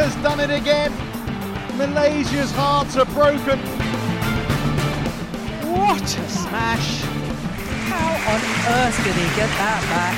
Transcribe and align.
has 0.00 0.14
done 0.22 0.40
it 0.40 0.50
again. 0.50 0.90
Malaysia's 1.76 2.50
hearts 2.52 2.96
are 2.96 3.04
broken. 3.04 3.58
What 5.68 6.00
a 6.00 6.28
smash! 6.28 7.02
How 7.90 8.08
on 8.32 8.40
earth 8.76 8.96
did 9.04 9.14
he 9.14 9.28
get 9.36 9.50
that 9.60 9.82
back? 9.92 10.16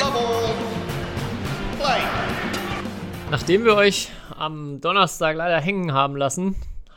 Love 0.00 0.16
all. 0.16 0.54
Play. 1.78 2.02
Nachdem 3.30 3.64
wir 3.64 3.76
euch 3.76 4.10
am 4.36 4.80
Donnerstag 4.80 5.36
leider 5.36 5.60
hängen 5.60 5.92
haben 5.92 6.16
lassen, 6.16 6.56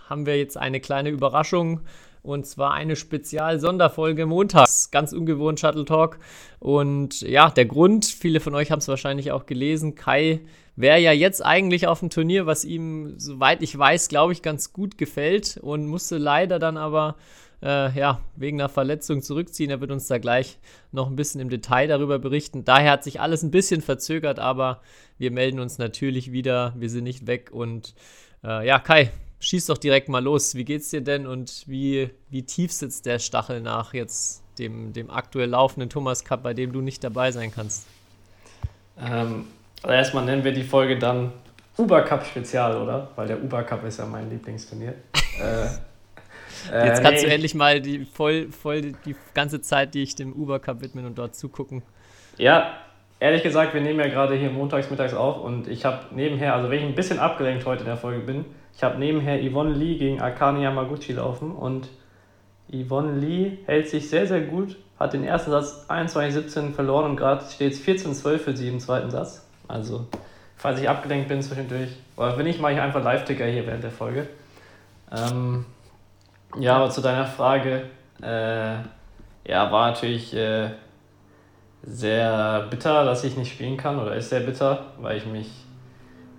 haben 0.10 0.26
wir 0.26 0.40
jetzt 0.40 0.58
eine 0.58 0.80
kleine 0.80 1.10
Überraschung 1.10 1.82
und 2.24 2.48
zwar 2.48 2.74
eine 2.74 2.96
Spezial-Sonderfolge 2.96 4.26
montags. 4.26 4.90
Ganz 4.90 5.14
ungewohnt 5.14 5.60
Shuttle 5.60 5.86
Talk. 5.86 6.18
Und 6.60 7.22
ja, 7.22 7.52
der 7.52 7.66
Grund, 7.66 8.06
viele 8.06 8.40
von 8.40 8.56
euch 8.56 8.72
haben 8.72 8.80
es 8.80 8.88
wahrscheinlich 8.88 9.32
auch 9.32 9.46
gelesen, 9.46 9.94
Kai 9.94 10.42
wäre 10.76 11.00
ja 11.00 11.12
jetzt 11.12 11.46
eigentlich 11.46 11.88
auf 11.88 12.00
dem 12.00 12.10
Turnier, 12.10 12.46
was 12.46 12.66
ihm, 12.66 13.16
soweit 13.18 13.62
ich 13.62 13.78
weiß, 13.78 14.08
glaube 14.08 14.34
ich, 14.34 14.42
ganz 14.42 14.74
gut 14.74 14.98
gefällt 14.98 15.58
und 15.58 15.88
musste 15.88 16.18
leider 16.18 16.60
dann 16.60 16.78
aber 16.78 17.16
äh, 17.62 17.98
ja, 17.98 18.22
wegen 18.36 18.60
einer 18.60 18.70
Verletzung 18.70 19.22
zurückziehen. 19.22 19.70
Er 19.70 19.82
wird 19.82 19.92
uns 19.92 20.08
da 20.08 20.18
gleich 20.18 20.58
noch 20.92 21.08
ein 21.08 21.16
bisschen 21.16 21.42
im 21.42 21.50
Detail 21.50 21.88
darüber 21.88 22.20
berichten. 22.20 22.66
Daher 22.66 22.92
hat 22.92 23.04
sich 23.04 23.22
alles 23.22 23.44
ein 23.44 23.52
bisschen 23.52 23.82
verzögert, 23.82 24.40
aber 24.40 24.82
wir 25.18 25.32
melden 25.32 25.60
uns 25.60 25.78
natürlich 25.78 26.32
wieder. 26.32 26.74
Wir 26.78 26.90
sind 26.90 27.06
nicht 27.06 27.28
weg 27.28 27.50
und 27.52 27.96
äh, 28.44 28.68
ja, 28.68 28.80
Kai, 28.80 29.12
schieß 29.40 29.68
doch 29.68 29.78
direkt 29.78 30.10
mal 30.10 30.24
los. 30.24 30.56
Wie 30.56 30.66
geht's 30.66 30.90
dir 30.90 31.02
denn 31.02 31.26
und 31.28 31.64
wie, 31.68 32.10
wie 32.30 32.44
tief 32.44 32.72
sitzt 32.72 33.06
der 33.06 33.20
Stachel 33.20 33.62
nach 33.62 33.94
jetzt 33.94 34.44
dem, 34.60 34.92
dem 34.94 35.10
aktuell 35.10 35.50
laufenden 35.50 35.90
Thomas 35.90 36.26
Cup, 36.26 36.44
bei 36.44 36.54
dem 36.54 36.74
du 36.74 36.82
nicht 36.82 37.04
dabei 37.04 37.32
sein 37.32 37.52
kannst? 37.52 37.88
Ähm, 39.00 39.46
also 39.84 39.94
erstmal 39.94 40.26
nennen 40.26 40.44
wir 40.44 40.54
die 40.54 40.64
Folge 40.64 40.98
dann 40.98 41.32
Uber 41.78 42.02
Cup 42.02 42.26
Spezial, 42.26 42.76
oder? 42.82 43.10
Weil 43.16 43.28
der 43.28 43.44
Uber 43.44 43.64
Cup 43.64 43.84
ist 43.86 44.00
ja 44.00 44.06
mein 44.06 44.30
Lieblingsturnier. 44.30 44.94
äh, 45.42 45.68
Jetzt 46.72 47.00
äh, 47.00 47.04
kannst 47.04 47.24
nee, 47.24 47.30
du 47.30 47.34
endlich 47.34 47.56
mal 47.56 47.82
die 47.82 48.06
voll, 48.06 48.50
voll 48.52 48.94
die 49.06 49.16
ganze 49.34 49.62
Zeit, 49.62 49.94
die 49.94 50.04
ich 50.04 50.16
dem 50.16 50.34
Uber 50.34 50.60
Cup 50.60 50.82
widmen 50.82 51.06
und 51.06 51.18
dort 51.18 51.36
zugucken. 51.36 51.82
Ja, 52.38 52.78
ehrlich 53.20 53.44
gesagt, 53.44 53.74
wir 53.74 53.82
nehmen 53.82 54.00
ja 54.00 54.08
gerade 54.08 54.36
hier 54.36 54.50
montags, 54.50 54.90
mittags 54.90 55.14
auf 55.14 55.44
und 55.44 55.68
ich 55.68 55.86
habe 55.86 56.16
nebenher, 56.16 56.56
also 56.56 56.70
wenn 56.70 56.80
ich 56.80 56.86
ein 56.86 56.96
bisschen 56.96 57.20
abgelenkt 57.20 57.66
heute 57.66 57.82
in 57.82 57.88
der 57.88 57.98
Folge 57.98 58.20
bin, 58.20 58.46
ich 58.76 58.84
habe 58.84 58.98
nebenher 58.98 59.40
Yvonne 59.40 59.74
Lee 59.74 59.98
gegen 59.98 60.22
Akane 60.22 60.64
Yamaguchi 60.64 61.14
laufen 61.14 61.52
und 61.52 61.90
Yvonne 62.72 63.20
Lee 63.20 63.60
hält 63.66 63.90
sich 63.90 64.10
sehr, 64.10 64.26
sehr 64.26 64.42
gut, 64.42 64.78
hat 65.00 65.14
den 65.14 65.24
ersten 65.24 65.52
Satz 65.52 65.86
21-17 65.90 66.74
verloren 66.74 67.12
und 67.12 67.18
gerade 67.18 67.44
steht 67.46 67.74
es 67.74 67.86
14-12 67.86 68.38
für 68.40 68.58
sie 68.58 68.70
im 68.70 68.80
zweiten 68.80 69.12
Satz. 69.12 69.43
Also, 69.68 70.08
falls 70.56 70.80
ich 70.80 70.90
abgelenkt 70.90 71.28
bin 71.28 71.42
zwischendurch, 71.42 71.90
oder 72.16 72.38
wenn 72.38 72.46
nicht, 72.46 72.60
mache 72.60 72.74
ich 72.74 72.80
einfach 72.80 73.04
Live-Ticker 73.04 73.46
hier 73.46 73.66
während 73.66 73.84
der 73.84 73.92
Folge. 73.92 74.28
Ähm, 75.12 75.66
ja, 76.60 76.76
aber 76.76 76.90
zu 76.90 77.02
deiner 77.02 77.26
Frage, 77.26 77.86
äh, 78.22 78.76
ja, 79.46 79.72
war 79.72 79.92
natürlich 79.92 80.34
äh, 80.36 80.70
sehr 81.84 82.68
bitter, 82.70 83.04
dass 83.06 83.24
ich 83.24 83.36
nicht 83.36 83.52
spielen 83.52 83.78
kann, 83.78 84.00
oder 84.00 84.16
ist 84.16 84.30
sehr 84.30 84.42
bitter, 84.42 84.86
weil 85.00 85.18
ich 85.18 85.26
mich 85.26 85.50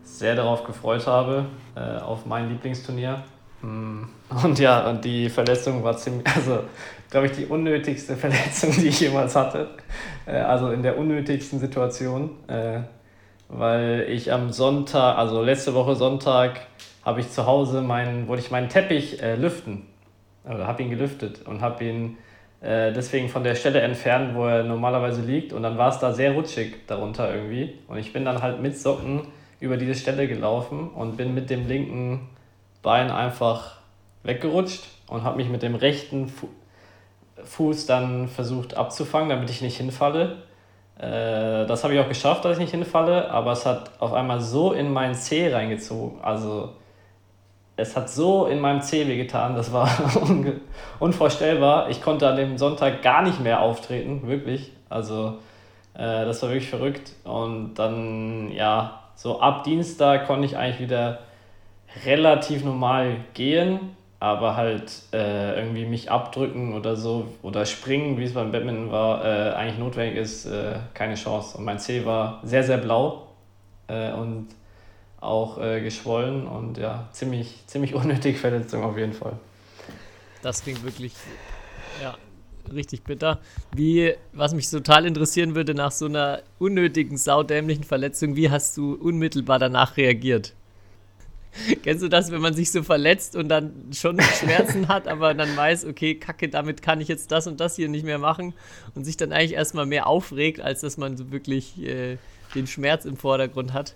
sehr 0.03 0.36
darauf 0.36 0.64
gefreut 0.64 1.06
habe, 1.06 1.47
äh, 1.75 1.98
auf 1.98 2.27
mein 2.27 2.48
Lieblingsturnier. 2.48 3.22
Mm. 3.62 4.05
Und 4.42 4.59
ja, 4.59 4.88
und 4.88 5.05
die 5.05 5.28
Verletzung 5.28 5.84
war 5.84 5.97
ziemlich, 5.97 6.27
also 6.34 6.64
glaube 7.11 7.27
ich, 7.27 7.33
die 7.33 7.47
unnötigste 7.47 8.16
Verletzung, 8.16 8.72
die 8.72 8.88
ich 8.88 9.00
jemals 9.00 9.36
hatte. 9.36 9.69
Äh, 10.26 10.38
also 10.38 10.70
in 10.70 10.82
der 10.82 10.99
unnötigsten 10.99 11.60
Situation, 11.60 12.31
äh, 12.49 12.81
weil 13.56 14.06
ich 14.09 14.32
am 14.32 14.50
Sonntag, 14.50 15.16
also 15.16 15.42
letzte 15.42 15.75
Woche 15.75 15.94
Sonntag, 15.94 16.60
habe 17.04 17.20
ich 17.20 17.31
zu 17.31 17.47
Hause 17.47 17.82
meinen, 17.82 18.26
wollte 18.26 18.42
ich 18.42 18.50
meinen 18.50 18.69
Teppich 18.69 19.22
äh, 19.22 19.37
lüften. 19.37 19.87
Also 20.44 20.66
habe 20.66 20.82
ihn 20.82 20.91
gelüftet 20.91 21.47
und 21.47 21.60
habe 21.60 21.84
ihn 21.84 22.19
äh, 22.60 22.93
deswegen 22.93 23.28
von 23.28 23.44
der 23.44 23.54
Stelle 23.54 23.81
entfernt, 23.81 24.34
wo 24.34 24.47
er 24.47 24.64
normalerweise 24.64 25.22
liegt. 25.22 25.53
Und 25.53 25.62
dann 25.62 25.78
war 25.78 25.91
es 25.91 25.98
da 25.98 26.12
sehr 26.12 26.32
rutschig 26.32 26.87
darunter 26.87 27.32
irgendwie. 27.32 27.78
Und 27.87 27.98
ich 27.98 28.12
bin 28.12 28.25
dann 28.25 28.43
halt 28.43 28.60
mit 28.60 28.76
Socken 28.76 29.28
über 29.60 29.76
diese 29.76 29.94
Stelle 29.94 30.26
gelaufen 30.26 30.88
und 30.88 31.16
bin 31.16 31.34
mit 31.34 31.48
dem 31.48 31.69
linken 31.69 32.28
Bein 32.82 33.10
einfach 33.10 33.78
weggerutscht 34.25 34.84
und 35.06 35.22
habe 35.22 35.37
mich 35.37 35.48
mit 35.48 35.62
dem 35.62 35.75
rechten 35.75 36.28
Fu 36.28 36.48
Fuß 37.43 37.87
dann 37.87 38.28
versucht 38.28 38.75
abzufangen, 38.75 39.28
damit 39.28 39.50
ich 39.50 39.60
nicht 39.60 39.76
hinfalle. 39.76 40.44
Äh, 40.99 41.66
das 41.66 41.84
habe 41.84 41.94
ich 41.94 42.00
auch 42.00 42.09
geschafft, 42.09 42.44
dass 42.44 42.53
ich 42.53 42.59
nicht 42.59 42.71
hinfalle, 42.71 43.31
aber 43.31 43.53
es 43.53 43.66
hat 43.66 43.91
auf 43.99 44.12
einmal 44.12 44.41
so 44.41 44.72
in 44.72 44.93
meinen 44.93 45.15
Zeh 45.15 45.53
reingezogen. 45.53 46.21
Also 46.22 46.71
es 47.77 47.97
hat 47.97 48.09
so 48.09 48.47
in 48.47 48.60
meinem 48.60 48.81
Zeh 48.81 49.06
wehgetan, 49.09 49.56
das 49.56 49.72
war 49.72 49.88
unvorstellbar. 51.00 51.91
Ich 51.91 52.00
konnte 52.00 52.28
an 52.28 52.37
dem 52.37 52.56
Sonntag 52.59 53.03
gar 53.03 53.22
nicht 53.22 53.41
mehr 53.41 53.60
auftreten, 53.60 54.28
wirklich. 54.28 54.72
Also 54.88 55.38
äh, 55.94 56.25
das 56.25 56.43
war 56.43 56.50
wirklich 56.50 56.71
verrückt. 56.71 57.12
Und 57.25 57.75
dann, 57.75 58.53
ja, 58.53 59.00
so 59.16 59.41
ab 59.41 59.65
Dienstag 59.65 60.26
konnte 60.26 60.47
ich 60.47 60.56
eigentlich 60.56 60.81
wieder 60.81 61.21
relativ 62.05 62.65
normal 62.65 63.16
gehen, 63.34 63.97
aber 64.25 64.57
halt 64.57 65.03
äh, 65.12 65.59
irgendwie 65.59 65.85
mich 65.85 66.11
abdrücken 66.11 66.73
oder 66.73 66.97
so 66.97 67.27
oder 67.43 67.67
springen, 67.67 68.17
wie 68.17 68.25
es 68.25 68.33
beim 68.33 68.53
Badminton 68.53 68.91
war, 68.91 69.23
äh, 69.23 69.53
eigentlich 69.53 69.79
notwendig 69.79 70.17
ist, 70.17 70.47
äh, 70.47 70.77
keine 70.95 71.15
Chance. 71.15 71.59
Und 71.59 71.65
mein 71.65 71.79
Zeh 71.79 72.07
war 72.07 72.41
sehr, 72.43 72.65
sehr 72.65 72.79
blau 72.79 73.29
äh, 73.87 74.12
und 74.12 74.47
auch 75.21 75.61
äh, 75.61 75.83
geschwollen 75.83 76.47
und 76.47 76.79
ja, 76.79 77.07
ziemlich, 77.12 77.65
ziemlich 77.67 77.95
unnötige 77.95 78.39
Verletzung 78.39 78.83
auf 78.83 78.97
jeden 78.97 79.12
Fall. 79.12 79.35
Das 80.41 80.62
klingt 80.62 80.83
wirklich, 80.83 81.12
ja, 82.03 82.15
richtig 82.73 83.05
bitter. 83.05 83.41
Wie, 83.77 84.15
was 84.33 84.55
mich 84.55 84.71
total 84.71 85.05
interessieren 85.05 85.55
würde, 85.55 85.75
nach 85.75 85.93
so 85.93 86.06
einer 86.06 86.41
unnötigen, 86.59 87.19
saudämlichen 87.19 87.85
Verletzung, 87.85 88.37
wie 88.37 88.51
hast 88.51 88.75
du 88.79 88.95
unmittelbar 88.95 89.59
danach 89.59 89.99
reagiert? 89.99 90.55
Kennst 91.82 92.03
du 92.03 92.09
das, 92.09 92.31
wenn 92.31 92.41
man 92.41 92.54
sich 92.54 92.70
so 92.70 92.82
verletzt 92.82 93.37
und 93.37 93.48
dann 93.48 93.72
schon 93.92 94.20
Schmerzen 94.20 94.88
hat, 94.88 95.09
aber 95.09 95.34
dann 95.34 95.56
weiß, 95.56 95.87
okay, 95.87 96.16
kacke, 96.16 96.48
damit 96.48 96.82
kann 96.82 97.00
ich 97.00 97.09
jetzt 97.09 97.31
das 97.32 97.47
und 97.47 97.60
das 97.60 97.76
hier 97.76 97.88
nicht 97.88 98.04
mehr 98.04 98.19
machen 98.19 98.54
und 98.94 99.04
sich 99.04 99.16
dann 99.16 99.32
eigentlich 99.32 99.54
erstmal 99.54 99.87
mehr 99.87 100.06
aufregt, 100.06 100.60
als 100.60 100.81
dass 100.81 100.97
man 100.97 101.16
so 101.16 101.31
wirklich 101.31 101.81
äh, 101.82 102.19
den 102.54 102.66
Schmerz 102.66 103.04
im 103.04 103.16
Vordergrund 103.16 103.72
hat? 103.72 103.94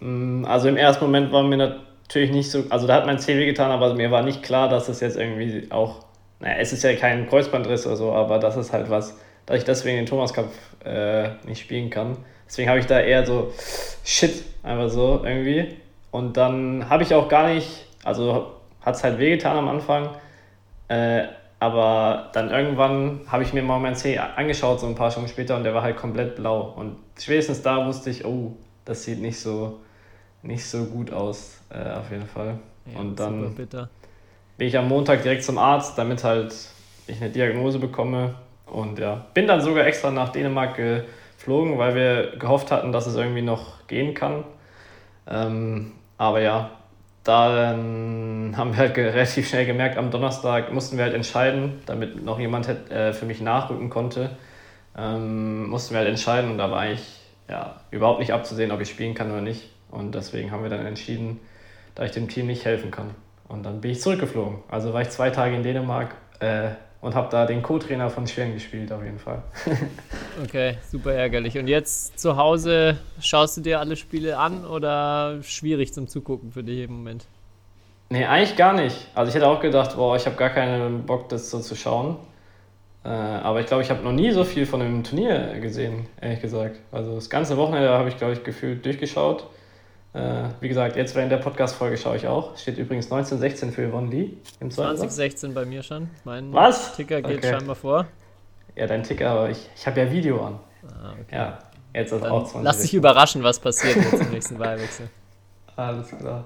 Mm, 0.00 0.44
also 0.44 0.68
im 0.68 0.76
ersten 0.76 1.04
Moment 1.04 1.32
war 1.32 1.42
mir 1.42 1.56
natürlich 1.56 2.30
nicht 2.30 2.50
so, 2.50 2.64
also 2.70 2.86
da 2.86 2.94
hat 2.94 3.06
mein 3.06 3.18
Zeh 3.18 3.44
getan, 3.44 3.70
aber 3.70 3.94
mir 3.94 4.10
war 4.10 4.22
nicht 4.22 4.42
klar, 4.42 4.68
dass 4.68 4.88
es 4.88 5.00
jetzt 5.00 5.16
irgendwie 5.16 5.66
auch 5.70 6.08
naja, 6.40 6.56
es 6.58 6.72
ist 6.72 6.84
ja 6.84 6.94
kein 6.94 7.28
Kreuzbandriss 7.28 7.86
oder 7.86 7.96
so, 7.96 8.12
aber 8.12 8.38
das 8.38 8.56
ist 8.56 8.72
halt 8.72 8.90
was, 8.90 9.16
dass 9.46 9.58
ich 9.58 9.64
deswegen 9.64 9.96
den 9.96 10.06
Thomas 10.06 10.32
Cup 10.32 10.50
äh, 10.84 11.30
nicht 11.46 11.60
spielen 11.60 11.90
kann. 11.90 12.16
Deswegen 12.46 12.68
habe 12.68 12.78
ich 12.78 12.86
da 12.86 13.00
eher 13.00 13.26
so 13.26 13.52
Shit, 14.04 14.44
einfach 14.62 14.88
so 14.88 15.22
irgendwie. 15.24 15.76
Und 16.10 16.36
dann 16.36 16.88
habe 16.88 17.02
ich 17.02 17.14
auch 17.14 17.28
gar 17.28 17.48
nicht, 17.48 17.86
also 18.04 18.54
hat 18.80 18.94
es 18.94 19.04
halt 19.04 19.18
wehgetan 19.18 19.56
am 19.56 19.68
Anfang, 19.68 20.10
äh, 20.88 21.24
aber 21.60 22.30
dann 22.32 22.50
irgendwann 22.50 23.20
habe 23.26 23.42
ich 23.42 23.52
mir 23.52 23.62
mal 23.62 23.78
mein 23.80 23.96
C 23.96 24.16
angeschaut, 24.18 24.80
so 24.80 24.86
ein 24.86 24.94
paar 24.94 25.10
Stunden 25.10 25.28
später, 25.28 25.56
und 25.56 25.64
der 25.64 25.74
war 25.74 25.82
halt 25.82 25.96
komplett 25.96 26.36
blau. 26.36 26.72
Und 26.76 26.96
spätestens 27.18 27.62
da 27.62 27.86
wusste 27.86 28.10
ich, 28.10 28.24
oh, 28.24 28.52
das 28.84 29.04
sieht 29.04 29.20
nicht 29.20 29.38
so, 29.40 29.80
nicht 30.42 30.64
so 30.64 30.84
gut 30.84 31.12
aus, 31.12 31.60
äh, 31.70 31.98
auf 31.98 32.10
jeden 32.10 32.26
Fall. 32.26 32.58
Ja, 32.92 33.00
und 33.00 33.18
dann. 33.18 33.54
Bin 34.56 34.66
ich 34.66 34.76
am 34.76 34.88
Montag 34.88 35.22
direkt 35.22 35.44
zum 35.44 35.58
Arzt, 35.58 35.98
damit 35.98 36.24
halt 36.24 36.52
ich 37.06 37.20
eine 37.20 37.30
Diagnose 37.30 37.78
bekomme. 37.78 38.34
Und 38.66 38.98
ja, 38.98 39.26
bin 39.34 39.46
dann 39.46 39.60
sogar 39.60 39.86
extra 39.86 40.10
nach 40.10 40.30
Dänemark 40.30 40.76
geflogen, 40.76 41.78
weil 41.78 41.94
wir 41.94 42.36
gehofft 42.38 42.70
hatten, 42.70 42.92
dass 42.92 43.06
es 43.06 43.14
irgendwie 43.16 43.42
noch 43.42 43.86
gehen 43.86 44.14
kann. 44.14 44.44
Ähm, 45.26 45.92
aber 46.18 46.40
ja, 46.40 46.70
dann 47.24 48.54
haben 48.56 48.72
wir 48.72 48.78
halt 48.78 48.96
relativ 48.96 49.48
schnell 49.48 49.66
gemerkt, 49.66 49.96
am 49.96 50.10
Donnerstag 50.10 50.72
mussten 50.72 50.96
wir 50.96 51.04
halt 51.04 51.14
entscheiden, 51.14 51.80
damit 51.86 52.22
noch 52.24 52.38
jemand 52.38 52.68
äh, 52.68 53.12
für 53.12 53.26
mich 53.26 53.40
nachrücken 53.40 53.90
konnte. 53.90 54.30
Ähm, 54.96 55.68
mussten 55.68 55.94
wir 55.94 55.98
halt 55.98 56.08
entscheiden 56.08 56.50
und 56.50 56.58
da 56.58 56.70
war 56.70 56.80
eigentlich 56.80 57.20
ja, 57.48 57.80
überhaupt 57.90 58.20
nicht 58.20 58.32
abzusehen, 58.32 58.72
ob 58.72 58.80
ich 58.80 58.90
spielen 58.90 59.14
kann 59.14 59.30
oder 59.30 59.40
nicht. 59.40 59.70
Und 59.90 60.14
deswegen 60.14 60.50
haben 60.50 60.62
wir 60.62 60.70
dann 60.70 60.84
entschieden, 60.84 61.40
da 61.94 62.04
ich 62.04 62.10
dem 62.12 62.28
Team 62.28 62.46
nicht 62.46 62.64
helfen 62.64 62.90
kann. 62.90 63.10
Und 63.48 63.64
dann 63.64 63.80
bin 63.80 63.90
ich 63.90 64.00
zurückgeflogen. 64.00 64.58
Also 64.68 64.92
war 64.92 65.02
ich 65.02 65.10
zwei 65.10 65.30
Tage 65.30 65.54
in 65.54 65.62
Dänemark 65.62 66.14
äh, 66.40 66.70
und 67.00 67.14
habe 67.14 67.28
da 67.30 67.46
den 67.46 67.62
Co-Trainer 67.62 68.10
von 68.10 68.26
Schweren 68.26 68.54
gespielt, 68.54 68.92
auf 68.92 69.04
jeden 69.04 69.18
Fall. 69.18 69.42
okay, 70.42 70.78
super 70.90 71.12
ärgerlich. 71.12 71.56
Und 71.58 71.68
jetzt 71.68 72.18
zu 72.18 72.36
Hause, 72.36 72.98
schaust 73.20 73.56
du 73.56 73.60
dir 73.60 73.80
alle 73.80 73.96
Spiele 73.96 74.38
an 74.38 74.64
oder 74.64 75.42
schwierig 75.42 75.92
zum 75.92 76.08
Zugucken 76.08 76.52
für 76.52 76.64
dich 76.64 76.84
im 76.84 76.92
Moment? 76.92 77.26
Nee, 78.10 78.24
eigentlich 78.24 78.56
gar 78.56 78.72
nicht. 78.72 79.08
Also 79.14 79.28
ich 79.28 79.34
hätte 79.34 79.46
auch 79.46 79.60
gedacht, 79.60 79.96
boah, 79.96 80.16
ich 80.16 80.26
habe 80.26 80.36
gar 80.36 80.50
keinen 80.50 81.04
Bock, 81.04 81.28
das 81.28 81.50
so 81.50 81.60
zu 81.60 81.76
schauen. 81.76 82.16
Äh, 83.04 83.08
aber 83.08 83.60
ich 83.60 83.66
glaube, 83.66 83.82
ich 83.82 83.90
habe 83.90 84.02
noch 84.02 84.12
nie 84.12 84.32
so 84.32 84.44
viel 84.44 84.66
von 84.66 84.80
dem 84.80 85.04
Turnier 85.04 85.60
gesehen, 85.60 86.06
ehrlich 86.20 86.40
gesagt. 86.40 86.80
Also 86.90 87.14
das 87.14 87.30
ganze 87.30 87.56
Wochenende 87.56 87.90
habe 87.90 88.08
ich, 88.08 88.16
glaube 88.16 88.32
ich, 88.32 88.42
gefühlt 88.42 88.84
durchgeschaut. 88.84 89.46
Äh, 90.14 90.48
wie 90.60 90.68
gesagt, 90.68 90.96
jetzt 90.96 91.14
während 91.14 91.30
der 91.30 91.36
Podcast-Folge 91.36 91.96
schaue 91.96 92.16
ich 92.16 92.26
auch. 92.26 92.56
Steht 92.56 92.78
übrigens 92.78 93.06
1916 93.06 93.72
für 93.72 93.88
Yvonne 93.90 94.08
Lee 94.10 94.30
im 94.60 94.70
zweiten 94.70 94.96
Satz. 94.96 95.14
2016 95.16 95.54
bei 95.54 95.64
mir 95.64 95.82
schon. 95.82 96.08
Mein 96.24 96.52
Was? 96.52 96.96
Ticker 96.96 97.20
geht 97.22 97.38
Okay. 97.38 97.52
scheinbar 97.52 97.76
vor. 97.76 98.06
Ja, 98.74 98.86
dein 98.86 99.02
Ticker, 99.02 99.30
aber 99.30 99.50
ich, 99.50 99.68
ich 99.76 99.86
habe 99.86 100.00
ja 100.00 100.10
Video 100.10 100.44
an. 100.44 100.58
Ah, 100.86 101.12
okay. 101.12 101.36
Ja, 101.36 101.58
jetzt 101.92 102.12
ist 102.12 102.22
Dann 102.22 102.30
auch 102.30 102.44
20. 102.44 102.64
lass 102.64 102.80
dich 102.82 102.94
überraschen, 102.94 103.42
was 103.42 103.58
passiert 103.60 103.96
jetzt 103.96 104.12
im 104.20 104.30
nächsten 104.30 104.58
Wahlwechsel. 104.58 105.08
Alles 105.76 106.08
klar. 106.08 106.44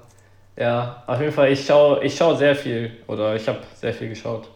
Ja, 0.57 1.03
auf 1.07 1.21
jeden 1.21 1.33
Fall, 1.33 1.51
ich 1.53 1.65
schaue 1.65 2.03
ich 2.05 2.17
schau 2.17 2.35
sehr 2.35 2.55
viel 2.55 2.91
oder 3.07 3.35
ich 3.37 3.47
habe 3.49 3.59
sehr 3.75 3.95
viel 3.95 4.09
geschaut. 4.09 4.49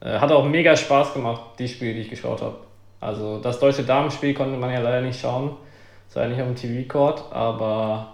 Äh, 0.00 0.18
hat 0.18 0.30
auch 0.30 0.44
mega 0.44 0.76
Spaß 0.76 1.14
gemacht, 1.14 1.42
die 1.58 1.68
Spiele, 1.68 1.94
die 1.94 2.00
ich 2.00 2.10
geschaut 2.10 2.42
habe. 2.42 2.56
Also 3.00 3.40
das 3.40 3.58
deutsche 3.58 3.82
Damenspiel 3.82 4.34
konnte 4.34 4.56
man 4.56 4.70
ja 4.72 4.78
leider 4.80 5.00
nicht 5.00 5.20
schauen. 5.20 5.56
Es 6.08 6.14
war 6.14 6.24
ja 6.24 6.28
nicht 6.28 6.40
auf 6.40 6.46
dem 6.46 6.56
TV-Court, 6.56 7.24
aber 7.32 8.11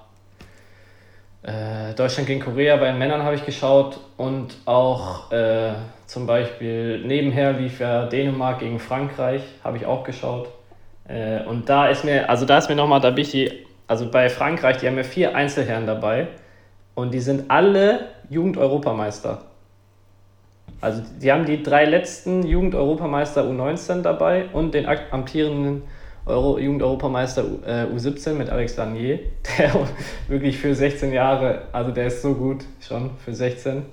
äh, 1.43 1.95
Deutschland 1.95 2.27
gegen 2.27 2.41
Korea 2.41 2.77
bei 2.77 2.87
den 2.87 2.99
Männern 2.99 3.23
habe 3.23 3.37
ich 3.37 3.47
geschaut 3.47 4.01
und 4.17 4.57
auch 4.65 5.31
äh, 5.31 5.73
zum 6.07 6.27
Beispiel 6.27 6.99
nebenher 7.05 7.53
lief 7.53 7.81
ja 7.81 8.07
Dänemark 8.07 8.61
gegen 8.61 8.81
Frankreich, 8.81 9.43
habe 9.63 9.77
ich 9.77 9.87
auch 9.87 10.05
geschaut. 10.05 10.49
Äh, 11.07 11.45
und 11.45 11.69
da 11.69 11.89
ist 11.89 12.05
mir, 12.05 12.29
also 12.29 12.45
da 12.45 12.59
ist 12.59 12.69
mir 12.69 12.77
nochmal, 12.77 13.01
da 13.01 13.11
bin 13.11 13.23
ich 13.23 13.31
die, 13.31 13.67
also 13.87 14.11
bei 14.11 14.29
Frankreich, 14.29 14.79
die 14.79 14.87
haben 14.87 14.97
ja 14.97 15.05
vier 15.05 15.37
Einzelherren 15.37 15.87
dabei 15.87 16.29
und 16.95 17.15
die 17.15 17.21
sind 17.21 17.51
alle 17.51 18.09
Jugend-Europameister. 18.29 19.43
Also 20.81 21.03
die 21.21 21.33
haben 21.33 21.45
die 21.45 21.63
drei 21.63 21.85
letzten 21.85 22.45
Jugend-Europameister 22.45 23.45
U19 23.45 24.03
dabei 24.03 24.47
und 24.53 24.75
den 24.75 24.87
amtierenden 24.87 25.83
Euro 26.29 26.59
Jugend-Europameister 26.59 27.45
äh, 27.67 27.87
U17 27.87 28.35
mit 28.35 28.51
Alex 28.51 28.77
Lanier, 28.77 29.19
der 29.59 29.89
wirklich 30.29 30.59
für 30.59 30.75
16 30.75 31.13
Jahre, 31.13 31.63
also 31.73 31.91
der 31.91 32.07
ist 32.07 32.23
so 32.23 32.35
gut 32.35 32.65
schon 32.81 33.11
für 33.25 33.35
16, 33.35 33.85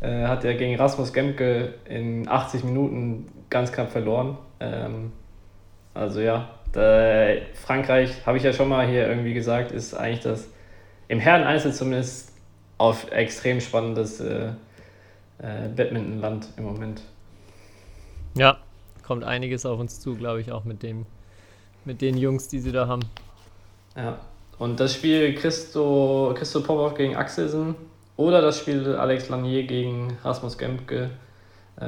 äh, 0.00 0.24
hat 0.24 0.44
er 0.44 0.54
gegen 0.54 0.76
Rasmus 0.76 1.12
Gemke 1.12 1.74
in 1.88 2.28
80 2.28 2.64
Minuten 2.64 3.26
ganz 3.50 3.72
knapp 3.72 3.90
verloren. 3.90 4.38
Ähm, 4.60 5.12
also 5.94 6.20
ja, 6.20 6.48
da, 6.72 7.34
Frankreich, 7.54 8.26
habe 8.26 8.38
ich 8.38 8.42
ja 8.42 8.52
schon 8.52 8.68
mal 8.68 8.86
hier 8.86 9.06
irgendwie 9.06 9.34
gesagt, 9.34 9.72
ist 9.72 9.94
eigentlich 9.94 10.20
das 10.20 10.48
im 11.08 11.20
Herren-Einzel 11.20 11.72
zumindest 11.72 12.32
auf 12.78 13.12
extrem 13.12 13.60
spannendes 13.60 14.20
äh, 14.20 14.48
äh, 15.38 15.68
Badmintonland 15.76 16.48
im 16.56 16.64
Moment. 16.64 17.02
Ja, 18.34 18.58
kommt 19.02 19.24
einiges 19.24 19.66
auf 19.66 19.78
uns 19.78 20.00
zu, 20.00 20.16
glaube 20.16 20.40
ich, 20.40 20.50
auch 20.50 20.64
mit 20.64 20.82
dem, 20.82 21.04
mit 21.84 22.00
den 22.00 22.16
Jungs, 22.16 22.48
die 22.48 22.58
sie 22.58 22.72
da 22.72 22.86
haben. 22.86 23.02
Ja. 23.96 24.18
Und 24.58 24.78
das 24.78 24.94
Spiel 24.94 25.34
Christo, 25.34 26.34
Christo 26.36 26.60
Popov 26.60 26.94
gegen 26.94 27.16
Axelsen 27.16 27.74
oder 28.16 28.40
das 28.40 28.58
Spiel 28.58 28.94
Alex 28.94 29.28
Lanier 29.28 29.64
gegen 29.64 30.16
Rasmus 30.22 30.56
Gemke 30.56 31.10
äh, 31.76 31.84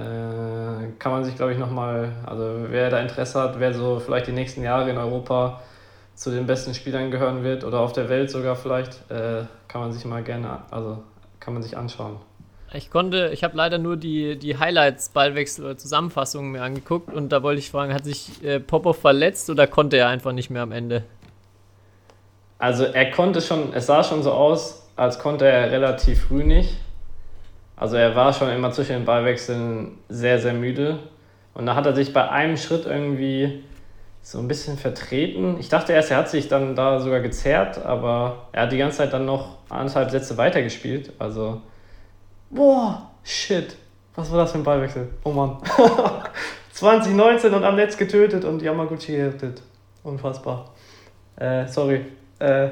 kann 0.99 1.13
man 1.13 1.25
sich, 1.25 1.37
glaube 1.37 1.53
ich, 1.53 1.59
nochmal, 1.59 2.13
also 2.27 2.67
wer 2.69 2.91
da 2.91 3.01
Interesse 3.01 3.41
hat, 3.41 3.61
wer 3.61 3.75
so 3.75 4.01
vielleicht 4.01 4.27
die 4.27 4.33
nächsten 4.33 4.63
Jahre 4.63 4.91
in 4.91 4.99
Europa 4.99 5.61
zu 6.15 6.31
den 6.31 6.47
besten 6.47 6.75
Spielern 6.75 7.11
gehören 7.11 7.45
wird 7.45 7.65
oder 7.65 7.81
auf 7.81 7.93
der 7.93 8.09
Welt 8.09 8.31
sogar 8.31 8.57
vielleicht, 8.57 9.11
äh, 9.11 9.45
kann 9.69 9.81
man 9.81 9.93
sich 9.93 10.05
mal 10.05 10.23
gerne, 10.23 10.63
also 10.71 11.03
kann 11.39 11.55
man 11.55 11.63
sich 11.63 11.77
anschauen. 11.77 12.17
Ich 12.77 12.91
konnte, 12.91 13.31
ich 13.33 13.45
habe 13.45 13.57
leider 13.57 13.79
nur 13.79 13.97
die, 13.97 14.37
die 14.37 14.59
Highlights, 14.59 15.11
Ballwechsel 15.11 15.65
oder 15.65 15.79
Zusammenfassungen 15.79 16.51
mir 16.51 16.63
angeguckt 16.63 17.13
und 17.13 17.31
da 17.31 17.45
wollte 17.45 17.61
ich 17.61 17.71
fragen, 17.71 17.95
hat 17.95 18.05
sich 18.05 18.43
äh, 18.43 18.59
Popov 18.59 18.99
verletzt 18.99 19.49
oder 19.49 19.69
konnte 19.69 19.97
er 19.97 20.09
einfach 20.09 20.33
nicht 20.33 20.51
mehr 20.51 20.63
am 20.63 20.73
Ende? 20.73 21.05
Also 22.59 22.85
er 22.85 23.13
konnte 23.13 23.41
schon, 23.41 23.73
es 23.75 23.87
sah 23.87 24.03
schon 24.03 24.25
so 24.25 24.33
aus, 24.33 24.89
als 24.97 25.21
konnte 25.21 25.47
er 25.47 25.71
relativ 25.71 26.25
früh 26.25 26.43
nicht. 26.43 26.77
Also 27.77 27.97
er 27.97 28.17
war 28.17 28.33
schon 28.33 28.51
immer 28.51 28.73
zwischen 28.73 28.95
den 28.95 29.05
Ballwechseln 29.05 29.99
sehr, 30.09 30.41
sehr 30.41 30.55
müde. 30.55 30.99
Und 31.55 31.67
da 31.67 31.77
hat 31.77 31.87
er 31.87 31.95
sich 31.95 32.13
bei 32.13 32.29
einem 32.29 32.57
Schritt 32.57 32.87
irgendwie 32.87 33.63
so 34.23 34.39
ein 34.39 34.49
bisschen 34.49 34.79
vertreten. 34.79 35.59
Ich 35.61 35.69
dachte 35.69 35.93
erst, 35.93 36.11
er 36.11 36.17
hat 36.17 36.29
sich 36.29 36.49
dann 36.49 36.75
da 36.75 36.99
sogar 36.99 37.21
gezerrt, 37.21 37.85
aber 37.85 38.49
er 38.51 38.63
hat 38.63 38.73
die 38.73 38.79
ganze 38.79 38.99
Zeit 38.99 39.13
dann 39.13 39.27
noch 39.27 39.59
anderthalb 39.69 40.11
Sätze 40.11 40.37
weitergespielt. 40.37 41.13
Also, 41.19 41.61
boah, 42.51 43.11
shit. 43.23 43.77
Was 44.15 44.31
war 44.31 44.39
das 44.39 44.53
für 44.53 44.59
ein 44.59 44.65
Ballwechsel? 44.65 45.09
Oh 45.25 45.33
Mann. 45.33 45.59
2019 46.73 47.55
und 47.55 47.65
am 47.65 47.77
Netz 47.77 47.97
getötet 47.97 48.45
und 48.45 48.63
Yamaguchi 48.63 49.17
gerettet. 49.17 49.63
Unfassbar. 50.03 50.73
Äh, 51.37 51.67
sorry. 51.69 52.01
Äh, 52.39 52.69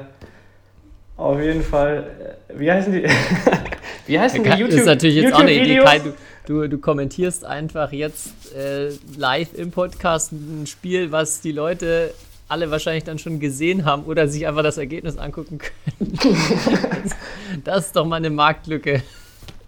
auf 1.17 1.39
jeden 1.39 1.63
Fall. 1.63 2.37
Äh, 2.49 2.59
wie 2.59 2.71
heißen 2.71 2.91
die? 2.91 3.03
wie 4.07 4.19
heißen 4.19 4.43
die 4.43 4.49
YouTube 4.49 4.79
ist 4.79 4.85
natürlich 4.85 5.15
jetzt 5.15 5.33
auch 5.33 5.39
eine 5.39 5.53
Idee. 5.53 5.79
Kai, 5.79 5.99
du, 5.99 6.13
du, 6.45 6.67
du 6.67 6.77
kommentierst 6.77 7.45
einfach 7.45 7.91
jetzt 7.91 8.53
äh, 8.53 8.89
live 9.17 9.53
im 9.53 9.71
Podcast 9.71 10.31
ein 10.31 10.65
Spiel, 10.67 11.11
was 11.11 11.41
die 11.41 11.51
Leute 11.51 12.13
alle 12.49 12.69
wahrscheinlich 12.71 13.05
dann 13.05 13.19
schon 13.19 13.39
gesehen 13.39 13.85
haben 13.85 14.03
oder 14.03 14.27
sich 14.27 14.47
einfach 14.47 14.63
das 14.63 14.77
Ergebnis 14.77 15.17
angucken 15.17 15.59
können. 15.59 16.19
das 17.63 17.87
ist 17.87 17.95
doch 17.95 18.05
mal 18.05 18.17
eine 18.17 18.29
Marktlücke. 18.29 19.01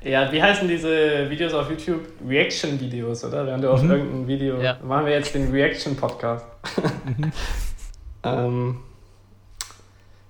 Ja, 0.06 0.31
wie 0.31 0.42
heißen 0.42 0.68
diese 0.68 1.28
Videos 1.31 1.52
auf 1.56 1.68
YouTube? 1.68 2.02
Reaction-Videos, 2.28 3.25
oder? 3.25 3.48
Wenn 3.48 3.60
du 3.60 3.72
auf 3.72 3.81
irgendein 3.81 4.28
Video. 4.28 4.62
Ja. 4.62 4.78
Machen 4.84 5.07
wir 5.07 5.13
jetzt 5.13 5.34
den 5.34 5.52
Reaction-Podcast. 5.52 6.46
ähm, 8.24 8.78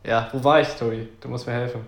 ja, 0.05 0.29
wo 0.31 0.41
war 0.41 0.61
ich, 0.61 0.69
Tobi? 0.69 1.09
Du 1.19 1.27
musst 1.27 1.45
mir 1.45 1.53
helfen. 1.53 1.81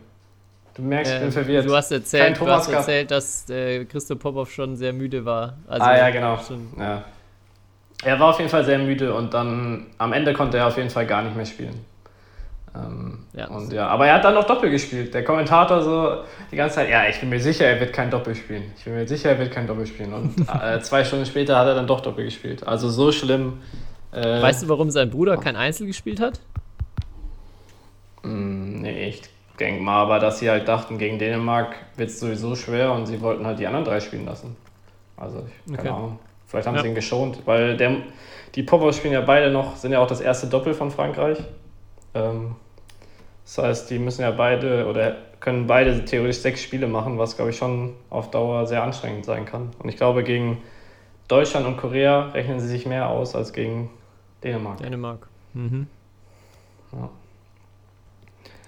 Du 0.75 0.81
merkst, 0.81 1.13
ich 1.13 1.19
bin 1.19 1.30
Äh, 1.30 1.31
verwirrt. 1.31 1.66
Du 1.66 1.74
hast 1.74 1.92
erzählt, 1.92 2.38
du 2.38 2.48
hast 2.48 2.68
erzählt 2.68 3.10
dass 3.10 3.50
äh, 3.50 3.86
Christo 3.86 4.18
Popov 4.18 4.51
schon 4.51 4.75
sehr 4.75 4.92
müde 4.92 5.24
war. 5.24 5.57
Also 5.66 5.86
ah, 5.86 5.98
ja, 5.98 6.10
genau. 6.10 6.38
Schon, 6.45 6.68
Ja. 6.78 7.06
Er 8.04 8.19
war 8.19 8.31
auf 8.31 8.38
jeden 8.38 8.50
Fall 8.50 8.66
sehr 8.66 8.80
müde 8.80 9.13
und 9.13 9.34
dann 9.34 9.88
am 9.98 10.12
Ende 10.12 10.34
konnte 10.34 10.57
er 10.57 10.68
auf 10.68 10.78
jeden 10.78 10.89
Fall 10.89 11.07
gar 11.07 11.24
nicht 11.24 11.36
mehr 11.38 11.45
spielen. 11.45 11.86
Ähm, 12.77 13.19
Ja. 13.33 13.47
und 13.47 13.71
ja, 13.74 13.88
aber 13.88 14.07
er 14.07 14.15
hat 14.15 14.24
dann 14.25 14.33
noch 14.35 14.44
Doppel 14.45 14.69
gespielt. 14.69 15.13
Der 15.13 15.24
Kommentator 15.24 15.81
so 15.81 16.18
die 16.51 16.56
ganze 16.56 16.75
Zeit, 16.75 16.89
ja, 16.89 17.07
ich 17.07 17.19
bin 17.19 17.29
mir 17.29 17.39
sicher, 17.39 17.65
er 17.65 17.79
wird 17.79 17.94
kein 17.94 18.09
Doppel 18.12 18.36
spielen. 18.36 18.72
Ich 18.77 18.84
bin 18.84 18.93
mir 18.96 19.07
sicher, 19.07 19.29
er 19.29 19.39
wird 19.39 19.51
kein 19.51 19.65
Doppel 19.67 19.86
spielen. 19.88 20.13
Und 20.13 20.36
äh, 20.63 20.79
zwei 20.81 21.03
Stunden 21.03 21.25
später 21.25 21.57
hat 21.57 21.67
er 21.67 21.75
dann 21.75 21.88
doch 21.88 22.01
Doppel 22.01 22.25
gespielt. 22.25 22.65
Also 22.67 22.89
so 22.89 23.12
schlimm. 23.12 23.62
Äh, 24.12 24.41
weißt 24.41 24.63
du, 24.63 24.69
warum 24.69 24.91
sein 24.91 25.10
Bruder 25.10 25.38
kein 25.38 25.55
Einzel 25.55 25.88
gespielt 25.88 26.19
hat? 26.19 26.39
mh, 28.24 28.29
Mm, 28.29 28.81
nee, 28.81 29.07
ich 29.10 29.22
denke 29.60 29.81
mal 29.81 30.01
aber, 30.01 30.19
dass 30.19 30.39
sie 30.39 30.50
halt 30.50 30.67
dachten, 30.67 30.98
gegen 30.98 31.17
Dänemark 31.19 31.75
wird 31.96 32.10
es 32.10 32.19
sowieso 32.19 32.55
schwer 32.55 32.91
und 32.93 33.05
sie 33.05 33.22
wollten 33.22 33.46
halt 33.46 33.60
die 33.60 33.67
anderen 33.67 33.86
drei 33.86 34.00
spielen 34.00 34.25
lassen. 34.25 34.55
Also, 35.15 35.46
ich, 35.48 35.74
keine 35.75 35.89
Okay. 35.89 35.98
Ahnung. 35.98 36.19
Vielleicht 36.46 36.67
haben 36.67 36.75
Ja. 36.75 36.81
sie 36.81 36.88
ihn 36.89 36.96
geschont, 36.96 37.39
weil 37.46 37.75
der, 37.75 37.98
die 38.55 38.63
Popper 38.63 38.93
spielen 38.93 39.13
ja 39.13 39.22
beide 39.22 39.50
noch, 39.51 39.75
sind 39.75 39.91
ja 39.91 40.00
auch 40.00 40.07
das 40.07 40.22
erste 40.22 40.48
Doppel 40.48 40.74
von 40.74 40.91
Frankreich. 40.91 41.39
Ähm, 42.13 42.55
das 43.56 43.63
heißt, 43.63 43.89
die 43.89 44.00
müssen 44.00 44.22
ja 44.24 44.32
beide 44.32 44.88
oder 44.88 45.16
können 45.39 45.68
beide 45.68 46.04
theoretisch 46.04 46.39
sechs 46.42 46.62
Spiele 46.62 46.88
machen, 46.88 47.18
was 47.18 47.36
glaube 47.36 47.51
ich 47.51 47.58
schon 47.58 47.94
auf 48.10 48.30
Dauer 48.32 48.68
sehr 48.68 48.84
anstrengend 48.84 49.25
sein 49.25 49.46
kann. 49.46 49.72
Und 49.80 49.88
ich 49.88 49.96
glaube, 49.96 50.24
gegen 50.24 50.58
Deutschland 51.27 51.66
und 51.66 51.77
Korea 51.77 52.30
rechnen 52.32 52.60
sie 52.60 52.68
sich 52.68 52.86
mehr 52.86 53.08
aus 53.10 53.36
als 53.36 53.54
gegen 53.54 53.89
Dänemark. 54.44 54.77
Dänemark. 54.80 55.27
Mhm. 55.54 55.88
Ja. 56.92 57.10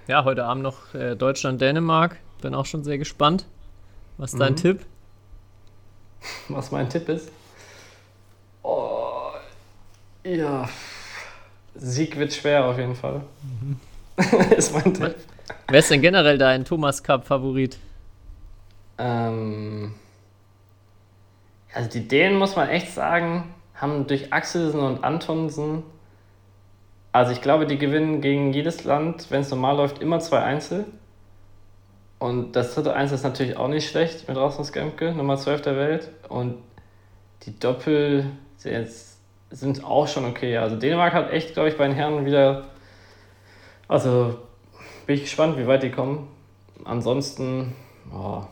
Ja, 0.08 0.24
heute 0.24 0.46
Abend 0.46 0.64
noch 0.64 0.94
äh, 0.96 1.16
Deutschland-Dänemark. 1.16 2.18
Bin 2.42 2.56
auch 2.56 2.66
schon 2.66 2.84
sehr 2.84 2.98
gespannt. 2.98 3.46
Was 4.18 4.34
ist 4.34 4.40
dein 4.40 4.54
Mhm. 4.54 4.58
Tipp? 4.58 4.86
Was 6.48 6.72
mein 6.72 6.90
Tipp 6.90 7.08
ist? 7.10 7.32
Oh, 8.64 9.32
ja. 10.24 10.68
Sieg 11.76 12.18
wird 12.18 12.34
schwer 12.34 12.66
auf 12.66 12.78
jeden 12.78 12.96
Fall. 12.96 13.22
ist 14.58 14.74
mein 14.74 14.94
Tipp. 14.94 15.16
Wer 15.68 15.80
ist 15.80 15.90
denn 15.92 16.02
generell 16.02 16.38
dein 16.38 16.66
Thomas 16.66 17.04
Cup-Favorit? 17.04 17.78
Ähm, 18.98 19.94
also 21.74 21.90
die 21.90 22.08
Dänen, 22.08 22.38
muss 22.38 22.56
man 22.56 22.70
echt 22.70 22.92
sagen, 22.92 23.54
haben 23.76 24.08
durch 24.08 24.34
Axelsen 24.34 24.80
und 24.82 25.04
Antonsen, 25.04 25.84
also 27.12 27.32
ich 27.32 27.42
glaube, 27.42 27.66
die 27.66 27.78
gewinnen 27.78 28.22
gegen 28.22 28.54
jedes 28.54 28.84
Land, 28.84 29.32
wenn 29.32 29.42
es 29.42 29.50
normal 29.50 29.78
läuft, 29.78 30.00
immer 30.02 30.20
zwei 30.20 30.40
Einzel. 30.40 30.86
Und 32.20 32.52
das 32.56 32.76
dritte 32.76 32.94
Einzel 32.94 33.16
ist 33.16 33.24
natürlich 33.24 33.56
auch 33.58 33.70
nicht 33.70 33.90
schlecht 33.90 34.28
mit 34.28 34.36
Rasmus 34.38 34.74
Gemke, 34.74 35.14
Nummer 35.14 35.38
12 35.38 35.62
der 35.62 35.76
Welt. 35.78 36.10
Und 36.28 36.56
die 37.44 37.58
Doppel 37.58 38.26
sind 38.58 38.74
jetzt- 38.74 39.18
sind 39.52 39.84
auch 39.84 40.08
schon 40.08 40.26
okay. 40.26 40.58
Also 40.58 40.76
Dänemark 40.76 41.14
hat 41.14 41.32
echt, 41.32 41.54
glaube 41.54 41.70
ich, 41.70 41.78
bei 41.78 41.88
den 41.88 41.96
Herren 41.96 42.26
wieder. 42.26 42.66
Also 43.90 44.38
bin 45.06 45.16
ich 45.16 45.24
gespannt, 45.24 45.58
wie 45.58 45.68
weit 45.68 45.84
die 45.84 45.90
kommen. 45.92 46.28
Ansonsten, 46.86 47.76
oh, 48.14 48.44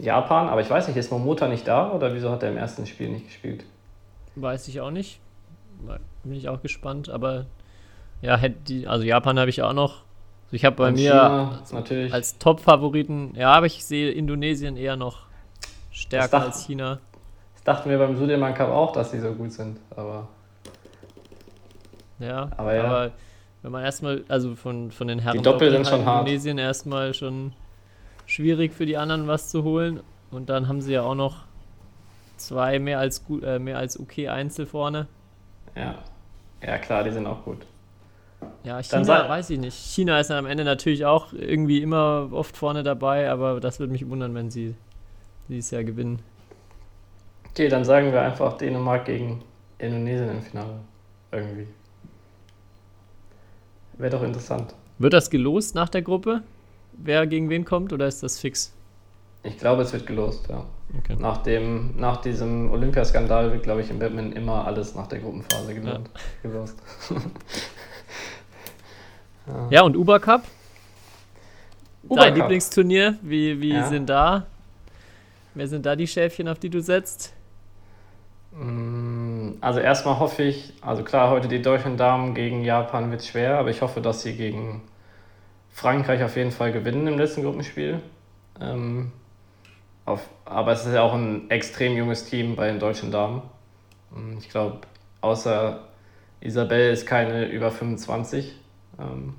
Japan, 0.00 0.48
aber 0.48 0.60
ich 0.60 0.70
weiß 0.70 0.86
nicht, 0.86 0.96
ist 0.96 1.10
Momota 1.10 1.48
nicht 1.48 1.66
da 1.66 1.90
oder 1.90 2.14
wieso 2.14 2.30
hat 2.30 2.44
er 2.44 2.50
im 2.50 2.56
ersten 2.56 2.86
Spiel 2.86 3.08
nicht 3.08 3.26
gespielt? 3.26 3.64
Weiß 4.36 4.68
ich 4.68 4.80
auch 4.80 4.92
nicht. 4.92 5.18
Bin 6.22 6.34
ich 6.34 6.48
auch 6.48 6.62
gespannt, 6.62 7.08
aber 7.08 7.46
ja, 8.22 8.38
also 8.86 9.04
Japan 9.04 9.38
habe 9.40 9.50
ich 9.50 9.62
auch 9.62 9.72
noch. 9.72 10.02
Also 10.46 10.56
ich 10.56 10.64
habe 10.64 10.76
bei 10.76 10.88
Und 10.88 10.94
mir 10.94 11.02
China, 11.10 11.62
natürlich. 11.72 12.12
als 12.12 12.38
Top-Favoriten, 12.38 13.32
ja, 13.34 13.52
aber 13.52 13.66
ich 13.66 13.84
sehe 13.84 14.10
Indonesien 14.12 14.76
eher 14.76 14.96
noch 14.96 15.22
stärker 15.90 16.28
dacht- 16.38 16.46
als 16.46 16.64
China. 16.66 17.00
Das 17.54 17.64
dachten 17.64 17.90
wir 17.90 17.98
beim 17.98 18.16
Sudirman 18.16 18.54
Cup 18.54 18.68
auch, 18.70 18.92
dass 18.92 19.10
die 19.10 19.18
so 19.18 19.32
gut 19.32 19.52
sind, 19.52 19.78
aber 19.96 20.28
Ja, 22.20 22.50
Aber 22.56 22.74
ja. 22.74 23.10
Wenn 23.62 23.72
man 23.72 23.84
erstmal, 23.84 24.24
also 24.28 24.54
von, 24.54 24.90
von 24.92 25.08
den 25.08 25.18
Herren 25.18 25.42
Doppel 25.42 25.70
Doppel 25.70 25.84
sind 25.84 25.86
schon 25.88 26.04
hart. 26.06 26.20
Indonesien 26.26 26.58
erstmal 26.58 27.14
schon 27.14 27.52
schwierig 28.26 28.72
für 28.72 28.86
die 28.86 28.96
anderen 28.96 29.26
was 29.26 29.50
zu 29.50 29.64
holen. 29.64 30.00
Und 30.30 30.48
dann 30.50 30.68
haben 30.68 30.80
sie 30.82 30.92
ja 30.92 31.02
auch 31.02 31.14
noch 31.14 31.44
zwei 32.36 32.78
mehr 32.78 32.98
als 32.98 33.24
gut, 33.24 33.42
äh, 33.42 33.58
mehr 33.58 33.78
als 33.78 33.98
okay 33.98 34.28
Einzel 34.28 34.66
vorne. 34.66 35.06
ja. 35.74 35.94
Ja 36.60 36.76
klar, 36.78 37.04
die 37.04 37.12
sind 37.12 37.24
auch 37.24 37.44
gut. 37.44 37.58
Ja, 38.64 38.82
China 38.82 39.04
sei- 39.04 39.28
weiß 39.28 39.50
ich 39.50 39.60
nicht. 39.60 39.74
China 39.76 40.18
ist 40.18 40.28
dann 40.28 40.38
am 40.38 40.46
Ende 40.46 40.64
natürlich 40.64 41.04
auch 41.06 41.32
irgendwie 41.32 41.80
immer 41.80 42.30
oft 42.32 42.56
vorne 42.56 42.82
dabei, 42.82 43.30
aber 43.30 43.60
das 43.60 43.78
würde 43.78 43.92
mich 43.92 44.08
wundern, 44.08 44.34
wenn 44.34 44.50
sie 44.50 44.74
dieses 45.48 45.70
Jahr 45.70 45.84
gewinnen. 45.84 46.18
Okay, 47.50 47.68
dann 47.68 47.84
sagen 47.84 48.10
wir 48.12 48.20
einfach 48.22 48.56
Dänemark 48.58 49.04
gegen 49.04 49.42
Indonesien 49.78 50.30
im 50.30 50.42
Finale. 50.42 50.80
Irgendwie. 51.30 51.68
Wäre 53.98 54.10
doch 54.10 54.22
interessant. 54.22 54.74
Wird 54.98 55.12
das 55.12 55.30
gelost 55.30 55.74
nach 55.74 55.88
der 55.88 56.02
Gruppe? 56.02 56.42
Wer 56.92 57.26
gegen 57.26 57.48
wen 57.50 57.64
kommt 57.64 57.92
oder 57.92 58.06
ist 58.08 58.22
das 58.22 58.38
fix? 58.40 58.72
Ich 59.44 59.58
glaube, 59.58 59.82
es 59.82 59.92
wird 59.92 60.06
gelost, 60.06 60.48
ja. 60.48 60.64
Okay. 60.98 61.16
Nach, 61.18 61.38
dem, 61.38 61.94
nach 61.96 62.16
diesem 62.22 62.70
Olympiaskandal 62.72 63.52
wird, 63.52 63.62
glaube 63.62 63.82
ich, 63.82 63.90
im 63.90 63.98
Badminton 63.98 64.32
immer 64.32 64.66
alles 64.66 64.94
nach 64.94 65.06
der 65.06 65.18
Gruppenphase 65.20 65.74
gelohnt, 65.74 66.10
gelost. 66.42 66.76
Ja, 69.70 69.82
und 69.82 69.96
Uber 69.96 70.20
Cup? 70.20 70.42
Uber 72.08 72.20
Dein 72.20 72.34
Cup. 72.34 72.42
Lieblingsturnier? 72.42 73.16
Wie, 73.22 73.58
wie 73.60 73.72
Ja. 73.72 73.88
sind 73.88 74.06
da? 74.06 74.46
Wer 75.54 75.66
sind 75.68 75.86
da 75.86 75.96
die 75.96 76.06
Schäfchen, 76.06 76.48
auf 76.48 76.58
die 76.58 76.68
du 76.68 76.80
setzt? 76.82 77.32
Mm, 78.52 79.54
Also 79.60 79.80
erstmal 79.80 80.18
hoffe 80.18 80.42
ich, 80.42 80.72
also 80.80 81.04
klar, 81.04 81.30
heute 81.30 81.48
die 81.48 81.62
deutschen 81.62 81.96
Damen 81.96 82.34
gegen 82.34 82.62
Japan 82.64 83.10
wird 83.10 83.24
schwer, 83.24 83.58
aber 83.58 83.70
ich 83.70 83.82
hoffe, 83.82 84.00
dass 84.00 84.22
sie 84.22 84.36
gegen 84.36 84.82
Frankreich 85.70 86.22
auf 86.24 86.36
jeden 86.36 86.52
Fall 86.52 86.72
gewinnen 86.72 87.06
im 87.08 87.18
letzten 87.18 87.42
Gruppenspiel. 87.44 88.00
Ähm, 88.60 89.12
auf, 90.06 90.28
aber 90.44 90.72
es 90.72 90.86
ist 90.86 90.94
ja 90.94 91.02
auch 91.02 91.14
ein 91.14 91.50
extrem 91.50 91.96
junges 91.96 92.26
Team 92.26 92.56
bei 92.56 92.68
den 92.68 92.80
deutschen 92.80 93.10
Damen. 93.12 93.42
Mm, 94.12 94.38
Ich 94.38 94.50
glaube, 94.50 94.80
außer 95.22 95.80
Isabel 96.40 96.92
ist 96.92 97.06
keine 97.06 97.46
über 97.46 97.70
25. 97.72 98.56
Ähm, 99.00 99.34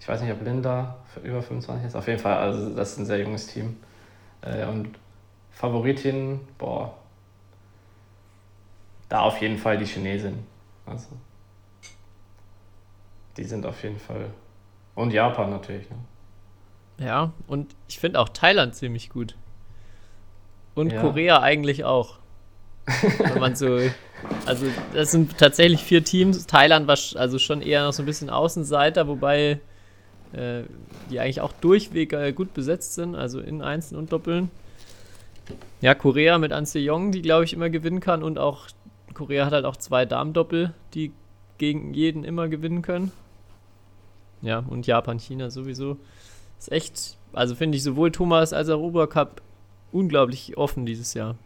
ich 0.00 0.08
weiß 0.08 0.22
nicht, 0.22 0.32
ob 0.32 0.42
Linda 0.42 0.96
über 1.22 1.42
25 1.42 1.86
ist. 1.88 1.94
Auf 1.96 2.06
jeden 2.08 2.18
Fall, 2.18 2.36
also 2.38 2.74
das 2.74 2.92
ist 2.92 2.98
ein 2.98 3.04
sehr 3.06 3.20
junges 3.20 3.46
Team. 3.48 3.76
Äh, 4.42 4.66
und 4.66 4.90
Favoritin, 5.52 6.40
boah, 6.58 6.94
da 9.10 9.20
auf 9.20 9.42
jeden 9.42 9.58
Fall 9.58 9.76
die 9.76 9.84
Chinesin. 9.84 10.38
Also, 10.86 11.08
die 13.36 13.44
sind 13.44 13.66
auf 13.66 13.82
jeden 13.82 13.98
Fall. 13.98 14.30
Und 14.94 15.12
Japan 15.12 15.50
natürlich. 15.50 15.88
Ne? 15.90 15.96
Ja, 17.06 17.32
und 17.46 17.74
ich 17.88 17.98
finde 17.98 18.20
auch 18.20 18.30
Thailand 18.30 18.74
ziemlich 18.74 19.10
gut. 19.10 19.36
Und 20.74 20.92
Ja. 20.92 21.00
Korea 21.02 21.40
eigentlich 21.42 21.84
auch. 21.84 22.18
Wenn 23.18 23.38
man 23.38 23.54
so. 23.54 23.78
Also, 24.44 24.66
das 24.92 25.12
sind 25.12 25.38
tatsächlich 25.38 25.82
vier 25.82 26.04
Teams. 26.04 26.46
Thailand 26.46 26.86
war 26.86 26.98
also 27.14 27.38
schon 27.38 27.62
eher 27.62 27.84
noch 27.84 27.94
so 27.94 28.02
ein 28.02 28.06
bisschen 28.06 28.28
Außenseiter, 28.28 29.08
wobei 29.08 29.60
äh, 30.34 30.64
die 31.08 31.18
eigentlich 31.18 31.40
auch 31.40 31.52
durchweg 31.52 32.12
äh, 32.12 32.32
gut 32.34 32.52
besetzt 32.52 32.92
sind, 32.96 33.14
also 33.14 33.40
in 33.40 33.62
Einzeln 33.62 33.96
und 33.96 34.12
Doppeln. 34.12 34.50
Ja, 35.80 35.94
Korea 35.94 36.36
mit 36.36 36.52
An 36.52 36.66
Jong, 36.70 37.12
die 37.12 37.22
glaube 37.22 37.44
ich 37.44 37.54
immer 37.54 37.70
gewinnen 37.70 38.00
kann 38.00 38.22
und 38.22 38.38
auch 38.38 38.68
Korea 39.14 39.46
hat 39.46 39.52
halt 39.52 39.64
auch 39.64 39.76
zwei 39.76 40.06
Damen-Doppel, 40.06 40.74
die 40.94 41.12
gegen 41.58 41.94
jeden 41.94 42.24
immer 42.24 42.48
gewinnen 42.48 42.82
können. 42.82 43.12
Ja, 44.42 44.64
und 44.68 44.86
Japan, 44.86 45.18
China 45.18 45.50
sowieso. 45.50 45.98
Ist 46.58 46.72
echt, 46.72 47.16
also 47.32 47.54
finde 47.54 47.76
ich 47.76 47.82
sowohl 47.82 48.10
Thomas 48.10 48.52
als 48.52 48.68
auch 48.68 48.80
Obercup 48.80 49.42
unglaublich 49.92 50.56
offen 50.56 50.86
dieses 50.86 51.14
Jahr. 51.14 51.36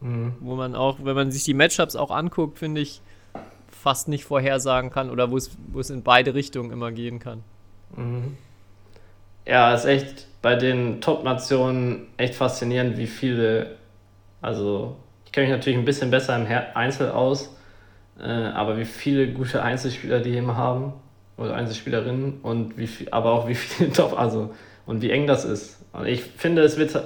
Mhm. 0.00 0.34
Wo 0.40 0.56
man 0.56 0.74
auch, 0.74 0.98
wenn 1.02 1.14
man 1.14 1.30
sich 1.30 1.44
die 1.44 1.54
Matchups 1.54 1.96
auch 1.96 2.10
anguckt, 2.10 2.58
finde 2.58 2.80
ich, 2.80 3.00
fast 3.70 4.08
nicht 4.08 4.24
vorhersagen 4.24 4.90
kann 4.90 5.10
oder 5.10 5.30
wo 5.30 5.36
es, 5.36 5.50
wo 5.72 5.80
es 5.80 5.90
in 5.90 6.02
beide 6.02 6.34
Richtungen 6.34 6.70
immer 6.70 6.92
gehen 6.92 7.18
kann. 7.18 7.42
Mhm. 7.96 8.36
Ja, 9.46 9.74
ist 9.74 9.86
echt 9.86 10.26
bei 10.42 10.54
den 10.54 11.00
Top-Nationen 11.00 12.06
echt 12.16 12.34
faszinierend, 12.34 12.98
wie 12.98 13.06
viele. 13.06 13.76
Also, 14.42 14.96
ich 15.30 15.32
kenne 15.32 15.46
mich 15.46 15.56
natürlich 15.56 15.78
ein 15.78 15.84
bisschen 15.84 16.10
besser 16.10 16.34
im 16.34 16.44
Einzel 16.74 17.12
aus, 17.12 17.56
äh, 18.20 18.24
aber 18.28 18.76
wie 18.78 18.84
viele 18.84 19.28
gute 19.28 19.62
Einzelspieler 19.62 20.18
die 20.18 20.36
immer 20.36 20.56
haben 20.56 20.92
oder 21.36 21.54
Einzelspielerinnen 21.54 22.40
und 22.42 22.76
wie 22.76 22.88
viel, 22.88 23.06
aber 23.12 23.30
auch 23.30 23.46
wie 23.46 23.54
viele 23.54 23.92
Top, 23.92 24.12
also 24.18 24.52
und 24.86 25.02
wie 25.02 25.12
eng 25.12 25.28
das 25.28 25.44
ist. 25.44 25.86
Und 25.92 26.06
ich 26.06 26.22
finde, 26.24 26.62
es 26.62 26.78
wird, 26.78 27.00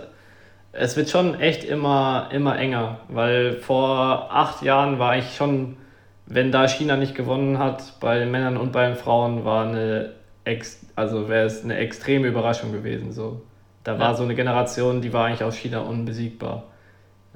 es 0.72 0.96
wird 0.96 1.10
schon 1.10 1.38
echt 1.38 1.64
immer, 1.64 2.30
immer 2.32 2.58
enger, 2.58 3.00
weil 3.08 3.58
vor 3.58 4.28
acht 4.34 4.62
Jahren 4.62 4.98
war 4.98 5.18
ich 5.18 5.36
schon, 5.36 5.76
wenn 6.24 6.50
da 6.50 6.66
China 6.66 6.96
nicht 6.96 7.14
gewonnen 7.14 7.58
hat, 7.58 8.00
bei 8.00 8.18
den 8.18 8.30
Männern 8.30 8.56
und 8.56 8.72
bei 8.72 8.86
den 8.86 8.96
Frauen, 8.96 9.44
war 9.44 9.66
eine 9.66 10.12
ex, 10.44 10.80
also 10.96 11.28
wäre 11.28 11.44
es 11.44 11.62
eine 11.62 11.76
extreme 11.76 12.26
Überraschung 12.28 12.72
gewesen. 12.72 13.12
So. 13.12 13.42
Da 13.82 13.98
war 13.98 14.12
Ja. 14.12 14.14
so 14.14 14.22
eine 14.24 14.34
Generation, 14.34 15.02
die 15.02 15.12
war 15.12 15.26
eigentlich 15.26 15.44
aus 15.44 15.56
China 15.56 15.80
unbesiegbar. 15.80 16.64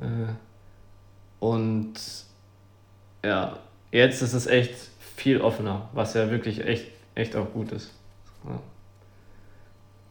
Äh, 0.01 0.33
Und 1.41 1.95
ja, 3.25 3.59
jetzt 3.93 4.23
ist 4.23 4.33
es 4.33 4.47
echt 4.47 4.75
viel 5.17 5.41
offener, 5.41 5.89
was 5.93 6.15
ja 6.15 6.31
wirklich 6.31 6.65
echt, 6.65 6.87
echt 7.15 7.37
auch 7.37 7.53
gut 7.53 7.73
ist. 7.73 7.93
Ja. 8.45 8.61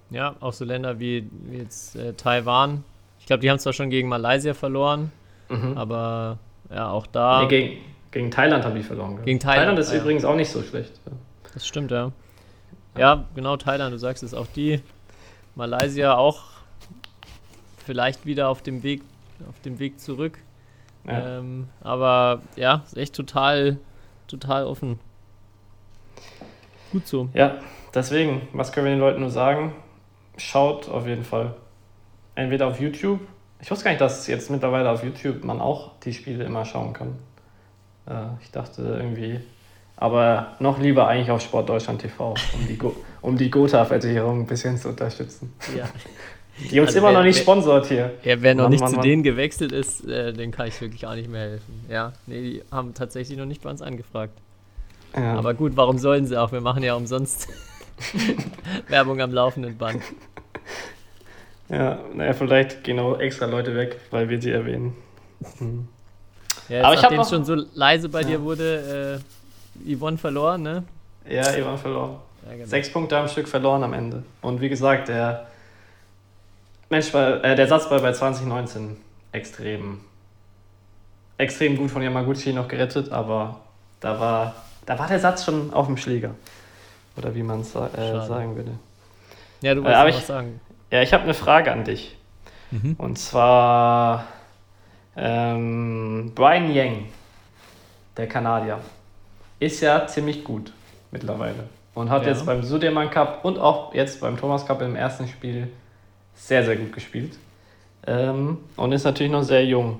Ja, 0.09 0.35
auch 0.39 0.53
so 0.53 0.63
Länder 0.63 0.99
wie, 0.99 1.29
wie 1.43 1.57
jetzt 1.57 1.95
äh, 1.95 2.13
Taiwan. 2.13 2.83
Ich 3.19 3.25
glaube, 3.25 3.41
die 3.41 3.49
haben 3.51 3.59
zwar 3.59 3.73
schon 3.73 3.89
gegen 3.89 4.07
Malaysia 4.07 4.53
verloren, 4.53 5.11
Mhm. 5.49 5.77
aber 5.77 6.39
ja, 6.69 6.89
auch 6.89 7.07
da. 7.07 7.41
Nee, 7.43 7.47
gegen, 7.47 7.77
gegen 8.11 8.31
Thailand 8.31 8.65
haben 8.65 8.75
die 8.75 8.83
verloren. 8.83 9.15
gell? 9.17 9.25
Gegen 9.25 9.39
Thailand, 9.39 9.79
ist 9.79 9.89
ah, 9.91 9.95
ja. 9.95 10.01
übrigens 10.01 10.25
auch 10.25 10.35
nicht 10.35 10.49
so 10.49 10.61
schlecht. 10.61 10.91
Ja. 11.05 11.11
Das 11.53 11.65
stimmt, 11.67 11.91
ja. 11.91 12.11
Ja, 12.97 13.25
genau, 13.35 13.55
Thailand, 13.57 13.93
du 13.93 13.97
sagst 13.99 14.23
es, 14.23 14.33
auch 14.33 14.47
die. 14.55 14.81
Malaysia 15.55 16.15
auch 16.15 16.43
vielleicht 17.85 18.25
wieder 18.25 18.49
auf 18.49 18.61
dem 18.61 18.83
Weg, 18.83 19.01
auf 19.49 19.59
dem 19.61 19.79
Weg 19.79 19.99
zurück. 19.99 20.39
Ja. 21.07 21.39
Ähm, 21.39 21.69
aber 21.81 22.41
ja, 22.55 22.83
ist 22.85 22.97
echt 22.97 23.15
total, 23.15 23.77
total 24.27 24.65
offen. 24.65 24.99
Gut 26.91 27.07
so. 27.07 27.29
Ja, 27.33 27.59
deswegen, 27.93 28.47
was 28.53 28.71
können 28.71 28.85
wir 28.85 28.93
den 28.93 28.99
Leuten 28.99 29.21
nur 29.21 29.29
sagen? 29.29 29.73
Schaut 30.37 30.89
auf 30.89 31.07
jeden 31.07 31.23
Fall. 31.23 31.55
Entweder 32.35 32.67
auf 32.67 32.79
YouTube. 32.79 33.21
Ich 33.59 33.71
wusste 33.71 33.85
gar 33.85 33.91
nicht, 33.91 34.01
dass 34.01 34.27
jetzt 34.27 34.51
mittlerweile 34.51 34.89
auf 34.89 35.03
YouTube 35.03 35.43
man 35.43 35.59
auch 35.59 35.91
die 36.03 36.13
Spiele 36.13 36.43
immer 36.43 36.65
schauen 36.65 36.93
kann. 36.93 37.15
Äh, 38.07 38.27
ich 38.41 38.51
dachte 38.51 38.81
irgendwie. 38.83 39.39
Aber 39.95 40.55
noch 40.59 40.77
lieber 40.77 41.07
eigentlich 41.07 41.31
auf 41.31 41.41
Sport 41.41 41.69
Deutschland 41.69 42.01
TV, 42.01 42.35
um 42.53 42.67
die, 42.67 42.77
Go 42.77 42.95
um 43.21 43.35
die 43.35 43.49
Gotha-Versicherung 43.49 44.41
ein 44.41 44.45
bisschen 44.45 44.77
zu 44.77 44.89
unterstützen. 44.89 45.53
Ja. 45.75 45.85
Die 46.71 46.79
uns 46.79 46.87
Also 46.89 46.99
immer 46.99 47.09
wer- 47.09 47.13
noch 47.19 47.23
nicht 47.23 47.35
wer- 47.37 47.41
sponsort 47.43 47.85
hier. 47.87 48.11
Ja, 48.23 48.41
wer 48.41 48.55
noch 48.55 48.63
Mann, 48.63 48.71
nicht 48.71 48.79
Mann, 48.81 48.89
zu 48.89 48.95
Mann. 48.95 49.03
denen 49.05 49.23
gewechselt 49.23 49.71
ist, 49.71 50.05
äh, 50.07 50.33
den 50.33 50.51
kann 50.51 50.67
ich 50.67 50.79
wirklich 50.81 51.05
auch 51.05 51.13
nicht 51.15 51.29
mehr 51.29 51.41
helfen. 51.49 51.85
Ja, 51.89 52.13
nee, 52.25 52.41
die 52.41 52.63
haben 52.71 52.93
tatsächlich 52.93 53.37
noch 53.37 53.45
nicht 53.45 53.61
bei 53.61 53.69
uns 53.69 53.81
angefragt. 53.81 54.33
Ja. 55.15 55.35
Aber 55.35 55.53
gut, 55.53 55.73
warum 55.75 55.97
sollen 55.99 56.25
sie 56.25 56.35
auch? 56.39 56.51
Wir 56.51 56.61
machen 56.61 56.83
ja 56.83 56.95
umsonst 56.95 57.47
Werbung 58.87 59.21
am 59.21 59.31
laufenden 59.31 59.77
Band. 59.77 60.01
ja, 61.69 61.99
naja, 62.13 62.33
vielleicht 62.33 62.83
gehen 62.83 62.99
auch 62.99 63.19
extra 63.19 63.45
Leute 63.45 63.75
weg, 63.75 63.99
weil 64.11 64.29
wir 64.29 64.41
sie 64.41 64.51
erwähnen. 64.51 64.95
Ja, 66.69 66.81
Aber 66.83 66.93
jetzt, 66.93 66.99
ich 66.99 67.05
hab 67.05 67.11
nachdem 67.11 67.19
es 67.21 67.29
schon 67.29 67.45
so 67.45 67.55
leise 67.75 68.09
bei 68.09 68.21
Ja. 68.21 68.27
dir 68.27 68.41
wurde, 68.41 69.21
äh, 69.85 69.95
Yvonne 69.95 70.17
verloren, 70.17 70.63
ne? 70.63 70.83
Ja, 71.29 71.43
waren 71.65 71.77
verloren. 71.77 72.15
Ja, 72.47 72.53
genau. 72.55 72.65
Sechs 72.65 72.91
Punkte 72.91 73.17
am 73.17 73.27
Stück 73.27 73.47
verloren 73.47 73.83
am 73.83 73.93
Ende. 73.93 74.23
Und 74.41 74.59
wie 74.61 74.69
gesagt, 74.69 75.09
der 75.09 75.47
Matchball, 76.89 77.41
äh, 77.43 77.55
der 77.55 77.67
Satzball 77.67 77.99
bei 77.99 78.11
2019 78.13 78.97
extrem, 79.31 79.99
extrem 81.37 81.75
gut 81.77 81.91
von 81.91 82.01
Yamaguchi 82.01 82.53
noch 82.53 82.67
gerettet, 82.67 83.11
aber 83.11 83.59
da 83.99 84.19
war, 84.19 84.55
da 84.85 84.97
war 84.97 85.07
der 85.07 85.19
Satz 85.19 85.43
schon 85.45 85.73
auf 85.73 85.87
dem 85.87 85.97
Schläger. 85.97 86.31
Oder 87.17 87.33
wie 87.35 87.43
man 87.43 87.61
es 87.61 87.75
äh, 87.75 88.25
sagen 88.27 88.55
würde. 88.55 88.71
Ja, 89.61 89.73
du 89.73 89.81
Äh, 89.81 89.85
wolltest 89.85 90.07
ich- 90.09 90.15
was 90.17 90.27
sagen. 90.27 90.59
Ja, 90.91 91.01
ich 91.01 91.11
habe 91.13 91.23
eine 91.23 91.33
Frage 91.33 91.71
an 91.71 91.83
dich. 91.83 92.15
Mhm. 92.71 92.95
Und 92.97 93.17
zwar 93.17 94.25
ähm, 95.15 96.31
Brian 96.35 96.71
Yang, 96.73 97.05
der 98.15 98.27
Kanadier, 98.27 98.79
ist 99.59 99.81
ja 99.81 100.05
ziemlich 100.07 100.43
gut 100.43 100.71
mittlerweile. 101.11 101.63
Und 101.95 102.09
hat 102.11 102.23
ja. 102.23 102.29
jetzt 102.29 102.45
beim 102.45 102.61
Sudirman 102.63 103.09
Cup 103.09 103.43
und 103.43 103.57
auch 103.57 103.93
jetzt 103.93 104.21
beim 104.21 104.37
Thomas 104.37 104.65
Cup 104.65 104.81
im 104.81 104.95
ersten 104.95 105.27
Spiel 105.27 105.69
sehr, 106.37 106.63
sehr 106.63 106.77
gut 106.77 106.93
gespielt. 106.93 107.37
Ähm, 108.05 108.59
und 108.77 108.91
ist 108.93 109.03
natürlich 109.03 109.31
noch 109.31 109.43
sehr 109.43 109.65
jung. 109.65 109.99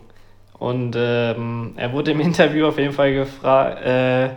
Und 0.58 0.96
ähm, 0.98 1.74
er 1.76 1.92
wurde 1.92 2.12
im 2.12 2.20
Interview 2.22 2.68
auf 2.68 2.78
jeden 2.78 2.94
Fall 2.94 3.14
gefragt, 3.14 3.84
äh, 3.84 4.30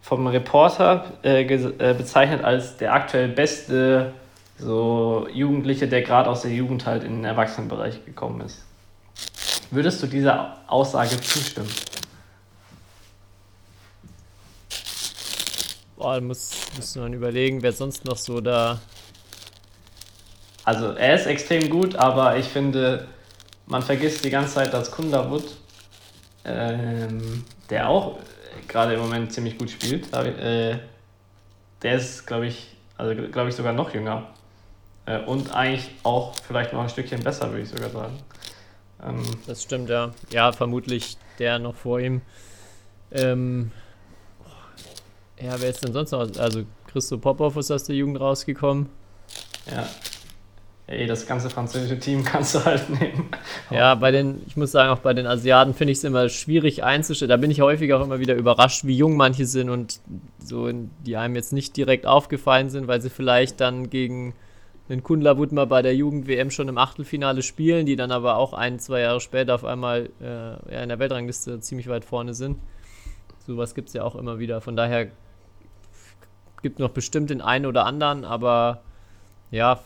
vom 0.00 0.26
Reporter 0.28 1.04
äh, 1.24 1.42
äh, 1.42 1.94
bezeichnet 1.94 2.44
als 2.44 2.76
der 2.76 2.94
aktuell 2.94 3.28
beste 3.28 4.12
so 4.56 5.26
Jugendliche, 5.32 5.88
der 5.88 6.02
gerade 6.02 6.30
aus 6.30 6.42
der 6.42 6.52
Jugend 6.52 6.86
halt 6.86 7.02
in 7.02 7.16
den 7.16 7.24
Erwachsenenbereich 7.24 8.04
gekommen 8.04 8.40
ist. 8.42 8.64
Würdest 9.70 10.02
du 10.02 10.06
dieser 10.06 10.58
Aussage 10.68 11.20
zustimmen? 11.20 11.68
Boah, 15.96 16.14
da 16.14 16.20
muss, 16.20 16.52
musst 16.76 16.94
du 16.94 17.00
dann 17.00 17.12
überlegen, 17.12 17.62
wer 17.62 17.72
sonst 17.72 18.04
noch 18.04 18.16
so 18.16 18.40
da. 18.40 18.80
Also, 20.66 20.88
er 20.94 21.14
ist 21.14 21.26
extrem 21.26 21.70
gut, 21.70 21.94
aber 21.94 22.36
ich 22.38 22.46
finde, 22.46 23.06
man 23.66 23.82
vergisst 23.82 24.24
die 24.24 24.30
ganze 24.30 24.54
Zeit, 24.54 24.74
dass 24.74 24.90
Kundavut, 24.90 25.56
ähm, 26.44 27.44
der 27.70 27.88
auch 27.88 28.18
gerade 28.66 28.94
im 28.94 29.00
Moment 29.00 29.32
ziemlich 29.32 29.56
gut 29.58 29.70
spielt, 29.70 30.12
äh, 30.12 30.76
der 31.82 31.94
ist, 31.94 32.26
glaube 32.26 32.48
ich, 32.48 32.74
also 32.96 33.14
glaube 33.28 33.48
ich 33.48 33.54
sogar 33.54 33.72
noch 33.72 33.94
jünger. 33.94 34.26
Äh, 35.06 35.20
und 35.20 35.54
eigentlich 35.54 35.88
auch 36.02 36.34
vielleicht 36.34 36.72
noch 36.72 36.82
ein 36.82 36.88
Stückchen 36.88 37.22
besser, 37.22 37.48
würde 37.50 37.62
ich 37.62 37.68
sogar 37.68 37.90
sagen. 37.90 38.18
Ähm, 39.06 39.22
das 39.46 39.62
stimmt, 39.62 39.88
ja. 39.88 40.10
Ja, 40.30 40.50
vermutlich 40.50 41.16
der 41.38 41.60
noch 41.60 41.76
vor 41.76 42.00
ihm. 42.00 42.22
Ähm, 43.12 43.70
ja, 45.40 45.60
wer 45.60 45.70
ist 45.70 45.84
denn 45.84 45.92
sonst 45.92 46.10
noch? 46.10 46.28
Also 46.38 46.64
Christo 46.88 47.18
Popov 47.18 47.56
ist 47.56 47.70
aus 47.70 47.84
der 47.84 47.94
Jugend 47.94 48.18
rausgekommen. 48.18 48.88
Ja. 49.70 49.88
Ey, 50.88 51.06
das 51.08 51.26
ganze 51.26 51.50
französische 51.50 51.98
Team 51.98 52.24
kannst 52.24 52.54
du 52.54 52.64
halt 52.64 52.88
nehmen. 52.88 53.28
Ja, 53.70 53.96
bei 53.96 54.12
den, 54.12 54.42
ich 54.46 54.56
muss 54.56 54.70
sagen, 54.70 54.90
auch 54.90 55.00
bei 55.00 55.14
den 55.14 55.26
Asiaten 55.26 55.74
finde 55.74 55.92
ich 55.92 55.98
es 55.98 56.04
immer 56.04 56.28
schwierig 56.28 56.84
einzustellen. 56.84 57.28
Da 57.28 57.36
bin 57.36 57.50
ich 57.50 57.60
häufig 57.60 57.92
auch 57.92 58.04
immer 58.04 58.20
wieder 58.20 58.34
überrascht, 58.34 58.84
wie 58.84 58.96
jung 58.96 59.16
manche 59.16 59.46
sind 59.46 59.68
und 59.68 60.00
so, 60.38 60.70
die 61.04 61.16
einem 61.16 61.34
jetzt 61.34 61.52
nicht 61.52 61.76
direkt 61.76 62.06
aufgefallen 62.06 62.70
sind, 62.70 62.86
weil 62.86 63.00
sie 63.00 63.10
vielleicht 63.10 63.60
dann 63.60 63.90
gegen 63.90 64.34
den 64.88 65.02
Kundla 65.02 65.36
Wut 65.36 65.50
mal 65.50 65.66
bei 65.66 65.82
der 65.82 65.96
Jugend-WM 65.96 66.52
schon 66.52 66.68
im 66.68 66.78
Achtelfinale 66.78 67.42
spielen, 67.42 67.86
die 67.86 67.96
dann 67.96 68.12
aber 68.12 68.36
auch 68.36 68.52
ein, 68.52 68.78
zwei 68.78 69.00
Jahre 69.00 69.20
später 69.20 69.56
auf 69.56 69.64
einmal 69.64 70.10
äh, 70.20 70.82
in 70.82 70.88
der 70.88 71.00
Weltrangliste 71.00 71.58
ziemlich 71.58 71.88
weit 71.88 72.04
vorne 72.04 72.34
sind. 72.34 72.58
Sowas 73.44 73.74
gibt 73.74 73.88
es 73.88 73.94
ja 73.94 74.04
auch 74.04 74.14
immer 74.14 74.38
wieder. 74.38 74.60
Von 74.60 74.76
daher 74.76 75.08
gibt 76.62 76.78
noch 76.78 76.90
bestimmt 76.90 77.30
den 77.30 77.40
einen 77.40 77.66
oder 77.66 77.84
anderen, 77.84 78.24
aber 78.24 78.82
ja, 79.50 79.80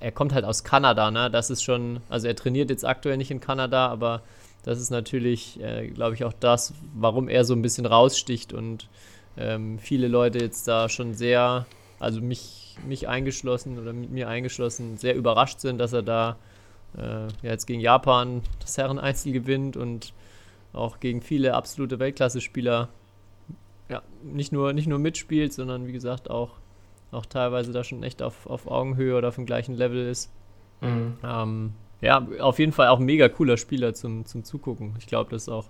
er 0.00 0.12
kommt 0.12 0.32
halt 0.32 0.44
aus 0.44 0.64
Kanada, 0.64 1.10
ne? 1.10 1.30
Das 1.30 1.50
ist 1.50 1.62
schon, 1.62 2.00
also 2.08 2.26
er 2.26 2.36
trainiert 2.36 2.70
jetzt 2.70 2.84
aktuell 2.84 3.16
nicht 3.16 3.30
in 3.30 3.40
Kanada, 3.40 3.88
aber 3.88 4.22
das 4.64 4.80
ist 4.80 4.90
natürlich, 4.90 5.60
äh, 5.60 5.88
glaube 5.88 6.14
ich, 6.14 6.24
auch 6.24 6.32
das, 6.32 6.74
warum 6.94 7.28
er 7.28 7.44
so 7.44 7.54
ein 7.54 7.62
bisschen 7.62 7.86
raussticht 7.86 8.52
und 8.52 8.88
ähm, 9.36 9.78
viele 9.78 10.08
Leute 10.08 10.38
jetzt 10.38 10.66
da 10.68 10.88
schon 10.88 11.14
sehr, 11.14 11.66
also 11.98 12.20
mich 12.20 12.60
mich 12.86 13.08
eingeschlossen 13.08 13.78
oder 13.78 13.92
mit 13.92 14.10
mir 14.10 14.28
eingeschlossen, 14.28 14.96
sehr 14.96 15.14
überrascht 15.14 15.60
sind, 15.60 15.78
dass 15.78 15.92
er 15.92 16.02
da 16.02 16.36
äh, 16.96 17.26
ja, 17.26 17.28
jetzt 17.42 17.66
gegen 17.66 17.80
Japan 17.80 18.42
das 18.60 18.76
Herren-Einzel 18.78 19.32
gewinnt 19.32 19.76
und 19.76 20.12
auch 20.72 21.00
gegen 21.00 21.20
viele 21.20 21.54
absolute 21.54 21.98
Weltklasse-Spieler 21.98 22.88
ja, 23.88 24.02
nicht, 24.22 24.52
nur, 24.52 24.72
nicht 24.72 24.86
nur 24.86 24.98
mitspielt, 24.98 25.52
sondern 25.52 25.86
wie 25.86 25.92
gesagt 25.92 26.30
auch, 26.30 26.52
auch 27.12 27.26
teilweise 27.26 27.72
da 27.72 27.84
schon 27.84 28.02
echt 28.02 28.22
auf, 28.22 28.46
auf 28.46 28.66
Augenhöhe 28.66 29.16
oder 29.16 29.28
auf 29.28 29.34
dem 29.34 29.46
gleichen 29.46 29.74
Level 29.74 30.08
ist. 30.08 30.30
Mhm. 30.80 31.18
Ähm, 31.24 31.72
ja, 32.00 32.26
auf 32.40 32.58
jeden 32.58 32.72
Fall 32.72 32.88
auch 32.88 32.98
ein 32.98 33.04
mega 33.04 33.28
cooler 33.28 33.56
Spieler 33.56 33.94
zum, 33.94 34.24
zum 34.24 34.44
Zugucken. 34.44 34.94
Ich 34.98 35.06
glaube, 35.06 35.30
das 35.30 35.42
ist 35.42 35.48
auch 35.48 35.66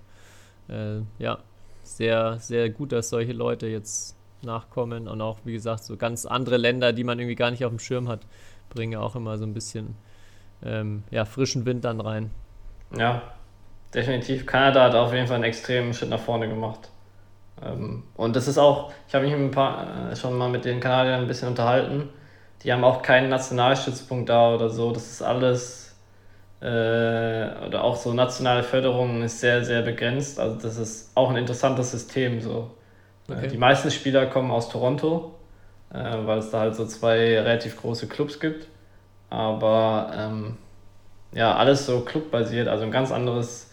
äh, 0.69 1.01
ja, 1.19 1.39
sehr, 1.83 2.39
sehr 2.39 2.71
gut, 2.71 2.93
dass 2.93 3.09
solche 3.09 3.33
Leute 3.33 3.67
jetzt 3.67 4.17
nachkommen 4.43 5.09
und 5.09 5.21
auch, 5.21 5.39
wie 5.45 5.53
gesagt, 5.53 5.85
so 5.85 5.97
ganz 5.97 6.25
andere 6.27 6.57
Länder, 6.57 6.93
die 6.93 7.05
man 7.05 7.19
irgendwie 7.19 7.35
gar 7.35 7.51
nicht 7.51 7.65
auf 7.65 7.71
dem 7.71 7.79
Schirm 7.79 8.09
hat, 8.09 8.21
bringen 8.71 8.99
auch 8.99 9.17
immer 9.17 9.37
so 9.37 9.45
ein 9.45 9.55
bisschen 9.55 9.97
ähm, 10.65 11.03
ja, 11.11 11.25
frischen 11.25 11.67
Wind 11.67 11.85
dann 11.85 12.01
rein. 12.01 12.31
Ja, 12.97 13.23
definitiv. 13.93 14.47
Kanada 14.47 14.85
hat 14.85 14.95
auf 14.95 15.13
jeden 15.13 15.27
Fall 15.27 15.37
einen 15.37 15.45
extremen 15.45 15.93
Schritt 15.93 16.11
nach 16.11 16.21
vorne 16.21 16.49
gemacht. 16.49 16.91
Ähm, 17.65 18.05
und 18.17 18.37
das 18.37 18.49
ist 18.49 18.59
auch, 18.59 18.93
ich 19.09 19.15
habe 19.15 19.25
mich 19.25 19.35
ein 19.35 19.51
paar, 19.51 20.11
äh, 20.11 20.17
schon 20.17 20.37
mal 20.37 20.49
mit 20.49 20.65
den 20.65 20.81
Kanadiern 20.81 21.21
ein 21.21 21.27
bisschen 21.27 21.49
unterhalten. 21.49 22.09
Die 22.63 22.73
haben 22.73 22.85
auch 22.85 23.03
keinen 23.03 23.29
Nationalstützpunkt 23.29 24.29
da 24.29 24.55
oder 24.55 24.69
so. 24.71 24.93
Das 24.93 25.11
ist 25.11 25.23
alles, 25.23 25.97
äh, 26.61 26.67
oder 26.67 27.83
auch 27.83 27.97
so 27.97 28.13
nationale 28.13 28.63
Förderung 28.63 29.23
ist 29.23 29.41
sehr, 29.41 29.65
sehr 29.65 29.83
begrenzt. 29.83 30.39
Also 30.39 30.57
das 30.57 30.77
ist 30.77 31.11
auch 31.15 31.31
ein 31.31 31.37
interessantes 31.37 31.91
System 31.91 32.41
so. 32.41 32.71
Okay. 33.29 33.49
Die 33.49 33.59
meisten 33.59 33.91
Spieler 33.91 34.27
kommen 34.27 34.51
aus 34.51 34.69
Toronto, 34.69 35.35
äh, 35.93 35.97
weil 36.25 36.39
es 36.39 36.51
da 36.51 36.61
halt 36.61 36.75
so 36.75 36.87
zwei 36.87 37.39
relativ 37.41 37.81
große 37.81 38.09
Clubs 38.09 38.41
gibt. 38.41 38.67
Aber 39.31 40.11
ähm, 40.15 40.57
ja, 41.33 41.55
alles 41.55 41.87
so 41.87 42.01
clubbasiert, 42.01 42.69
also 42.69 42.85
ein 42.85 42.91
ganz 42.91 43.13
anderes 43.13 43.71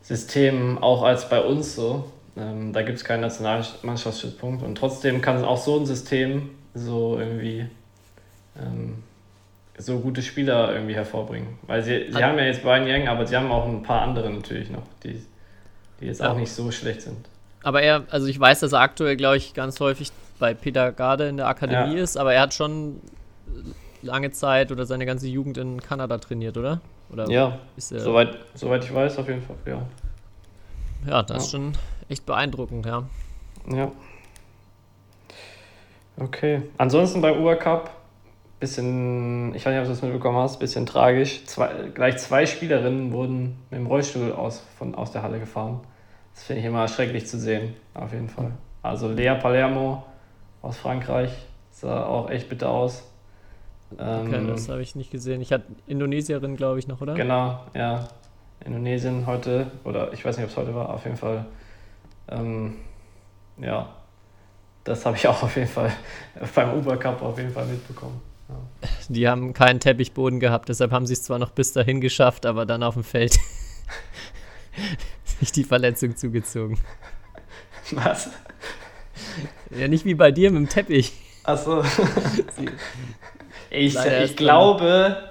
System 0.00 0.78
auch 0.78 1.02
als 1.02 1.28
bei 1.28 1.40
uns 1.40 1.74
so. 1.74 2.04
Ähm, 2.36 2.72
da 2.72 2.82
gibt 2.82 2.98
es 2.98 3.04
keinen 3.04 3.22
Nationalmannschaftsstützpunkt 3.22 4.62
und 4.62 4.76
trotzdem 4.76 5.22
kann 5.22 5.44
auch 5.44 5.56
so 5.56 5.78
ein 5.78 5.86
System 5.86 6.50
so 6.74 7.18
irgendwie 7.18 7.66
ähm, 8.58 9.02
so 9.78 9.98
gute 10.00 10.22
Spieler 10.22 10.72
irgendwie 10.72 10.94
hervorbringen. 10.94 11.58
Weil 11.66 11.82
sie, 11.82 12.06
sie 12.10 12.22
haben 12.22 12.38
ja 12.38 12.44
jetzt 12.44 12.62
Brian 12.62 12.86
Yang, 12.86 13.08
aber 13.08 13.26
sie 13.26 13.36
haben 13.36 13.50
auch 13.50 13.66
ein 13.66 13.82
paar 13.82 14.02
andere 14.02 14.30
natürlich 14.30 14.70
noch, 14.70 14.82
die, 15.02 15.22
die 16.00 16.06
jetzt 16.06 16.20
ja. 16.20 16.32
auch 16.32 16.36
nicht 16.36 16.52
so 16.52 16.70
schlecht 16.70 17.02
sind. 17.02 17.28
Aber 17.62 17.82
er, 17.82 18.04
also 18.10 18.26
ich 18.26 18.38
weiß, 18.38 18.60
dass 18.60 18.72
er 18.72 18.80
aktuell, 18.80 19.16
glaube 19.16 19.38
ich, 19.38 19.54
ganz 19.54 19.80
häufig 19.80 20.12
bei 20.38 20.54
Peter 20.54 20.92
Garde 20.92 21.28
in 21.28 21.38
der 21.38 21.48
Akademie 21.48 21.96
ja. 21.96 22.02
ist, 22.02 22.16
aber 22.16 22.34
er 22.34 22.42
hat 22.42 22.54
schon 22.54 23.00
lange 24.02 24.30
Zeit 24.30 24.70
oder 24.70 24.86
seine 24.86 25.06
ganze 25.06 25.26
Jugend 25.26 25.58
in 25.58 25.80
Kanada 25.80 26.18
trainiert, 26.18 26.56
oder? 26.56 26.80
oder 27.10 27.28
ja, 27.30 27.58
soweit, 27.76 28.36
soweit 28.54 28.84
ich 28.84 28.92
weiß, 28.92 29.18
auf 29.18 29.28
jeden 29.28 29.42
Fall, 29.42 29.56
ja. 29.66 29.82
Ja, 31.06 31.22
das 31.22 31.36
ja. 31.36 31.42
ist 31.42 31.50
schon 31.50 31.72
echt 32.08 32.26
beeindruckend, 32.26 32.86
ja. 32.86 33.04
Ja. 33.70 33.92
Okay. 36.18 36.62
Ansonsten 36.78 37.20
bei 37.20 37.38
Uber 37.38 37.56
Cup, 37.56 37.90
bisschen, 38.60 39.54
ich 39.54 39.66
weiß 39.66 39.72
nicht, 39.72 39.80
ob 39.80 39.84
du 39.84 39.90
das 39.90 40.02
mitbekommen 40.02 40.38
hast, 40.38 40.58
bisschen 40.58 40.86
tragisch. 40.86 41.44
Zwei, 41.44 41.70
gleich 41.94 42.18
zwei 42.18 42.46
Spielerinnen 42.46 43.12
wurden 43.12 43.58
mit 43.70 43.80
dem 43.80 43.86
Rollstuhl 43.86 44.32
aus, 44.32 44.62
von, 44.78 44.94
aus 44.94 45.12
der 45.12 45.22
Halle 45.22 45.38
gefahren. 45.38 45.80
Das 46.34 46.44
finde 46.44 46.60
ich 46.60 46.66
immer 46.66 46.86
schrecklich 46.88 47.26
zu 47.26 47.38
sehen, 47.38 47.74
auf 47.94 48.12
jeden 48.12 48.28
Fall. 48.28 48.52
Also 48.82 49.08
Lea 49.08 49.34
Palermo 49.40 50.04
aus 50.62 50.78
Frankreich 50.78 51.30
sah 51.70 52.06
auch 52.06 52.30
echt 52.30 52.48
bitter 52.48 52.70
aus. 52.70 53.04
Okay, 53.92 54.36
ähm, 54.36 54.48
das 54.48 54.68
habe 54.68 54.82
ich 54.82 54.96
nicht 54.96 55.10
gesehen. 55.10 55.40
Ich 55.40 55.52
hatte 55.52 55.66
Indonesierin, 55.86 56.56
glaube 56.56 56.78
ich, 56.78 56.88
noch, 56.88 57.00
oder? 57.00 57.14
Genau, 57.14 57.60
ja. 57.74 58.08
Indonesien 58.64 59.26
heute, 59.26 59.70
oder 59.84 60.12
ich 60.12 60.24
weiß 60.24 60.36
nicht, 60.36 60.44
ob 60.44 60.50
es 60.50 60.56
heute 60.56 60.74
war, 60.74 60.90
auf 60.90 61.04
jeden 61.04 61.16
Fall. 61.16 61.46
Ähm, 62.28 62.76
ja, 63.58 63.94
das 64.84 65.04
habe 65.04 65.16
ich 65.16 65.26
auch 65.26 65.42
auf 65.42 65.56
jeden 65.56 65.68
Fall 65.68 65.92
beim 66.54 66.74
Uber 66.74 66.96
Cup 66.96 67.22
auf 67.22 67.38
jeden 67.38 67.52
Fall 67.52 67.66
mitbekommen. 67.66 68.20
Ja. 68.48 68.88
Die 69.08 69.28
haben 69.28 69.52
keinen 69.52 69.80
Teppichboden 69.80 70.40
gehabt, 70.40 70.68
deshalb 70.68 70.92
haben 70.92 71.06
sie 71.06 71.14
es 71.14 71.22
zwar 71.22 71.38
noch 71.38 71.50
bis 71.50 71.72
dahin 71.72 72.00
geschafft, 72.00 72.46
aber 72.46 72.66
dann 72.66 72.82
auf 72.82 72.94
dem 72.94 73.04
Feld 73.04 73.38
sich 75.40 75.52
die 75.52 75.64
Verletzung 75.64 76.16
zugezogen. 76.16 76.78
Was? 77.92 78.30
Ja, 79.70 79.88
nicht 79.88 80.04
wie 80.04 80.14
bei 80.14 80.30
dir 80.30 80.50
mit 80.50 80.60
dem 80.60 80.68
Teppich. 80.68 81.12
Achso. 81.44 81.84
ich, 83.70 83.96
ich 83.96 84.36
glaube, 84.36 85.30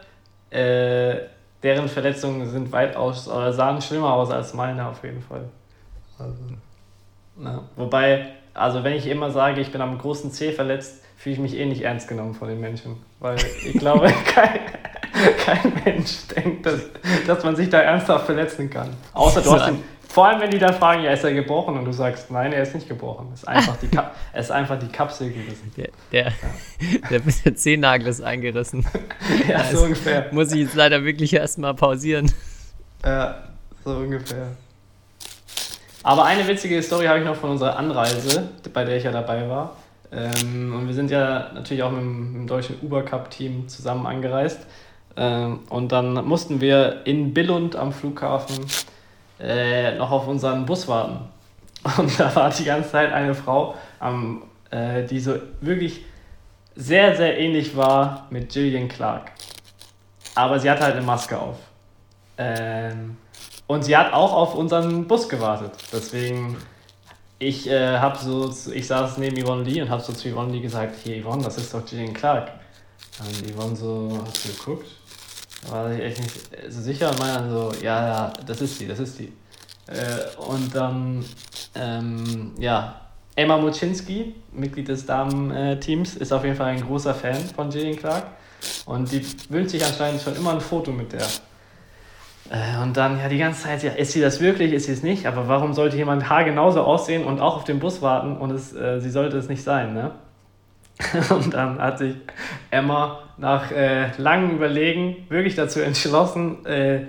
äh, 0.49 1.17
deren 1.63 1.89
Verletzungen 1.89 2.49
sind 2.49 2.71
weitaus 2.71 3.27
oder 3.27 3.51
sahen 3.51 3.81
schlimmer 3.81 4.13
aus 4.13 4.29
als 4.29 4.53
meine 4.53 4.87
auf 4.87 5.03
jeden 5.03 5.21
Fall. 5.21 5.49
Also, 6.17 6.43
na. 7.37 7.63
Wobei, 7.75 8.27
also 8.53 8.83
wenn 8.83 8.93
ich 8.93 9.07
immer 9.07 9.31
sage, 9.31 9.61
ich 9.61 9.71
bin 9.71 9.81
am 9.81 9.97
großen 9.97 10.31
C 10.31 10.51
verletzt, 10.51 11.03
fühle 11.17 11.33
ich 11.33 11.39
mich 11.41 11.57
eh 11.57 11.65
nicht 11.65 11.81
ernst 11.81 12.07
genommen 12.07 12.33
von 12.33 12.47
den 12.47 12.59
Menschen. 12.59 12.97
Weil 13.19 13.37
ich 13.65 13.73
glaube, 13.79 14.13
kein, 14.25 14.59
kein 15.43 15.73
Mensch 15.83 16.27
denkt, 16.35 16.65
dass, 16.65 16.81
dass 17.25 17.43
man 17.43 17.55
sich 17.55 17.69
da 17.69 17.79
ernsthaft 17.79 18.25
verletzen 18.25 18.69
kann. 18.69 18.89
Außer 19.13 19.41
du 19.41 19.51
hast 19.51 19.67
den 19.67 19.83
Vor 20.07 20.27
allem, 20.27 20.39
wenn 20.41 20.51
die 20.51 20.59
dann 20.59 20.73
fragen, 20.73 21.03
ja, 21.03 21.11
ist 21.11 21.23
er 21.23 21.33
gebrochen? 21.33 21.77
Und 21.77 21.85
du 21.85 21.91
sagst, 21.91 22.31
nein, 22.31 22.53
er 22.53 22.63
ist 22.63 22.75
nicht 22.75 22.87
gebrochen. 22.87 23.29
Es 23.33 23.41
ist 23.41 23.47
einfach 23.47 23.75
die, 23.77 23.87
Ka 23.87 24.11
es 24.33 24.45
ist 24.45 24.51
einfach 24.51 24.77
die 24.79 24.87
Kapsel 24.87 25.31
gerissen. 25.31 25.71
Der, 25.75 25.89
der, 26.11 26.31
der, 27.09 27.19
der 27.19 27.55
Zehennagel 27.55 28.07
ist 28.07 28.21
eingerissen. 28.21 28.85
Ja, 29.47 29.63
so 29.63 29.83
ungefähr. 29.83 30.27
Muss 30.31 30.51
ich 30.51 30.61
jetzt 30.61 30.75
leider 30.75 31.03
wirklich 31.03 31.33
erstmal 31.33 31.73
pausieren. 31.73 32.31
Ja, 33.03 33.43
so 33.83 33.91
ungefähr. 33.91 34.47
Aber 36.05 36.25
eine 36.25 36.47
witzige 36.47 36.83
Story 36.83 37.07
habe 37.07 37.17
ich 37.17 37.25
noch 37.25 37.35
von 37.35 37.49
unserer 37.49 37.77
Anreise, 37.77 38.47
bei 38.71 38.85
der 38.85 38.97
ich 38.97 39.05
ja 39.05 39.11
dabei 39.11 39.49
war. 39.49 39.75
Ähm, 40.11 40.71
und 40.75 40.85
wir 40.85 40.93
sind 40.93 41.09
ja 41.09 41.49
natürlich 41.51 41.81
auch 41.81 41.89
mit 41.89 42.01
dem, 42.01 42.45
deutschen 42.45 42.75
Uber 42.83 43.01
Cup 43.01 43.31
Team 43.31 43.67
zusammen 43.67 44.05
angereist. 44.05 44.67
Ähm, 45.17 45.61
und 45.67 45.91
dann 45.91 46.13
mussten 46.27 46.61
wir 46.61 47.01
in 47.05 47.33
Billund 47.33 47.75
am 47.75 47.91
Flughafen 47.91 48.67
äh, 49.39 49.95
noch 49.95 50.11
auf 50.11 50.27
unseren 50.27 50.67
Bus 50.67 50.87
warten. 50.87 51.21
Und 51.97 52.19
da 52.19 52.35
war 52.35 52.51
die 52.51 52.65
ganze 52.65 52.91
Zeit 52.91 53.11
eine 53.11 53.33
Frau, 53.33 53.73
äh, 54.69 55.03
die 55.05 55.19
so 55.19 55.37
wirklich 55.61 56.05
sehr, 56.75 57.15
sehr 57.15 57.39
ähnlich 57.39 57.75
war 57.75 58.27
mit 58.29 58.53
Gillian 58.53 58.89
Clark. 58.89 59.31
Aber 60.35 60.59
sie 60.59 60.69
hatte 60.69 60.83
halt 60.83 60.97
eine 60.97 61.05
Maske 61.05 61.35
auf. 61.39 61.57
Ähm, 62.37 63.17
und 63.67 63.83
sie 63.83 63.97
hat 63.97 64.13
auch 64.13 64.33
auf 64.33 64.55
unseren 64.55 65.07
Bus 65.07 65.27
gewartet. 65.29 65.71
Deswegen, 65.91 66.57
ich 67.39 67.69
äh, 67.69 67.97
habe 67.97 68.17
so, 68.17 68.53
ich 68.71 68.87
saß 68.87 69.17
neben 69.17 69.43
Yvonne 69.43 69.63
Lee 69.63 69.81
und 69.81 69.89
habe 69.89 70.01
so 70.01 70.13
zu 70.13 70.31
Yvonne 70.31 70.51
Lee 70.51 70.61
gesagt, 70.61 70.95
hier 71.03 71.23
Yvonne, 71.23 71.43
das 71.43 71.57
ist 71.57 71.73
doch 71.73 71.85
Gillian 71.85 72.13
Clark. 72.13 72.51
Und 73.19 73.53
Yvonne 73.53 73.75
so, 73.75 74.19
hast 74.25 74.45
du 74.45 74.49
geguckt? 74.53 74.87
War 75.69 75.91
ich 75.91 76.01
echt 76.01 76.21
nicht 76.21 76.33
so 76.69 76.81
sicher 76.81 77.09
und 77.09 77.19
meinte 77.19 77.49
so, 77.49 77.71
ja, 77.81 78.07
ja, 78.07 78.33
das 78.45 78.61
ist 78.61 78.77
sie, 78.77 78.87
das 78.87 78.99
ist 78.99 79.17
sie. 79.17 79.33
Äh, 79.87 80.39
und 80.47 80.73
dann, 80.75 81.25
ähm, 81.75 82.53
ja, 82.59 83.01
Emma 83.35 83.57
Muczynski, 83.57 84.35
Mitglied 84.53 84.87
des 84.87 85.05
Damen-Teams, 85.05 86.15
ist 86.15 86.31
auf 86.31 86.43
jeden 86.43 86.55
Fall 86.55 86.67
ein 86.67 86.85
großer 86.85 87.13
Fan 87.13 87.37
von 87.55 87.69
Gillian 87.69 87.97
Clark. 87.97 88.27
Und 88.85 89.11
die 89.11 89.25
wünscht 89.49 89.71
sich 89.71 89.85
anscheinend 89.85 90.21
schon 90.21 90.35
immer 90.35 90.53
ein 90.53 90.61
Foto 90.61 90.91
mit 90.91 91.11
der. 91.11 91.25
Äh, 92.49 92.81
und 92.83 92.95
dann 92.95 93.19
ja 93.19 93.27
die 93.27 93.37
ganze 93.37 93.63
Zeit, 93.63 93.83
ja, 93.83 93.91
ist 93.91 94.11
sie 94.11 94.21
das 94.21 94.39
wirklich, 94.39 94.71
ist 94.71 94.85
sie 94.85 94.91
es 94.91 95.03
nicht? 95.03 95.25
Aber 95.25 95.47
warum 95.47 95.73
sollte 95.73 95.97
jemand 95.97 96.29
Haar 96.29 96.43
genauso 96.43 96.81
aussehen 96.81 97.25
und 97.25 97.39
auch 97.39 97.57
auf 97.57 97.63
den 97.63 97.79
Bus 97.79 98.01
warten 98.01 98.37
und 98.37 98.51
es, 98.51 98.73
äh, 98.73 98.99
sie 98.99 99.09
sollte 99.09 99.37
es 99.37 99.49
nicht 99.49 99.63
sein, 99.63 99.93
ne? 99.93 100.11
Und 101.29 101.53
dann 101.53 101.77
hat 101.79 101.97
sich 101.97 102.15
Emma 102.71 103.19
nach 103.37 103.69
äh, 103.71 104.11
langem 104.17 104.51
Überlegen 104.51 105.25
wirklich 105.27 105.55
dazu 105.55 105.81
entschlossen, 105.81 106.65
äh, 106.65 107.01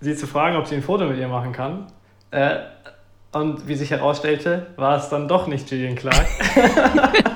sie 0.00 0.14
zu 0.14 0.28
fragen, 0.28 0.56
ob 0.56 0.68
sie 0.68 0.76
ein 0.76 0.82
Foto 0.82 1.04
mit 1.06 1.18
ihr 1.18 1.26
machen 1.26 1.52
kann. 1.52 1.86
Äh, 2.30 2.58
und 3.32 3.66
wie 3.66 3.74
sich 3.74 3.90
herausstellte, 3.90 4.66
war 4.76 4.98
es 4.98 5.08
dann 5.08 5.26
doch 5.26 5.48
nicht 5.48 5.68
Gillian 5.68 5.96
Clark. 5.96 6.26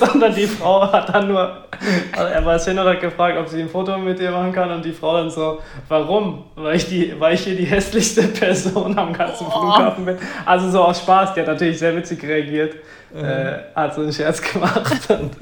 Sondern 0.00 0.34
die 0.34 0.46
Frau 0.46 0.90
hat 0.90 1.14
dann 1.14 1.28
nur, 1.28 1.64
also 2.12 2.26
er 2.26 2.44
war 2.44 2.54
es 2.54 2.64
hin 2.64 2.78
und 2.78 2.86
hat 2.86 3.00
gefragt, 3.00 3.36
ob 3.38 3.48
sie 3.48 3.60
ein 3.60 3.68
Foto 3.68 3.98
mit 3.98 4.18
ihr 4.18 4.30
machen 4.30 4.52
kann 4.52 4.70
und 4.70 4.82
die 4.82 4.92
Frau 4.92 5.14
dann 5.14 5.30
so, 5.30 5.60
warum? 5.88 6.44
Weil 6.54 6.76
ich, 6.76 6.88
die, 6.88 7.14
weil 7.18 7.34
ich 7.34 7.42
hier 7.42 7.54
die 7.54 7.66
hässlichste 7.66 8.22
Person 8.28 8.98
am 8.98 9.12
ganzen 9.12 9.46
oh. 9.46 9.50
Flughafen 9.50 10.06
bin. 10.06 10.16
Also 10.46 10.70
so 10.70 10.82
aus 10.82 11.00
Spaß, 11.00 11.34
die 11.34 11.40
hat 11.40 11.48
natürlich 11.48 11.78
sehr 11.78 11.94
witzig 11.94 12.22
reagiert, 12.22 12.76
mhm. 13.12 13.24
äh, 13.24 13.58
hat 13.74 13.94
so 13.94 14.00
einen 14.00 14.12
Scherz 14.12 14.40
gemacht. 14.52 15.10
Und, 15.10 15.36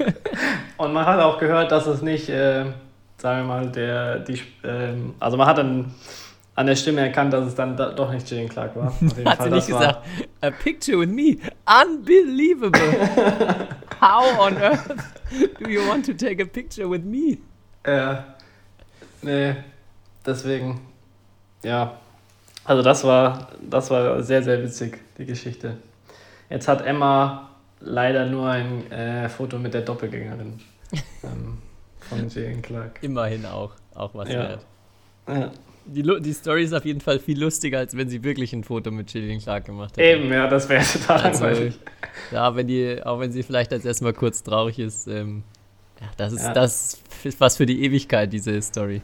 und, 0.77 0.93
man 0.93 1.05
hat 1.05 1.19
auch 1.21 1.37
gehört, 1.37 1.71
dass 1.71 1.87
es 1.87 2.01
nicht, 2.01 2.27
äh, 2.27 2.65
sagen 3.17 3.39
wir 3.39 3.43
mal, 3.43 3.69
der, 3.69 4.19
die, 4.19 4.41
äh, 4.63 4.93
also 5.21 5.37
man 5.37 5.47
hat 5.47 5.57
dann 5.57 5.93
an 6.59 6.65
der 6.65 6.75
Stimme 6.75 6.99
erkannt, 6.99 7.31
dass 7.31 7.45
es 7.45 7.55
dann 7.55 7.77
da, 7.77 7.89
doch 7.89 8.11
nicht 8.11 8.29
Jillian 8.29 8.49
Clark 8.49 8.75
war. 8.75 8.87
Hat 9.25 9.37
Fall, 9.37 9.49
sie 9.49 9.55
nicht 9.55 9.67
gesagt, 9.67 10.05
a 10.41 10.51
picture 10.51 10.99
with 10.99 11.07
me, 11.07 11.37
unbelievable. 11.65 12.81
How 14.01 14.37
on 14.37 14.57
earth 14.57 14.93
do 15.57 15.69
you 15.69 15.87
want 15.87 16.05
to 16.05 16.13
take 16.13 16.43
a 16.43 16.45
picture 16.45 16.89
with 16.89 17.03
me? 17.05 17.37
Ja, 17.87 18.35
nee, 19.21 19.55
deswegen, 20.25 20.81
ja. 21.63 21.97
Also 22.65 22.83
das 22.83 23.05
war, 23.05 23.47
das 23.61 23.89
war 23.89 24.21
sehr, 24.21 24.43
sehr 24.43 24.61
witzig, 24.61 24.99
die 25.17 25.25
Geschichte. 25.25 25.77
Jetzt 26.49 26.67
hat 26.67 26.85
Emma 26.85 27.51
leider 27.79 28.25
nur 28.25 28.49
ein 28.49 28.91
äh, 28.91 29.29
Foto 29.29 29.57
mit 29.57 29.73
der 29.73 29.83
Doppelgängerin 29.83 30.59
ähm, 31.23 31.59
von 32.01 32.27
Jillian 32.27 32.61
Clark. 32.61 32.99
Immerhin 33.01 33.45
auch, 33.45 33.71
auch 33.95 34.13
was 34.13 34.27
ja. 34.27 34.39
wert. 34.39 34.65
Ja 35.29 35.51
die, 35.85 36.03
die 36.21 36.33
Story 36.33 36.63
ist 36.63 36.73
auf 36.73 36.85
jeden 36.85 37.01
Fall 37.01 37.19
viel 37.19 37.39
lustiger, 37.41 37.79
als 37.79 37.95
wenn 37.95 38.09
sie 38.09 38.23
wirklich 38.23 38.53
ein 38.53 38.63
Foto 38.63 38.91
mit 38.91 39.07
Gillian 39.07 39.39
Clark 39.39 39.65
gemacht 39.65 39.97
hätte. 39.97 40.03
Eben, 40.03 40.31
ja, 40.31 40.47
das 40.47 40.69
wäre 40.69 40.83
total 40.83 41.21
also, 41.21 41.45
langweilig. 41.45 41.79
Ja, 42.31 42.55
wenn 42.55 42.67
die, 42.67 43.01
auch 43.03 43.19
wenn 43.19 43.31
sie 43.31 43.43
vielleicht 43.43 43.73
als 43.73 43.85
erstmal 43.85 44.13
kurz 44.13 44.43
traurig 44.43 44.79
ist, 44.79 45.07
ähm, 45.07 45.43
ja, 45.99 46.07
das 46.17 46.33
ist 46.33 46.43
ja. 46.43 46.53
das 46.53 47.01
ist 47.23 47.41
was 47.41 47.57
für 47.57 47.65
die 47.65 47.83
Ewigkeit, 47.83 48.31
diese 48.31 48.61
Story. 48.61 49.01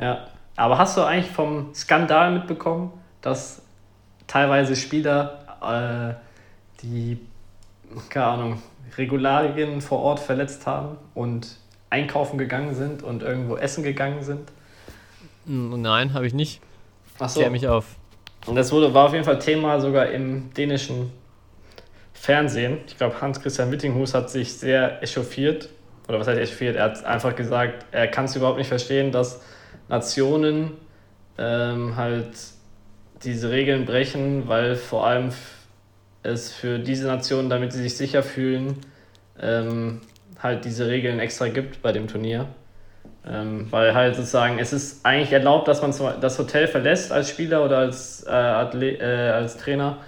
Ja, 0.00 0.28
aber 0.56 0.78
hast 0.78 0.96
du 0.96 1.02
eigentlich 1.02 1.30
vom 1.30 1.74
Skandal 1.74 2.32
mitbekommen, 2.32 2.92
dass 3.20 3.62
teilweise 4.26 4.76
Spieler, 4.76 6.18
äh, 6.80 6.82
die, 6.82 7.18
keine 8.08 8.26
Ahnung, 8.26 8.62
Regularien 8.96 9.80
vor 9.80 10.00
Ort 10.00 10.20
verletzt 10.20 10.66
haben 10.66 10.96
und 11.14 11.56
einkaufen 11.90 12.38
gegangen 12.38 12.74
sind 12.74 13.02
und 13.02 13.22
irgendwo 13.22 13.56
essen 13.56 13.82
gegangen 13.82 14.22
sind? 14.22 14.50
Nein, 15.44 16.14
habe 16.14 16.26
ich 16.26 16.34
nicht. 16.34 16.60
Ach 17.18 17.28
so. 17.28 17.40
Klär 17.40 17.50
mich 17.50 17.68
auf. 17.68 17.96
Und 18.46 18.56
das 18.56 18.72
wurde, 18.72 18.92
war 18.92 19.06
auf 19.06 19.12
jeden 19.12 19.24
Fall 19.24 19.38
Thema 19.38 19.80
sogar 19.80 20.10
im 20.10 20.52
dänischen 20.54 21.12
Fernsehen. 22.12 22.78
Ich 22.86 22.96
glaube, 22.96 23.20
Hans-Christian 23.20 23.70
Wittinghus 23.70 24.14
hat 24.14 24.30
sich 24.30 24.54
sehr 24.54 25.02
echauffiert. 25.02 25.68
Oder 26.08 26.18
was 26.18 26.26
heißt 26.26 26.40
echauffiert? 26.40 26.76
Er 26.76 26.84
hat 26.84 27.04
einfach 27.04 27.36
gesagt, 27.36 27.86
er 27.92 28.08
kann 28.08 28.24
es 28.24 28.36
überhaupt 28.36 28.58
nicht 28.58 28.68
verstehen, 28.68 29.12
dass 29.12 29.42
Nationen 29.88 30.72
ähm, 31.38 31.96
halt 31.96 32.30
diese 33.22 33.50
Regeln 33.50 33.84
brechen, 33.84 34.48
weil 34.48 34.74
vor 34.74 35.06
allem 35.06 35.30
es 36.22 36.52
für 36.52 36.78
diese 36.78 37.06
Nationen, 37.06 37.50
damit 37.50 37.72
sie 37.72 37.82
sich 37.82 37.96
sicher 37.96 38.22
fühlen, 38.22 38.76
ähm, 39.40 40.00
halt 40.38 40.64
diese 40.64 40.88
Regeln 40.88 41.20
extra 41.20 41.48
gibt 41.48 41.82
bei 41.82 41.92
dem 41.92 42.08
Turnier. 42.08 42.48
Ähm, 43.24 43.68
weil 43.70 43.94
halt 43.94 44.16
sozusagen, 44.16 44.58
es 44.58 44.72
ist 44.72 45.06
eigentlich 45.06 45.32
erlaubt, 45.32 45.68
dass 45.68 45.80
man 45.80 45.94
das 46.20 46.38
Hotel 46.38 46.66
verlässt 46.66 47.12
als 47.12 47.30
Spieler 47.30 47.64
oder 47.64 47.78
als, 47.78 48.26
äh, 48.26 48.30
Athlet, 48.30 49.00
äh, 49.00 49.30
als 49.30 49.56
Trainer, 49.58 49.98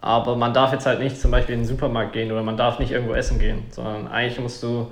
aber 0.00 0.36
man 0.36 0.54
darf 0.54 0.72
jetzt 0.72 0.86
halt 0.86 0.98
nicht 0.98 1.20
zum 1.20 1.30
Beispiel 1.30 1.54
in 1.54 1.60
den 1.60 1.68
Supermarkt 1.68 2.12
gehen 2.12 2.32
oder 2.32 2.42
man 2.42 2.56
darf 2.56 2.78
nicht 2.78 2.90
irgendwo 2.90 3.14
essen 3.14 3.38
gehen, 3.38 3.64
sondern 3.70 4.08
eigentlich 4.08 4.40
musst 4.40 4.62
du 4.62 4.90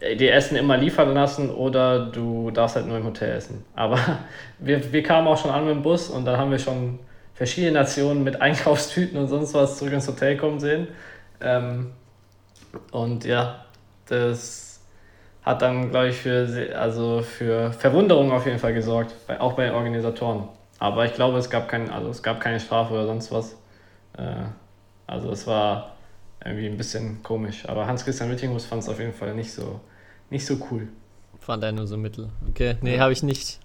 äh, 0.00 0.16
dir 0.16 0.34
Essen 0.34 0.56
immer 0.56 0.76
liefern 0.76 1.14
lassen 1.14 1.50
oder 1.50 2.06
du 2.06 2.50
darfst 2.50 2.76
halt 2.76 2.86
nur 2.86 2.96
im 2.96 3.04
Hotel 3.04 3.36
essen. 3.36 3.64
Aber 3.76 3.98
wir, 4.58 4.92
wir 4.92 5.02
kamen 5.02 5.28
auch 5.28 5.38
schon 5.38 5.50
an 5.50 5.64
mit 5.64 5.74
dem 5.74 5.82
Bus 5.82 6.08
und 6.08 6.24
dann 6.24 6.38
haben 6.38 6.50
wir 6.50 6.58
schon 6.58 6.98
verschiedene 7.34 7.72
Nationen 7.72 8.24
mit 8.24 8.40
Einkaufstüten 8.40 9.18
und 9.18 9.28
sonst 9.28 9.54
was 9.54 9.78
zurück 9.78 9.92
ins 9.92 10.08
Hotel 10.08 10.36
kommen 10.36 10.58
sehen. 10.58 10.88
Ähm, 11.40 11.92
und 12.90 13.24
ja, 13.24 13.64
das 14.06 14.71
hat 15.42 15.62
dann, 15.62 15.90
glaube 15.90 16.08
ich, 16.08 16.16
für, 16.16 16.76
also 16.78 17.22
für 17.22 17.72
Verwunderung 17.72 18.32
auf 18.32 18.46
jeden 18.46 18.58
Fall 18.58 18.74
gesorgt, 18.74 19.14
auch 19.38 19.54
bei 19.54 19.66
den 19.66 19.74
Organisatoren. 19.74 20.44
Aber 20.78 21.04
ich 21.04 21.14
glaube, 21.14 21.38
es 21.38 21.50
gab, 21.50 21.68
kein, 21.68 21.90
also 21.90 22.10
es 22.10 22.22
gab 22.22 22.40
keine 22.40 22.60
Strafe 22.60 22.94
oder 22.94 23.06
sonst 23.06 23.30
was. 23.32 23.56
Äh, 24.16 24.44
also 25.06 25.30
es 25.30 25.46
war 25.46 25.92
irgendwie 26.44 26.66
ein 26.66 26.76
bisschen 26.76 27.22
komisch. 27.22 27.68
Aber 27.68 27.86
Hans-Christian 27.86 28.30
Wittinghus 28.30 28.64
fand 28.64 28.82
es 28.82 28.88
auf 28.88 28.98
jeden 28.98 29.12
Fall 29.12 29.34
nicht 29.34 29.52
so, 29.52 29.80
nicht 30.30 30.46
so 30.46 30.56
cool. 30.70 30.88
Fand 31.40 31.62
er 31.64 31.72
nur 31.72 31.86
so 31.86 31.96
mittel. 31.96 32.30
Okay, 32.48 32.76
nee, 32.80 32.96
ja. 32.96 33.02
habe 33.02 33.12
ich 33.12 33.22
nicht. 33.22 33.58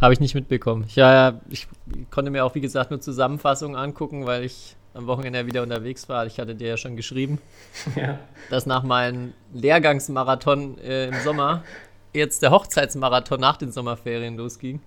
Habe 0.00 0.12
ich 0.12 0.20
nicht 0.20 0.34
mitbekommen. 0.34 0.86
Ja, 0.94 1.40
ich 1.48 1.68
konnte 2.10 2.30
mir 2.30 2.44
auch, 2.44 2.54
wie 2.54 2.60
gesagt, 2.60 2.90
nur 2.90 3.00
Zusammenfassungen 3.00 3.76
angucken, 3.76 4.26
weil 4.26 4.44
ich 4.44 4.76
am 4.94 5.06
Wochenende 5.06 5.46
wieder 5.46 5.62
unterwegs 5.62 6.08
war. 6.08 6.26
Ich 6.26 6.38
hatte 6.38 6.54
dir 6.54 6.68
ja 6.68 6.76
schon 6.76 6.96
geschrieben, 6.96 7.38
ja. 7.96 8.18
dass 8.50 8.66
nach 8.66 8.82
meinem 8.82 9.32
Lehrgangsmarathon 9.52 10.78
äh, 10.78 11.08
im 11.08 11.20
Sommer 11.20 11.64
jetzt 12.12 12.42
der 12.42 12.50
Hochzeitsmarathon 12.50 13.40
nach 13.40 13.56
den 13.56 13.72
Sommerferien 13.72 14.36
losging. 14.36 14.80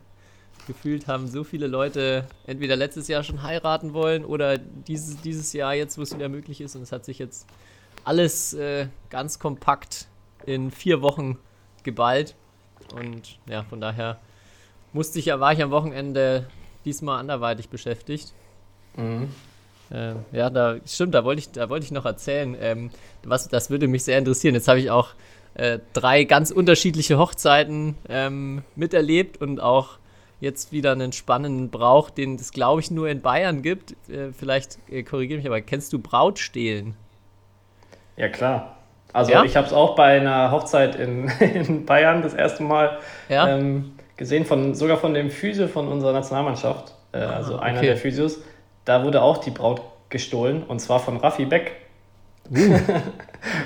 Gefühlt 0.67 1.07
haben 1.07 1.27
so 1.27 1.43
viele 1.43 1.67
Leute 1.67 2.27
entweder 2.47 2.75
letztes 2.75 3.07
Jahr 3.07 3.23
schon 3.23 3.43
heiraten 3.43 3.93
wollen 3.93 4.25
oder 4.25 4.57
dieses, 4.57 5.21
dieses 5.21 5.53
Jahr 5.53 5.73
jetzt, 5.75 5.97
wo 5.97 6.01
es 6.01 6.15
wieder 6.15 6.29
möglich 6.29 6.61
ist. 6.61 6.75
Und 6.75 6.81
es 6.81 6.91
hat 6.91 7.05
sich 7.05 7.19
jetzt 7.19 7.45
alles 8.03 8.53
äh, 8.53 8.87
ganz 9.09 9.37
kompakt 9.37 10.07
in 10.45 10.71
vier 10.71 11.01
Wochen 11.01 11.37
geballt. 11.83 12.35
Und 12.95 13.37
ja, 13.47 13.63
von 13.63 13.79
daher 13.79 14.19
musste 14.93 15.19
ich 15.19 15.25
ja, 15.25 15.39
war 15.39 15.53
ich 15.53 15.61
am 15.61 15.71
Wochenende 15.71 16.47
diesmal 16.83 17.19
anderweitig 17.19 17.69
beschäftigt. 17.69 18.33
Mhm. 18.95 19.29
Äh, 19.91 20.13
ja, 20.31 20.49
da 20.49 20.75
stimmt, 20.85 21.13
da 21.13 21.23
wollte 21.23 21.39
ich, 21.39 21.51
da 21.51 21.69
wollte 21.69 21.85
ich 21.85 21.91
noch 21.91 22.05
erzählen. 22.05 22.55
Ähm, 22.59 22.89
was, 23.23 23.47
das 23.47 23.69
würde 23.69 23.87
mich 23.87 24.03
sehr 24.03 24.17
interessieren. 24.17 24.55
Jetzt 24.55 24.67
habe 24.67 24.79
ich 24.79 24.89
auch 24.89 25.09
äh, 25.55 25.79
drei 25.93 26.23
ganz 26.23 26.51
unterschiedliche 26.51 27.17
Hochzeiten 27.17 27.95
ähm, 28.09 28.63
miterlebt 28.75 29.41
und 29.41 29.61
auch 29.61 29.97
jetzt 30.41 30.71
wieder 30.71 30.91
einen 30.91 31.13
spannenden 31.13 31.69
Brauch, 31.69 32.09
den 32.09 32.35
es, 32.35 32.51
glaube 32.51 32.81
ich, 32.81 32.91
nur 32.91 33.07
in 33.09 33.21
Bayern 33.21 33.61
gibt. 33.61 33.91
Äh, 34.09 34.31
vielleicht 34.37 34.77
äh, 34.89 35.03
korrigiere 35.03 35.37
mich, 35.37 35.47
aber 35.47 35.61
kennst 35.61 35.93
du 35.93 35.99
Brautstehlen? 35.99 36.95
Ja, 38.17 38.27
klar. 38.29 38.77
Also 39.13 39.31
Ja? 39.31 39.43
ich 39.43 39.55
habe 39.55 39.65
es 39.67 39.73
auch 39.73 39.95
bei 39.95 40.19
einer 40.19 40.51
Hochzeit 40.51 40.95
in, 40.95 41.29
in 41.39 41.85
Bayern 41.85 42.21
das 42.21 42.33
erste 42.33 42.63
Mal 42.63 42.97
Ja? 43.29 43.47
ähm, 43.57 43.93
gesehen, 44.17 44.45
von, 44.45 44.73
sogar 44.75 44.97
von 44.97 45.13
dem 45.13 45.29
Physio 45.31 45.67
von 45.67 45.87
unserer 45.87 46.11
Nationalmannschaft, 46.13 46.93
äh, 47.13 47.19
also 47.19 47.57
einer 47.57 47.77
Ah, 47.77 47.79
okay. 47.79 47.87
der 47.87 47.97
Physios. 47.97 48.39
Da 48.85 49.03
wurde 49.03 49.21
auch 49.21 49.39
die 49.39 49.51
Braut 49.51 49.81
gestohlen 50.09 50.63
und 50.63 50.79
zwar 50.79 50.99
von 50.99 51.17
Raffi 51.17 51.45
Beck. 51.45 51.73
Uh. 52.49 52.77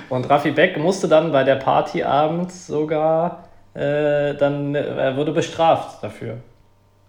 und 0.09 0.29
Raffi 0.29 0.51
Beck 0.51 0.77
musste 0.77 1.07
dann 1.07 1.31
bei 1.31 1.43
der 1.43 1.55
Party 1.55 2.01
abends 2.01 2.67
sogar, 2.67 3.43
äh, 3.73 4.33
dann, 4.35 4.73
er 4.73 5.17
wurde 5.17 5.33
bestraft 5.33 6.01
dafür. 6.01 6.37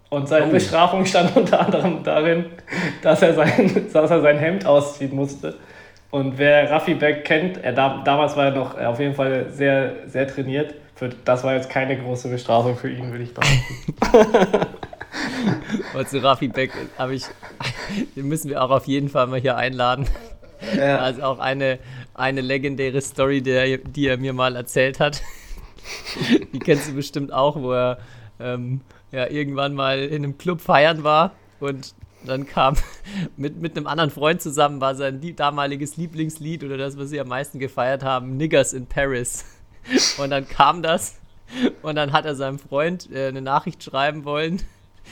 Und 0.09 0.27
seine 0.27 0.47
Oh. 0.47 0.51
Bestrafung 0.51 1.05
stand 1.05 1.35
unter 1.37 1.61
anderem 1.61 2.03
darin, 2.03 2.45
dass 3.01 3.21
er, 3.21 3.33
sein, 3.33 3.87
dass 3.93 4.11
er 4.11 4.21
sein 4.21 4.37
Hemd 4.37 4.65
ausziehen 4.65 5.15
musste. 5.15 5.55
Und 6.11 6.37
wer 6.37 6.69
Raffi 6.69 6.95
Beck 6.95 7.23
kennt, 7.23 7.63
er 7.63 7.71
da, 7.71 8.01
damals 8.03 8.35
war 8.35 8.45
er 8.45 8.51
noch 8.51 8.77
äh, 8.77 8.83
auf 8.83 8.99
jeden 8.99 9.15
Fall 9.15 9.45
sehr, 9.49 9.93
sehr 10.07 10.27
trainiert. 10.27 10.75
Für, 10.95 11.07
das 11.23 11.45
war 11.45 11.55
jetzt 11.55 11.69
keine 11.69 11.97
große 11.97 12.27
Bestrafung 12.27 12.75
für 12.75 12.89
ihn, 12.89 13.09
würde 13.11 13.23
ich 13.23 13.33
behaupten. 13.33 14.67
Und 15.93 16.09
zu 16.09 16.21
Raffi 16.23 16.47
Beck 16.47 16.71
habe 16.97 17.15
ich, 17.15 17.25
den 18.15 18.27
müssen 18.27 18.49
wir 18.49 18.63
auch 18.63 18.69
auf 18.69 18.87
jeden 18.87 19.09
Fall 19.09 19.27
mal 19.27 19.39
hier 19.39 19.57
einladen. 19.57 20.07
Also 20.79 21.23
auch 21.23 21.39
eine, 21.39 21.79
eine 22.13 22.41
legendäre 22.41 23.01
Story, 23.01 23.41
der, 23.41 23.79
die 23.79 24.07
er 24.07 24.17
mir 24.17 24.33
mal 24.33 24.55
erzählt 24.55 24.99
hat. 24.99 25.21
Die 26.53 26.59
kennst 26.59 26.89
du 26.89 26.93
bestimmt 26.93 27.33
auch, 27.33 27.55
wo 27.59 27.73
er 27.73 27.97
ähm, 28.39 28.81
ja, 29.11 29.27
irgendwann 29.27 29.73
mal 29.73 29.99
in 29.99 30.23
einem 30.23 30.37
Club 30.37 30.61
feiern 30.61 31.03
war 31.03 31.31
und 31.59 31.95
dann 32.23 32.45
kam 32.45 32.75
mit, 33.37 33.59
mit 33.59 33.75
einem 33.75 33.87
anderen 33.87 34.11
Freund 34.11 34.41
zusammen, 34.41 34.79
war 34.79 34.93
sein 34.93 35.35
damaliges 35.35 35.97
Lieblingslied 35.97 36.63
oder 36.63 36.77
das, 36.77 36.97
was 36.97 37.09
sie 37.09 37.19
am 37.19 37.29
meisten 37.29 37.57
gefeiert 37.57 38.03
haben, 38.03 38.37
Niggers 38.37 38.73
in 38.73 38.85
Paris. 38.85 39.45
Und 40.19 40.29
dann 40.29 40.47
kam 40.47 40.83
das 40.83 41.19
und 41.81 41.95
dann 41.95 42.11
hat 42.11 42.25
er 42.25 42.35
seinem 42.35 42.59
Freund 42.59 43.09
äh, 43.11 43.27
eine 43.27 43.41
Nachricht 43.41 43.83
schreiben 43.83 44.25
wollen 44.25 44.61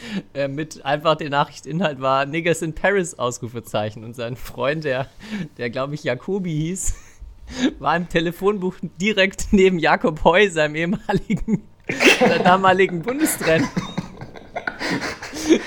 äh, 0.33 0.47
mit 0.47 0.85
einfach 0.85 1.15
der 1.15 1.29
Nachrichtinhalt 1.29 2.01
war 2.01 2.25
Niggers 2.25 2.62
in 2.62 2.73
Paris 2.73 3.17
Ausrufezeichen 3.17 4.03
und 4.03 4.15
sein 4.15 4.35
Freund, 4.35 4.83
der, 4.83 5.09
der 5.57 5.69
glaube 5.69 5.95
ich 5.95 6.03
Jacobi 6.03 6.51
hieß, 6.51 6.95
war 7.79 7.95
im 7.95 8.09
Telefonbuch 8.09 8.75
direkt 9.01 9.47
neben 9.51 9.79
Jakob 9.79 10.23
Heu, 10.23 10.49
seinem 10.49 10.75
ehemaligen, 10.75 11.63
seinem 12.19 12.43
damaligen 12.43 13.01
Bundestrainer, 13.01 13.69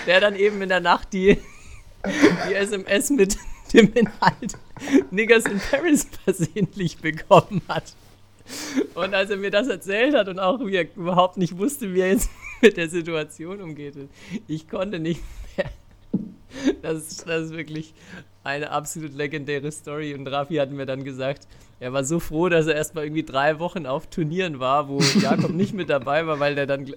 der 0.07 0.21
dann 0.21 0.37
eben 0.37 0.61
in 0.63 0.69
der 0.69 0.81
Nacht 0.81 1.13
die, 1.13 1.39
die 2.49 2.55
SMS 2.55 3.11
mit 3.11 3.37
dem 3.73 3.93
Inhalt 3.95 4.59
Niggers 5.11 5.47
in 5.47 5.61
Paris 5.61 6.07
versehentlich 6.25 6.99
bekommen 6.99 7.63
hat. 7.69 7.95
Und 8.95 9.15
als 9.15 9.31
er 9.31 9.37
mir 9.37 9.51
das 9.51 9.69
erzählt 9.69 10.15
hat 10.15 10.29
und 10.29 10.39
auch 10.39 10.61
wie 10.61 10.77
er 10.77 10.87
überhaupt 10.97 11.37
nicht 11.37 11.57
wusste, 11.59 11.95
wie 11.95 12.01
er 12.01 12.09
jetzt 12.09 12.29
mit 12.63 12.77
der 12.77 12.89
Situation 12.89 13.61
umgeht, 13.61 13.95
ich 14.49 14.69
konnte 14.69 14.99
nicht 14.99 15.21
mehr. 15.57 15.71
Das 16.83 16.99
ist, 16.99 17.29
das 17.29 17.47
ist 17.47 17.57
wirklich 17.57 17.95
eine 18.45 18.71
absolut 18.71 19.15
legendäre 19.15 19.71
Story. 19.73 20.15
Und 20.15 20.27
Rafi 20.27 20.57
hat 20.57 20.71
mir 20.71 20.87
dann 20.87 21.03
gesagt, 21.05 21.47
er 21.81 21.93
war 21.93 22.05
so 22.05 22.21
froh, 22.21 22.49
dass 22.49 22.67
er 22.67 22.75
erst 22.77 22.95
mal 22.95 23.05
irgendwie 23.05 23.25
drei 23.25 23.59
Wochen 23.59 23.87
auf 23.87 24.07
Turnieren 24.09 24.61
war, 24.61 24.89
wo 24.89 25.01
Jakob 25.21 25.51
nicht 25.53 25.75
mit 25.75 25.89
dabei 25.91 26.27
war, 26.27 26.39
weil 26.41 26.55
der 26.55 26.67
dann 26.67 26.85
gl- 26.87 26.97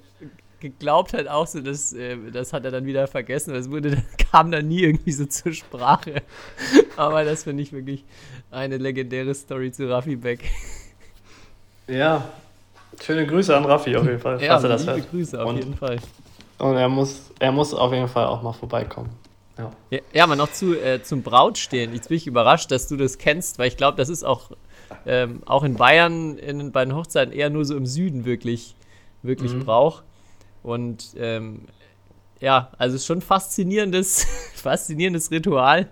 geglaubt 0.59 1.13
hat 1.13 1.27
auch 1.27 1.47
so, 1.47 1.61
dass, 1.61 1.93
äh, 1.93 2.17
das 2.31 2.51
hat 2.53 2.65
er 2.65 2.71
dann 2.71 2.85
wieder 2.85 3.07
vergessen. 3.07 3.53
Das 3.53 3.71
wurde, 3.71 4.03
kam 4.31 4.51
dann 4.51 4.67
nie 4.67 4.81
irgendwie 4.83 5.11
so 5.11 5.25
zur 5.25 5.53
Sprache. 5.53 6.21
Aber 6.97 7.23
das 7.23 7.43
finde 7.45 7.63
ich 7.63 7.71
wirklich 7.71 8.03
eine 8.51 8.77
legendäre 8.77 9.33
Story 9.33 9.71
zu 9.71 9.89
Rafi 9.89 10.15
Beck. 10.17 10.49
Ja, 11.87 12.31
schöne 13.03 13.25
Grüße 13.27 13.55
an 13.55 13.65
Raffi 13.65 13.95
auf 13.95 14.05
jeden 14.05 14.19
Fall, 14.19 14.41
Ja, 14.41 14.55
er 14.61 14.67
das 14.67 14.81
liebe 14.81 14.93
hört. 14.97 15.11
Grüße 15.11 15.41
auf 15.43 15.49
Und- 15.49 15.57
jeden 15.57 15.75
Fall. 15.75 15.97
Und 16.57 16.77
er 16.77 16.87
muss, 16.87 17.31
er 17.39 17.51
muss 17.51 17.73
auf 17.73 17.91
jeden 17.91 18.07
Fall 18.07 18.25
auch 18.27 18.41
mal 18.41 18.53
vorbeikommen. 18.53 19.09
Ja. 19.57 19.71
Ja, 19.89 19.99
ja 20.13 20.23
aber 20.23 20.35
noch 20.37 20.51
zu, 20.51 20.73
äh, 20.73 21.01
zum 21.03 21.21
Brautstehen. 21.21 21.93
Jetzt 21.93 22.07
bin 22.07 22.15
ich 22.17 22.27
überrascht, 22.27 22.71
dass 22.71 22.87
du 22.87 22.95
das 22.95 23.17
kennst, 23.17 23.59
weil 23.59 23.67
ich 23.67 23.75
glaube, 23.77 23.97
das 23.97 24.07
ist 24.07 24.23
auch, 24.23 24.51
ähm, 25.05 25.41
auch 25.45 25.63
in 25.63 25.75
Bayern 25.75 26.37
in, 26.37 26.71
bei 26.71 26.85
den 26.85 26.95
Hochzeiten 26.95 27.33
eher 27.33 27.49
nur 27.49 27.65
so 27.65 27.75
im 27.75 27.85
Süden 27.85 28.23
wirklich, 28.23 28.75
wirklich 29.21 29.53
Mhm. 29.53 29.65
Brauch. 29.65 30.01
Und 30.63 31.07
ähm, 31.17 31.63
ja, 32.39 32.69
also 32.77 32.95
es 32.95 33.01
ist 33.01 33.07
schon 33.07 33.19
ein 33.19 33.21
faszinierendes, 33.21 34.25
faszinierendes 34.55 35.31
Ritual. 35.31 35.89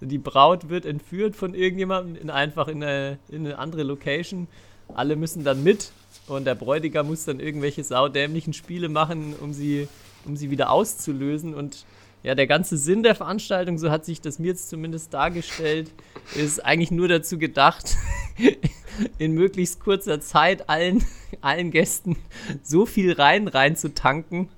Die 0.00 0.18
Braut 0.18 0.68
wird 0.70 0.86
entführt 0.86 1.36
von 1.36 1.54
irgendjemandem 1.54 2.16
in 2.16 2.30
einfach 2.30 2.68
in 2.68 2.82
eine, 2.82 3.18
in 3.28 3.44
eine 3.46 3.58
andere 3.58 3.82
Location. 3.82 4.46
Alle 4.94 5.16
müssen 5.16 5.44
dann 5.44 5.62
mit 5.62 5.90
und 6.26 6.44
der 6.44 6.54
Bräutigam 6.54 7.06
muss 7.06 7.24
dann 7.24 7.40
irgendwelche 7.40 7.84
saudämlichen 7.84 8.52
Spiele 8.52 8.88
machen, 8.88 9.34
um 9.40 9.52
sie, 9.52 9.88
um 10.24 10.36
sie 10.36 10.50
wieder 10.50 10.70
auszulösen. 10.70 11.54
Und 11.54 11.84
ja, 12.22 12.34
der 12.34 12.46
ganze 12.46 12.76
Sinn 12.76 13.02
der 13.02 13.14
Veranstaltung, 13.14 13.78
so 13.78 13.90
hat 13.90 14.04
sich 14.04 14.20
das 14.20 14.38
mir 14.38 14.48
jetzt 14.48 14.68
zumindest 14.68 15.14
dargestellt, 15.14 15.92
ist 16.34 16.64
eigentlich 16.64 16.90
nur 16.90 17.08
dazu 17.08 17.38
gedacht, 17.38 17.96
in 19.18 19.32
möglichst 19.32 19.80
kurzer 19.80 20.20
Zeit 20.20 20.68
allen, 20.68 21.04
allen 21.40 21.70
Gästen 21.70 22.16
so 22.62 22.86
viel 22.86 23.12
rein 23.12 23.46
rein 23.46 23.76
zu 23.76 23.94
tanken, 23.94 24.48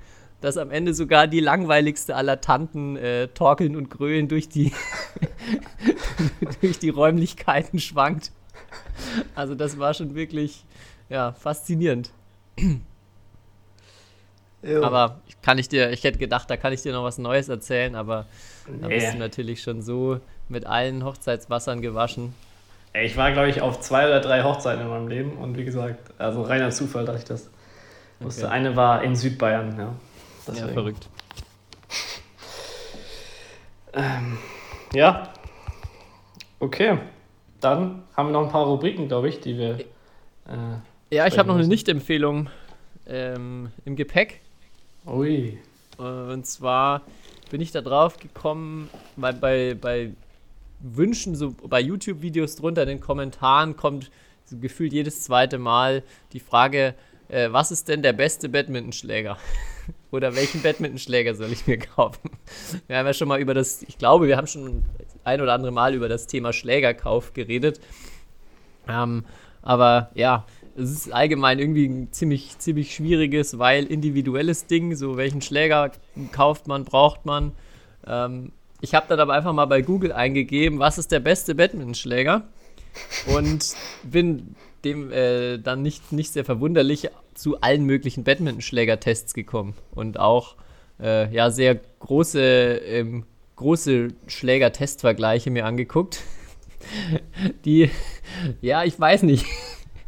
dass 0.40 0.56
am 0.56 0.70
Ende 0.70 0.94
sogar 0.94 1.26
die 1.26 1.40
langweiligste 1.40 2.14
aller 2.14 2.40
Tanten 2.40 2.96
äh, 2.96 3.28
torkeln 3.28 3.76
und 3.76 3.90
grölen 3.90 4.28
durch 4.28 4.48
die, 4.48 4.72
durch 6.62 6.78
die 6.78 6.90
Räumlichkeiten 6.90 7.80
schwankt. 7.80 8.32
Also 9.34 9.54
das 9.54 9.78
war 9.78 9.94
schon 9.94 10.14
wirklich 10.14 10.64
ja, 11.08 11.32
faszinierend. 11.32 12.10
Aber 14.82 15.20
ich 15.28 15.40
kann 15.40 15.56
ich 15.58 15.68
dir, 15.68 15.90
ich 15.90 16.02
hätte 16.02 16.18
gedacht, 16.18 16.50
da 16.50 16.56
kann 16.56 16.72
ich 16.72 16.82
dir 16.82 16.92
noch 16.92 17.04
was 17.04 17.18
Neues 17.18 17.48
erzählen, 17.48 17.94
aber 17.94 18.26
da 18.66 18.88
bist 18.88 19.06
du 19.06 19.12
Nee. 19.12 19.18
natürlich 19.18 19.62
schon 19.62 19.82
so 19.82 20.18
mit 20.48 20.66
allen 20.66 21.04
Hochzeitswassern 21.04 21.80
gewaschen. 21.80 22.34
Ich 22.92 23.16
war, 23.16 23.30
glaube 23.30 23.50
ich, 23.50 23.60
auf 23.62 23.78
zwei 23.80 24.06
oder 24.08 24.18
drei 24.20 24.42
Hochzeiten 24.42 24.82
in 24.82 24.88
meinem 24.88 25.06
Leben 25.06 25.36
und 25.38 25.56
wie 25.56 25.64
gesagt, 25.64 26.10
also 26.18 26.42
reiner 26.42 26.70
Zufall, 26.70 27.04
dass 27.04 27.20
ich 27.20 27.24
das 27.24 27.48
wusste. 28.18 28.46
Okay. 28.46 28.52
Eine 28.52 28.74
war 28.74 29.04
in 29.04 29.14
Südbayern, 29.14 29.76
ja. 29.78 29.84
Ja, 29.84 29.94
Deswegen. 30.48 30.72
verrückt. 30.72 31.08
Ja. 34.92 35.28
Okay. 36.60 36.98
Dann 37.60 38.02
haben 38.16 38.28
wir 38.28 38.32
noch 38.32 38.44
ein 38.46 38.50
paar 38.52 38.66
Rubriken, 38.66 39.08
glaube 39.08 39.28
ich, 39.28 39.40
die 39.40 39.56
wir. 39.58 39.78
Äh, 39.80 39.84
Ja, 41.10 41.26
ich 41.26 41.38
habe 41.38 41.48
noch 41.48 41.56
eine. 41.56 41.66
Nicht-Empfehlung 41.66 42.50
ähm, 43.06 43.70
im 43.86 43.96
Gepäck. 43.96 44.40
ui. 45.06 45.58
Und 45.96 46.46
zwar 46.46 47.02
bin 47.50 47.60
ich 47.62 47.72
da 47.72 47.80
drauf 47.80 48.18
gekommen, 48.18 48.90
weil 49.16 49.32
bei, 49.32 49.74
bei 49.80 50.12
Wünschen, 50.80 51.34
so 51.34 51.54
bei 51.62 51.80
YouTube-Videos 51.80 52.56
drunter 52.56 52.82
in 52.82 52.88
den 52.88 53.00
Kommentaren 53.00 53.76
kommt 53.76 54.10
so 54.44 54.58
gefühlt 54.58 54.92
jedes 54.92 55.22
zweite 55.22 55.58
Mal 55.58 56.02
die 56.32 56.40
Frage, 56.40 56.94
äh, 57.28 57.48
was 57.50 57.70
ist 57.70 57.88
denn 57.88 58.02
der 58.02 58.12
beste 58.12 58.50
Badmintonschläger? 58.50 59.38
Oder 60.10 60.36
welchen 60.36 60.62
Badmintonschläger 60.62 61.34
soll 61.34 61.52
ich 61.52 61.66
mir 61.66 61.78
kaufen? 61.96 62.30
Wir 62.86 62.98
haben 62.98 63.06
ja 63.06 63.14
schon 63.14 63.28
mal 63.28 63.40
über 63.40 63.54
das, 63.54 63.82
ich 63.82 63.96
glaube, 63.96 64.26
wir 64.26 64.36
haben 64.36 64.46
schon 64.46 64.84
ein 65.24 65.40
oder 65.40 65.52
andere 65.52 65.72
Mal 65.72 65.94
über 65.94 66.08
das 66.08 66.26
Thema 66.26 66.52
Schlägerkauf 66.52 67.32
geredet. 67.34 67.80
Ähm, 68.88 69.24
aber 69.62 70.10
ja, 70.14 70.46
es 70.78 70.90
ist 70.90 71.12
allgemein 71.12 71.58
irgendwie 71.58 71.86
ein 71.86 72.12
ziemlich, 72.12 72.58
ziemlich 72.58 72.94
schwieriges, 72.94 73.58
weil 73.58 73.84
individuelles 73.84 74.66
Ding, 74.66 74.94
so 74.94 75.16
welchen 75.16 75.42
Schläger 75.42 75.90
kauft 76.32 76.68
man, 76.68 76.84
braucht 76.84 77.26
man. 77.26 77.52
Ähm, 78.06 78.52
ich 78.80 78.94
habe 78.94 79.06
dann 79.08 79.20
aber 79.20 79.34
einfach 79.34 79.52
mal 79.52 79.66
bei 79.66 79.82
Google 79.82 80.12
eingegeben, 80.12 80.78
was 80.78 80.98
ist 80.98 81.10
der 81.10 81.20
beste 81.20 81.54
Badmintonschläger 81.54 82.44
und 83.26 83.74
bin 84.04 84.54
dem 84.84 85.10
äh, 85.10 85.58
dann 85.58 85.82
nicht, 85.82 86.12
nicht 86.12 86.32
sehr 86.32 86.44
verwunderlich 86.44 87.10
zu 87.34 87.60
allen 87.60 87.84
möglichen 87.84 88.24
Badmintonschläger-Tests 88.24 89.34
gekommen 89.34 89.74
und 89.94 90.20
auch 90.20 90.54
äh, 91.00 91.32
ja, 91.34 91.50
sehr 91.50 91.80
große, 91.98 92.40
ähm, 92.40 93.24
große 93.56 94.08
Schläger-Testvergleiche 94.28 95.50
mir 95.50 95.66
angeguckt. 95.66 96.22
Die, 97.64 97.90
ja, 98.60 98.84
ich 98.84 98.98
weiß 98.98 99.24
nicht, 99.24 99.46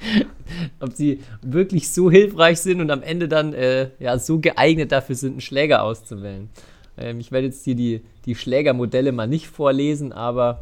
ob 0.81 0.93
sie 0.93 1.21
wirklich 1.43 1.91
so 1.91 2.11
hilfreich 2.11 2.61
sind 2.61 2.81
und 2.81 2.91
am 2.91 3.03
Ende 3.03 3.29
dann 3.29 3.53
äh, 3.53 3.91
ja, 3.99 4.19
so 4.19 4.39
geeignet 4.39 4.93
dafür 4.93 5.15
sind, 5.15 5.33
einen 5.33 5.41
Schläger 5.41 5.83
auszuwählen. 5.83 6.51
Ähm, 6.97 7.21
ich 7.21 7.33
werde 7.33 7.47
jetzt 7.47 7.65
hier 7.65 7.75
die, 7.75 8.03
die 8.25 8.35
Schlägermodelle 8.35 9.13
mal 9.13 9.27
nicht 9.27 9.47
vorlesen, 9.49 10.13
aber 10.13 10.61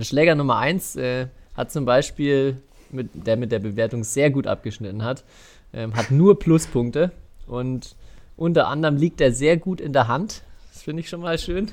Schläger 0.00 0.34
Nummer 0.34 0.56
1 0.58 0.96
äh, 0.96 1.26
hat 1.54 1.70
zum 1.70 1.84
Beispiel, 1.84 2.56
mit, 2.90 3.10
der 3.26 3.36
mit 3.36 3.52
der 3.52 3.58
Bewertung 3.58 4.04
sehr 4.04 4.30
gut 4.30 4.46
abgeschnitten 4.46 5.04
hat, 5.04 5.24
ähm, 5.72 5.94
hat 5.94 6.10
nur 6.10 6.38
Pluspunkte 6.38 7.12
und 7.46 7.96
Unter 8.36 8.68
anderem 8.68 8.96
liegt 8.96 9.20
er 9.20 9.32
sehr 9.32 9.56
gut 9.56 9.80
in 9.80 9.92
der 9.92 10.08
Hand. 10.08 10.42
Das 10.72 10.82
finde 10.82 11.00
ich 11.00 11.08
schon 11.08 11.20
mal 11.20 11.38
schön. 11.38 11.70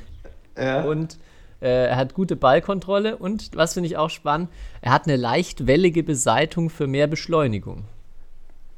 Ja. 0.57 0.83
Und 0.83 1.17
er 1.67 1.95
hat 1.95 2.13
gute 2.13 2.35
Ballkontrolle 2.35 3.17
und 3.17 3.51
was 3.55 3.73
finde 3.73 3.87
ich 3.87 3.97
auch 3.97 4.09
spannend, 4.09 4.49
er 4.81 4.93
hat 4.93 5.07
eine 5.07 5.17
leicht 5.17 5.67
wellige 5.67 6.03
Beseitung 6.03 6.69
für 6.69 6.87
mehr 6.87 7.07
Beschleunigung. 7.07 7.85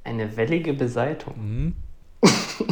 Eine 0.03 0.35
wellige 0.37 0.73
Beseitung. 0.73 1.75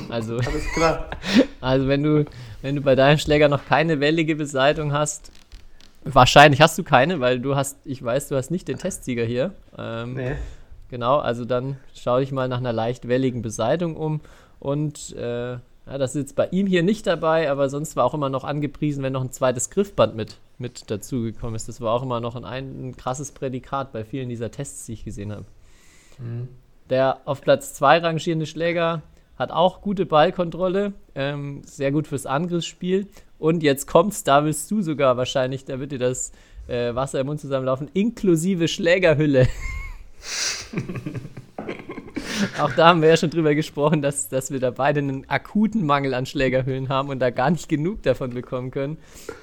Also, 0.10 0.38
Alles 0.38 0.72
klar. 0.76 1.10
also 1.62 1.88
wenn 1.88 2.04
du, 2.04 2.26
wenn 2.62 2.76
du 2.76 2.82
bei 2.82 2.94
deinem 2.94 3.18
Schläger 3.18 3.48
noch 3.48 3.66
keine 3.66 4.00
wellige 4.00 4.36
Beseitung 4.36 4.94
hast, 4.94 5.32
wahrscheinlich 6.04 6.62
hast 6.62 6.78
du 6.78 6.84
keine, 6.84 7.20
weil 7.20 7.40
du 7.40 7.56
hast, 7.56 7.78
ich 7.86 8.04
weiß, 8.04 8.28
du 8.28 8.36
hast 8.36 8.52
nicht 8.52 8.68
den 8.68 8.78
Testsieger 8.78 9.24
hier. 9.24 9.54
Ähm, 9.78 10.14
Nee. 10.14 10.36
Genau, 10.90 11.20
also 11.20 11.46
dann 11.46 11.78
schau 11.94 12.20
dich 12.20 12.32
mal 12.32 12.48
nach 12.48 12.58
einer 12.58 12.74
leicht 12.74 13.08
welligen 13.08 13.42
Beseitung 13.42 13.96
um. 13.96 14.22
Und 14.60 15.16
äh, 15.16 15.58
ja, 15.90 15.98
das 15.98 16.16
ist 16.16 16.22
jetzt 16.22 16.36
bei 16.36 16.48
ihm 16.52 16.68
hier 16.68 16.84
nicht 16.84 17.08
dabei, 17.08 17.50
aber 17.50 17.68
sonst 17.70 17.96
war 17.96 18.06
auch 18.06 18.14
immer 18.14 18.30
noch 18.30 18.44
angepriesen, 18.44 19.04
wenn 19.04 19.14
noch 19.14 19.24
ein 19.24 19.32
zweites 19.32 19.72
Griffband 19.72 20.16
mit, 20.16 20.38
mit 20.60 20.92
dazugekommen 20.92 21.56
ist. 21.56 21.68
Das 21.68 21.82
war 21.82 21.94
auch 21.94 22.04
immer 22.04 22.20
noch 22.20 22.36
ein, 22.36 22.46
ein 22.90 22.96
krasses 22.96 23.32
Prädikat 23.32 23.92
bei 23.92 24.06
vielen 24.06 24.30
dieser 24.30 24.52
Tests, 24.52 24.86
die 24.86 24.94
ich 24.94 25.04
gesehen 25.04 25.32
habe. 25.32 25.46
Der 26.90 27.22
auf 27.26 27.42
Platz 27.42 27.74
2 27.74 28.00
rangierende 28.00 28.46
Schläger 28.46 29.02
hat 29.38 29.52
auch 29.52 29.82
gute 29.82 30.06
Ballkontrolle, 30.06 30.94
ähm, 31.16 31.62
sehr 31.66 31.92
gut 31.92 32.08
fürs 32.08 32.26
Angriffsspiel. 32.26 33.08
Und 33.40 33.64
jetzt 33.64 33.88
kommt's, 33.88 34.24
da 34.24 34.44
willst 34.44 34.70
du 34.70 34.82
sogar 34.82 35.18
wahrscheinlich, 35.18 35.66
da 35.66 35.80
wird 35.80 35.94
dir 35.94 36.00
das 36.00 36.34
äh, 36.68 36.94
Wasser 36.94 37.22
im 37.22 37.28
Mund 37.28 37.40
zusammenlaufen, 37.40 37.90
inklusive 37.94 38.68
Schlägerhülle. 38.68 39.48
Auch 42.60 42.72
da 42.72 42.88
haben 42.88 43.02
wir 43.02 43.10
ja 43.10 43.18
schon 43.18 43.30
drüber 43.30 43.56
gesprochen, 43.56 44.02
dass, 44.02 44.30
dass 44.30 44.52
wir 44.52 44.60
da 44.60 44.72
beide 44.72 45.00
einen 45.00 45.30
akuten 45.30 45.86
Mangel 45.86 46.14
an 46.14 46.26
Schlägerhüllen 46.26 46.90
haben 46.90 47.10
und 47.10 47.20
da 47.20 47.30
gar 47.30 47.50
nicht 47.52 47.70
genug 47.70 48.04
davon 48.04 48.32
bekommen 48.32 48.72
können. 48.72 48.98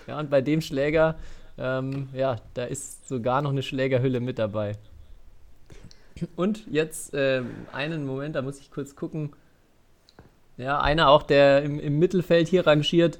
Ja, 0.06 0.18
und 0.18 0.30
bei 0.30 0.40
dem 0.40 0.60
Schläger, 0.60 1.16
ähm, 1.58 2.08
ja, 2.12 2.36
da 2.54 2.64
ist 2.64 3.08
sogar 3.08 3.42
noch 3.42 3.50
eine 3.50 3.62
Schlägerhülle 3.62 4.20
mit 4.20 4.38
dabei. 4.38 4.72
Und 6.34 6.66
jetzt 6.70 7.12
ähm, 7.14 7.50
einen 7.72 8.06
Moment, 8.06 8.36
da 8.36 8.42
muss 8.42 8.58
ich 8.58 8.70
kurz 8.70 8.96
gucken. 8.96 9.32
Ja, 10.56 10.80
einer 10.80 11.08
auch, 11.08 11.22
der 11.22 11.62
im, 11.62 11.78
im 11.78 11.98
Mittelfeld 11.98 12.48
hier 12.48 12.66
rangiert, 12.66 13.18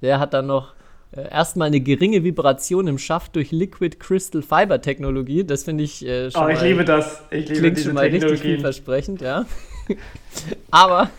der 0.00 0.18
hat 0.20 0.32
dann 0.32 0.46
noch 0.46 0.72
äh, 0.72 0.77
erstmal 1.12 1.68
eine 1.68 1.80
geringe 1.80 2.22
Vibration 2.24 2.86
im 2.86 2.98
Schaft 2.98 3.36
durch 3.36 3.50
Liquid 3.50 3.96
Crystal 3.98 4.42
Fiber 4.42 4.80
Technologie. 4.80 5.44
Das 5.44 5.64
finde 5.64 5.84
ich 5.84 6.04
äh, 6.06 6.30
schon 6.30 6.42
Oh, 6.44 6.48
ich 6.48 6.56
mal- 6.58 6.66
liebe 6.66 6.84
das. 6.84 7.22
Ich 7.30 7.48
liebe 7.48 7.60
Klingt 7.60 7.78
schon 7.80 7.94
mal 7.94 8.06
richtig 8.06 8.40
vielversprechend, 8.40 9.20
ja. 9.22 9.46
Aber 10.70 11.10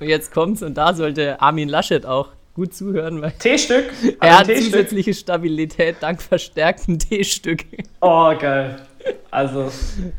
jetzt 0.00 0.32
kommt's 0.32 0.62
und 0.62 0.74
da 0.74 0.94
sollte 0.94 1.40
Armin 1.40 1.68
Laschet 1.68 2.06
auch 2.06 2.30
gut 2.54 2.72
zuhören, 2.74 3.22
T-Stück. 3.38 3.84
er 4.20 4.38
Ein 4.38 4.38
hat 4.38 4.46
zusätzliche 4.56 5.12
Stabilität 5.12 5.96
dank 6.00 6.22
verstärktem 6.22 6.98
T-Stück. 6.98 7.64
Oh, 8.00 8.32
geil. 8.38 8.76
Also, 9.30 9.70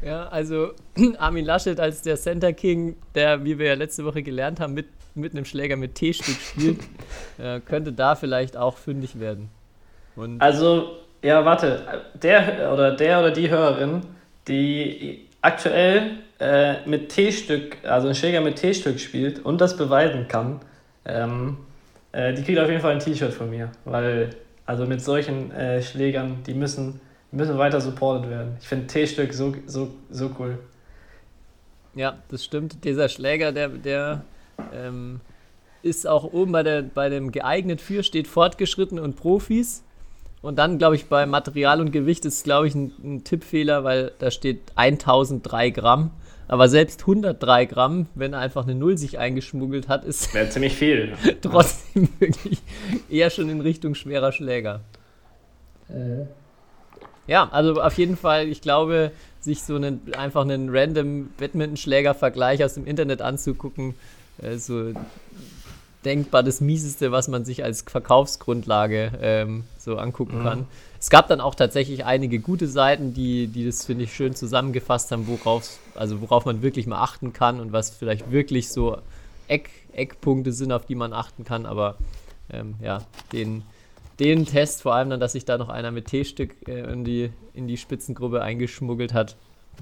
Ja, 0.06 0.28
also 0.28 0.72
Armin 1.18 1.46
Laschet 1.46 1.80
als 1.80 2.02
der 2.02 2.18
Center 2.18 2.54
King, 2.54 2.96
der, 3.16 3.44
wie 3.44 3.58
wir 3.58 3.68
ja 3.68 3.74
letzte 3.74 4.06
Woche 4.06 4.24
gelernt 4.24 4.60
haben, 4.60 4.74
mit, 4.74 4.88
mit 5.16 5.34
einem 5.34 5.46
Schläger 5.46 5.76
mit 5.76 5.96
T-Stück 5.96 6.36
spielt, 6.36 6.80
äh, 7.38 7.60
könnte 7.60 7.94
da 7.94 8.16
vielleicht 8.16 8.58
auch 8.58 8.78
fündig 8.78 9.20
werden. 9.20 9.50
Und 10.16 10.42
also, 10.42 10.98
ja, 11.22 11.44
warte. 11.46 11.82
Der 12.22 12.72
oder 12.74 12.96
der 12.96 13.20
oder 13.20 13.32
die 13.32 13.50
Hörerin, 13.50 14.02
die 14.48 15.28
aktuell 15.42 16.18
äh, 16.40 16.88
mit 16.88 17.10
T-Stück, 17.10 17.78
also 17.84 18.08
ein 18.08 18.16
Schläger 18.16 18.42
mit 18.42 18.58
T-Stück 18.58 19.00
spielt 19.00 19.44
und 19.44 19.62
das 19.62 19.78
beweisen 19.78 20.28
kann, 20.28 20.60
ähm, 21.06 21.58
äh, 22.12 22.34
die 22.34 22.44
kriegt 22.44 22.60
auf 22.60 22.70
jeden 22.70 22.82
Fall 22.82 22.94
ein 22.94 23.00
T-Shirt 23.00 23.34
von 23.34 23.50
mir. 23.50 23.72
Weil, 23.86 24.32
also 24.66 24.86
mit 24.86 25.02
solchen 25.02 25.52
äh, 25.52 25.82
Schlägern, 25.82 26.44
die 26.46 26.54
müssen, 26.54 27.00
müssen 27.32 27.58
weiter 27.58 27.82
supported 27.82 28.30
werden. 28.30 28.58
Ich 28.62 28.68
finde 28.68 28.88
T-Stück 28.88 29.34
so, 29.34 29.54
so, 29.66 29.92
so 30.10 30.32
cool. 30.40 30.60
Ja, 31.96 32.18
das 32.30 32.44
stimmt. 32.44 32.84
Dieser 32.84 33.10
Schläger, 33.10 33.52
der, 33.52 33.70
der 33.70 34.24
ähm, 34.74 35.20
ist 35.82 36.08
auch 36.08 36.32
oben 36.32 36.52
bei, 36.52 36.64
der, 36.64 36.84
bei 36.84 37.10
dem 37.10 37.32
geeignet 37.32 37.82
für, 37.82 38.04
steht 38.04 38.28
fortgeschritten 38.28 39.00
und 39.00 39.16
Profis. 39.16 39.84
Und 40.42 40.58
dann, 40.58 40.78
glaube 40.78 40.96
ich, 40.96 41.08
bei 41.08 41.26
Material 41.26 41.82
und 41.82 41.92
Gewicht 41.92 42.24
ist, 42.26 42.44
glaube 42.44 42.68
ich, 42.68 42.76
ein, 42.76 42.94
ein 43.04 43.24
Tippfehler, 43.24 43.84
weil 43.84 44.12
da 44.20 44.30
steht 44.32 44.62
1003 44.76 45.72
Gramm. 45.72 46.12
Aber 46.48 46.70
selbst 46.70 47.02
103 47.02 47.66
Gramm, 47.66 48.08
wenn 48.16 48.34
einfach 48.34 48.64
eine 48.64 48.76
Null 48.76 48.98
sich 48.98 49.18
eingeschmuggelt 49.18 49.90
hat, 49.90 50.06
ist 50.06 50.34
Wäre 50.34 50.50
ziemlich 50.50 50.76
viel. 50.76 51.14
trotzdem 51.42 52.08
wirklich 52.20 52.62
eher 53.10 53.30
schon 53.30 53.50
in 53.50 53.60
Richtung 53.60 53.96
schwerer 53.96 54.32
Schläger. 54.32 54.82
Ja, 57.28 57.50
also 57.52 57.82
auf 57.82 57.98
jeden 57.98 58.18
Fall, 58.18 58.48
ich 58.48 58.62
glaube, 58.62 59.12
sich 59.42 59.62
so 59.64 59.76
einen 59.76 60.02
einfach 60.18 60.42
einen 60.42 60.70
random 60.70 61.30
Badmintonschläger-Vergleich 61.38 62.64
aus 62.64 62.74
dem 62.76 62.86
Internet 62.86 63.22
anzugucken, 63.22 63.96
äh, 64.42 64.58
so 64.58 64.94
denkbar 66.06 66.42
das 66.44 66.62
mieseste, 66.62 67.12
was 67.12 67.28
man 67.28 67.44
sich 67.44 67.64
als 67.64 67.82
Verkaufsgrundlage 67.82 69.12
ähm, 69.22 69.66
so 69.78 69.98
angucken 69.98 70.42
kann. 70.44 70.68
Es 71.00 71.10
gab 71.10 71.28
dann 71.28 71.42
auch 71.42 71.54
tatsächlich 71.54 72.06
einige 72.06 72.40
gute 72.40 72.68
Seiten, 72.68 73.14
die, 73.14 73.48
die 73.48 73.66
das, 73.66 73.86
finde 73.86 74.06
ich, 74.06 74.14
schön 74.14 74.34
zusammengefasst 74.34 75.12
haben, 75.12 75.28
worauf, 75.28 75.80
also 75.96 76.22
worauf 76.22 76.46
man 76.46 76.62
wirklich 76.62 76.88
mal 76.88 77.02
achten 77.02 77.34
kann 77.34 77.60
und 77.60 77.74
was 77.74 77.90
vielleicht 77.90 78.32
wirklich 78.32 78.70
so 78.70 78.98
Eck, 79.48 79.70
Eckpunkte 79.92 80.54
sind, 80.54 80.72
auf 80.72 80.86
die 80.86 80.96
man 80.96 81.14
achten 81.14 81.44
kann. 81.44 81.66
Aber 81.66 81.98
ähm, 82.52 82.76
ja, 82.82 83.02
den, 83.34 83.64
den 84.20 84.46
Test, 84.46 84.82
vor 84.82 84.96
allem 84.96 85.10
dann, 85.10 85.20
dass 85.20 85.34
sich 85.34 85.46
da 85.46 85.58
noch 85.58 85.70
einer 85.70 85.92
mit 85.92 86.08
T-Stück 86.08 86.68
äh, 86.68 86.92
in, 86.92 87.04
die, 87.04 87.32
in 87.54 87.68
die 87.68 87.78
Spitzengruppe 87.78 88.42
eingeschmuggelt 88.42 89.14
hat, 89.14 89.36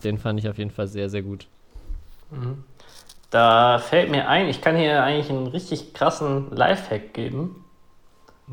den 0.03 0.17
fand 0.17 0.39
ich 0.39 0.49
auf 0.49 0.57
jeden 0.57 0.71
Fall 0.71 0.87
sehr, 0.87 1.09
sehr 1.09 1.21
gut. 1.21 1.47
Da 3.29 3.79
fällt 3.79 4.11
mir 4.11 4.27
ein, 4.27 4.47
ich 4.47 4.61
kann 4.61 4.75
hier 4.75 5.03
eigentlich 5.03 5.29
einen 5.29 5.47
richtig 5.47 5.93
krassen 5.93 6.51
Lifehack 6.51 7.13
geben. 7.13 7.63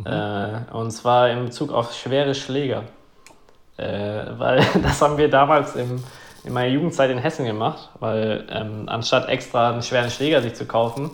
Äh, 0.04 0.72
und 0.72 0.90
zwar 0.90 1.30
in 1.30 1.44
Bezug 1.44 1.70
auf 1.70 1.92
schwere 1.92 2.34
Schläger. 2.34 2.84
Äh, 3.76 4.24
weil 4.38 4.64
das 4.82 5.02
haben 5.02 5.18
wir 5.18 5.28
damals 5.28 5.76
im, 5.76 6.02
in 6.44 6.52
meiner 6.52 6.72
Jugendzeit 6.72 7.10
in 7.10 7.18
Hessen 7.18 7.44
gemacht, 7.44 7.90
weil 8.00 8.46
ähm, 8.50 8.84
anstatt 8.88 9.28
extra 9.28 9.70
einen 9.70 9.82
schweren 9.82 10.10
Schläger 10.10 10.42
sich 10.42 10.54
zu 10.54 10.66
kaufen, 10.66 11.10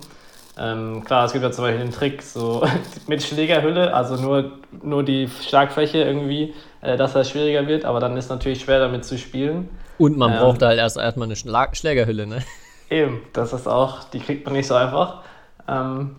ähm, 0.59 1.05
klar, 1.05 1.25
es 1.27 1.33
gibt 1.33 1.45
ja 1.45 1.51
zum 1.53 1.65
Beispiel 1.65 1.81
den 1.85 1.93
Trick, 1.93 2.23
so 2.23 2.67
mit 3.07 3.23
Schlägerhülle, 3.23 3.95
also 3.95 4.17
nur, 4.17 4.53
nur 4.83 5.03
die 5.05 5.29
Schlagfläche 5.29 5.99
irgendwie, 5.99 6.55
äh, 6.81 6.97
dass 6.97 7.13
das 7.13 7.31
schwieriger 7.31 7.67
wird, 7.67 7.85
aber 7.85 8.01
dann 8.01 8.17
ist 8.17 8.29
natürlich 8.29 8.61
schwer 8.61 8.81
damit 8.81 9.05
zu 9.05 9.19
spielen. 9.19 9.69
Und 9.99 10.17
man 10.17 10.33
Ähm. 10.33 10.39
braucht 10.39 10.63
halt 10.63 10.79
erst 10.79 10.97
erstmal 10.97 11.29
eine 11.29 11.37
Schlag 11.37 11.77
Schlägerhülle, 11.77 12.27
ne? 12.27 12.45
Eben, 12.91 13.21
das 13.33 13.53
ist 13.53 13.67
auch, 13.69 14.05
die 14.05 14.21
kriegt 14.21 14.47
man 14.47 14.55
nicht 14.55 14.67
so 14.67 14.75
einfach. 14.75 15.23
Ähm, 15.69 16.17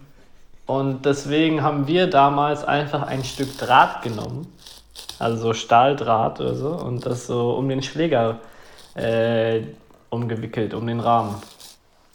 und 0.66 1.06
deswegen 1.06 1.64
haben 1.64 1.88
wir 1.88 2.08
damals 2.08 2.64
einfach 2.64 3.04
ein 3.04 3.24
Stück 3.24 3.58
Draht 3.58 4.04
genommen, 4.04 4.48
also 5.18 5.38
so 5.42 5.54
Stahldraht 5.54 6.40
oder 6.40 6.56
so, 6.56 6.70
und 6.70 7.06
das 7.06 7.28
so 7.28 7.52
um 7.52 7.68
den 7.70 7.82
Schläger 7.82 8.40
äh, 8.96 9.62
umgewickelt, 10.10 10.74
um 10.74 10.86
den 10.88 11.00
Rahmen. 11.00 11.36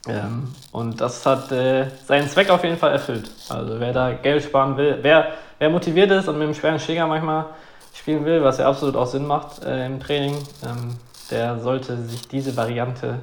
Ähm, 0.07 0.49
und 0.73 1.01
das 1.01 1.25
hat 1.25 1.51
äh, 1.51 1.89
seinen 2.05 2.29
Zweck 2.29 2.51
auf 2.51 2.63
jeden 2.63 2.77
Fall 2.77 2.93
erfüllt. 2.93 3.31
Also 3.49 3.81
wer 3.81 3.93
da 3.93 4.13
Geld 4.13 4.43
sparen 4.43 4.77
will, 4.77 4.99
wer, 5.03 5.33
wer 5.59 5.71
motiviert 5.71 6.11
ist 6.11 6.29
und 6.29 6.39
mit 6.39 6.45
einem 6.45 6.55
schweren 6.55 6.79
Schläger 6.79 7.07
manchmal 7.07 7.47
spielen 7.95 8.25
will, 8.25 8.43
was 8.43 8.59
ja 8.59 8.69
absolut 8.69 8.97
auch 8.97 9.07
Sinn 9.07 9.27
macht 9.27 9.63
äh, 9.65 9.87
im 9.87 10.01
Training, 10.01 10.37
ähm, 10.65 10.97
der 11.31 11.59
sollte 11.61 11.97
sich 12.03 12.29
diese 12.29 12.55
Variante 12.57 13.21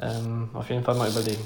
ähm, 0.00 0.48
auf 0.54 0.68
jeden 0.70 0.82
Fall 0.82 0.96
mal 0.96 1.08
überlegen. 1.08 1.42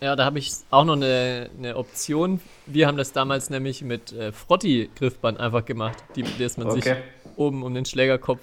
Ja, 0.00 0.16
da 0.16 0.24
habe 0.24 0.38
ich 0.38 0.52
auch 0.70 0.84
noch 0.84 0.94
eine, 0.96 1.48
eine 1.58 1.76
Option. 1.76 2.40
Wir 2.66 2.86
haben 2.88 2.96
das 2.96 3.12
damals 3.12 3.50
nämlich 3.50 3.82
mit 3.82 4.12
äh, 4.12 4.32
Frotti-Griffband 4.32 5.38
einfach 5.38 5.64
gemacht, 5.64 5.98
die, 6.16 6.24
das 6.38 6.56
man 6.56 6.70
sich 6.72 6.84
Okay. 6.86 6.96
oben 7.36 7.62
um 7.62 7.72
den 7.74 7.84
Schlägerkopf 7.84 8.40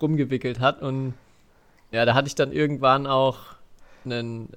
rumgewickelt 0.00 0.60
hat. 0.60 0.82
Und 0.82 1.14
ja, 1.90 2.04
da 2.06 2.14
hatte 2.14 2.28
ich 2.28 2.34
dann 2.34 2.50
irgendwann 2.50 3.06
auch 3.06 3.55
einen, 4.06 4.48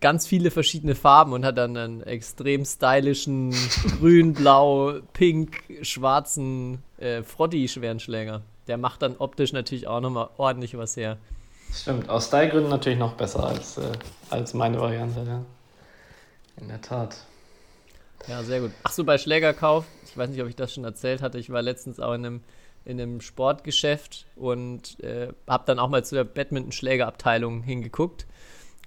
ganz 0.00 0.26
viele 0.26 0.50
verschiedene 0.50 0.94
Farben 0.94 1.32
und 1.32 1.44
hat 1.44 1.56
dann 1.56 1.76
einen 1.76 2.02
extrem 2.02 2.64
stylischen 2.64 3.54
grün, 3.98 4.34
blau, 4.34 5.00
pink, 5.12 5.62
schwarzen 5.82 6.82
äh, 6.98 7.22
Frotti-schweren 7.22 8.00
Schläger. 8.00 8.42
Der 8.66 8.76
macht 8.76 9.02
dann 9.02 9.16
optisch 9.16 9.52
natürlich 9.52 9.86
auch 9.86 10.00
nochmal 10.00 10.28
ordentlich 10.36 10.76
was 10.76 10.96
her. 10.96 11.18
Stimmt, 11.72 12.08
aus 12.08 12.26
Stylegründen 12.26 12.70
natürlich 12.70 12.98
noch 12.98 13.14
besser 13.14 13.44
als, 13.44 13.78
äh, 13.78 13.92
als 14.30 14.54
meine 14.54 14.80
Variante, 14.80 15.24
ja. 15.26 15.42
In 16.60 16.68
der 16.68 16.80
Tat. 16.80 17.16
Ja, 18.28 18.42
sehr 18.42 18.60
gut. 18.60 18.72
Ach 18.82 18.92
so, 18.92 19.04
bei 19.04 19.18
Schlägerkauf, 19.18 19.84
ich 20.04 20.16
weiß 20.16 20.30
nicht, 20.30 20.42
ob 20.42 20.48
ich 20.48 20.56
das 20.56 20.72
schon 20.74 20.84
erzählt 20.84 21.22
hatte, 21.22 21.38
ich 21.38 21.50
war 21.50 21.62
letztens 21.62 22.00
auch 22.00 22.14
in 22.14 22.26
einem, 22.26 22.40
in 22.84 23.00
einem 23.00 23.20
Sportgeschäft 23.20 24.26
und 24.36 24.98
äh, 25.00 25.28
habe 25.46 25.64
dann 25.66 25.78
auch 25.78 25.88
mal 25.88 26.04
zu 26.04 26.14
der 26.14 26.24
Badminton-Schlägerabteilung 26.24 27.62
hingeguckt. 27.62 28.26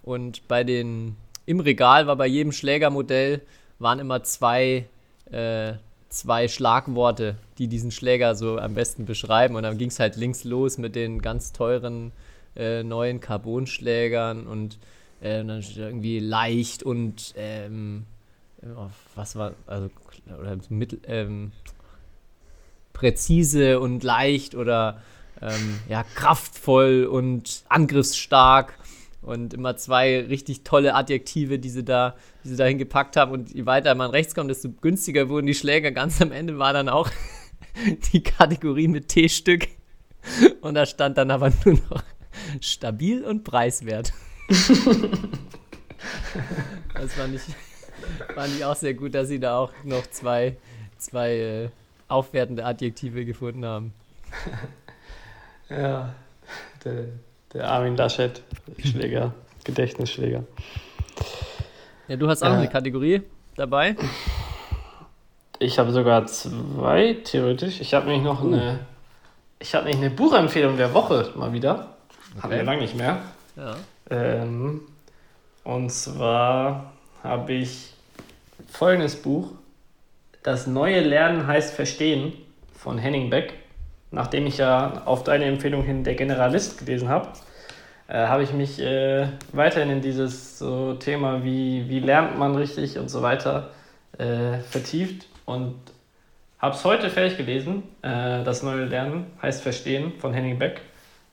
Und 0.04 0.48
bei 0.48 0.64
den 0.64 1.16
im 1.46 1.60
Regal 1.60 2.08
war 2.08 2.16
bei 2.16 2.28
jedem 2.28 2.52
Schlägermodell 2.52 3.42
waren 3.80 4.00
immer 4.00 4.24
zwei, 4.24 4.86
äh, 5.32 5.74
zwei 6.10 6.48
Schlagworte, 6.48 7.38
die 7.58 7.68
diesen 7.68 7.92
Schläger 7.92 8.36
so 8.36 8.58
am 8.60 8.74
besten 8.74 9.06
beschreiben. 9.06 9.56
Und 9.56 9.64
dann 9.64 9.78
ging 9.78 9.90
es 9.90 10.00
halt 10.00 10.16
links 10.16 10.44
los 10.44 10.78
mit 10.78 10.96
den 10.96 11.22
ganz 11.22 11.52
teuren 11.54 12.12
äh, 12.56 12.84
neuen 12.84 13.20
Carbonschlägern 13.20 14.48
und 14.48 14.78
äh, 15.22 15.44
dann 15.44 15.64
irgendwie 15.76 16.20
leicht 16.20 16.84
und 16.84 17.34
ähm, 17.38 18.06
oh, 18.64 18.90
was 19.16 19.36
war, 19.36 19.54
also 19.68 19.90
oder 20.40 20.58
mittel, 20.70 21.00
ähm, 21.08 21.52
präzise 22.94 23.80
und 23.80 24.04
leicht 24.04 24.56
oder 24.56 25.02
ähm, 25.42 25.80
ja, 25.88 26.04
kraftvoll 26.16 27.06
und 27.06 27.64
angriffsstark 27.70 28.74
und 29.22 29.54
immer 29.54 29.76
zwei 29.76 30.22
richtig 30.22 30.64
tolle 30.64 30.96
Adjektive, 30.96 31.60
die 31.60 31.70
sie 31.70 31.84
da, 31.84 32.16
die 32.44 32.50
sie 32.50 32.56
da 32.56 32.66
hingepackt 32.66 33.16
haben. 33.18 33.32
Und 33.32 33.54
je 33.54 33.66
weiter 33.66 33.94
man 33.96 34.12
rechts 34.12 34.34
kommt, 34.36 34.50
desto 34.50 34.70
günstiger 34.70 35.30
wurden 35.30 35.48
die 35.48 35.56
Schläger. 35.56 35.92
Ganz 35.92 36.22
am 36.22 36.32
Ende 36.32 36.58
war 36.58 36.74
dann 36.74 36.90
auch 36.90 37.10
die 38.14 38.24
Kategorie 38.24 38.88
mit 38.88 39.10
T-Stück. 39.10 39.68
Und 40.62 40.76
da 40.76 40.86
stand 40.86 41.18
dann 41.18 41.32
aber 41.32 41.52
nur 41.66 41.76
noch 41.90 42.04
stabil 42.62 43.24
und 43.24 43.44
preiswert. 43.44 44.14
das 46.94 47.14
fand 47.14 47.36
ich, 47.36 47.42
fand 48.34 48.56
ich 48.56 48.66
auch 48.66 48.76
sehr 48.76 48.94
gut, 48.94 49.14
dass 49.16 49.28
sie 49.28 49.40
da 49.40 49.58
auch 49.58 49.72
noch 49.84 50.08
zwei, 50.08 50.58
zwei 50.98 51.36
äh, 51.38 51.70
aufwertende 52.08 52.66
Adjektive 52.66 53.26
gefunden 53.26 53.66
haben. 53.66 53.94
Ja, 55.70 56.16
der, 56.84 57.10
der 57.54 57.70
Armin 57.70 57.96
Laschet, 57.98 58.42
Schläger, 58.84 59.34
Gedächtnisschläger. 59.64 60.44
Ja, 62.08 62.16
du 62.16 62.28
hast 62.28 62.44
auch 62.44 62.48
Ja. 62.50 62.58
eine 62.58 62.68
Kategorie 62.70 63.22
dabei. 63.56 63.96
Ich 65.60 65.78
habe 65.78 65.92
sogar 65.92 66.26
zwei, 66.28 67.18
theoretisch. 67.24 67.82
Ich 67.82 67.94
habe 67.94 68.06
nämlich 68.08 68.24
noch 68.24 68.42
eine, 68.44 68.80
ich 69.60 69.76
habe 69.76 69.86
nämlich 69.86 70.06
eine 70.06 70.16
Buchempfehlung 70.16 70.78
der 70.78 70.94
Woche 70.94 71.32
mal 71.36 71.52
wieder. 71.54 71.96
Hatten 72.38 72.50
wir 72.52 72.58
Okay. 72.58 72.62
lange 72.66 72.82
nicht 72.82 72.96
mehr. 72.96 73.22
Ja. 73.58 73.76
Ähm, 74.10 74.82
und 75.64 75.90
zwar 75.92 76.94
habe 77.24 77.54
ich 77.54 77.94
folgendes 78.72 79.22
Buch. 79.22 79.52
Das 80.44 80.66
neue 80.68 81.02
Lernen 81.02 81.46
heißt 81.48 81.74
Verstehen 81.76 82.32
von 82.74 82.98
Henning 82.98 83.30
Beck. 83.30 83.54
Nachdem 84.12 84.48
ich 84.48 84.58
ja 84.58 85.04
auf 85.06 85.24
deine 85.24 85.46
Empfehlung 85.46 85.84
hin 85.84 86.04
der 86.04 86.16
Generalist 86.16 86.80
gelesen 86.80 87.10
habe, 87.10 87.30
äh, 88.08 88.26
habe 88.28 88.44
ich 88.44 88.54
mich 88.54 88.80
äh, 88.80 89.28
weiterhin 89.54 89.92
in 89.92 90.02
dieses 90.02 90.58
so 90.58 90.96
Thema, 90.96 91.44
wie, 91.44 91.88
wie 91.90 92.00
lernt 92.00 92.38
man 92.38 92.56
richtig 92.56 92.98
und 92.98 93.10
so 93.10 93.22
weiter, 93.22 93.70
äh, 94.18 94.60
vertieft 94.60 95.28
und 95.46 95.76
habe 96.60 96.76
es 96.76 96.84
heute 96.84 97.10
fertig 97.10 97.38
gelesen. 97.38 97.84
Äh, 98.02 98.44
das 98.44 98.64
neue 98.64 98.86
Lernen 98.86 99.28
heißt 99.42 99.62
Verstehen 99.62 100.14
von 100.20 100.34
Henning 100.34 100.60
Beck. 100.60 100.82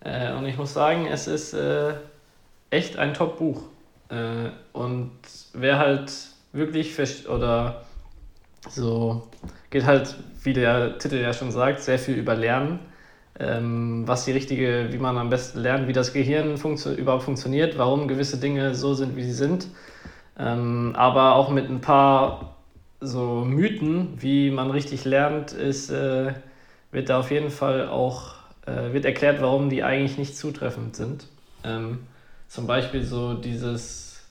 Äh, 0.01 0.33
und 0.33 0.47
ich 0.47 0.57
muss 0.57 0.72
sagen, 0.72 1.07
es 1.07 1.27
ist 1.27 1.53
äh, 1.55 1.95
echt 2.70 2.97
ein 2.97 3.14
Top-Buch. 3.14 3.62
Und 4.72 5.11
wer 5.53 5.79
halt 5.81 6.12
wirklich 6.53 7.29
oder 7.29 7.83
so 8.68 9.27
geht 9.77 9.85
halt, 9.85 10.14
wie 10.43 10.55
der 10.55 10.97
Titel 10.97 11.16
ja 11.16 11.35
schon 11.35 11.51
sagt, 11.51 11.83
sehr 11.83 11.99
viel 11.99 12.14
über 12.14 12.35
Lernen. 12.35 12.79
Ähm, 13.39 14.05
was 14.09 14.24
die 14.24 14.33
richtige, 14.33 14.89
wie 14.91 14.97
man 14.97 15.18
am 15.18 15.29
besten 15.29 15.61
lernt, 15.61 15.87
wie 15.87 15.93
das 15.93 16.14
Gehirn 16.14 16.57
funktio 16.57 16.93
überhaupt 16.93 17.24
funktioniert, 17.24 17.77
warum 17.77 18.09
gewisse 18.09 18.39
Dinge 18.39 18.74
so 18.74 18.95
sind, 18.95 19.16
wie 19.16 19.22
sie 19.22 19.35
sind. 19.35 19.66
Ähm, 20.39 20.95
aber 20.97 21.35
auch 21.35 21.51
mit 21.51 21.68
ein 21.68 21.83
paar 21.83 22.57
so 23.03 23.45
Mythen, 23.45 24.14
wie 24.18 24.51
man 24.51 24.70
richtig 24.70 25.05
lernt, 25.05 25.53
ist, 25.53 25.91
äh, 25.91 26.33
wird 26.91 27.11
da 27.11 27.18
auf 27.18 27.31
jeden 27.31 27.51
Fall 27.51 27.89
auch 27.89 28.33
äh, 28.64 28.95
wird 28.95 29.05
erklärt, 29.05 29.43
warum 29.43 29.68
die 29.68 29.83
eigentlich 29.83 30.16
nicht 30.16 30.39
zutreffend 30.39 30.97
sind. 30.97 31.27
Ähm, 31.64 32.07
zum 32.49 32.66
Beispiel 32.66 33.05
so 33.05 33.35
dieses, 33.35 34.22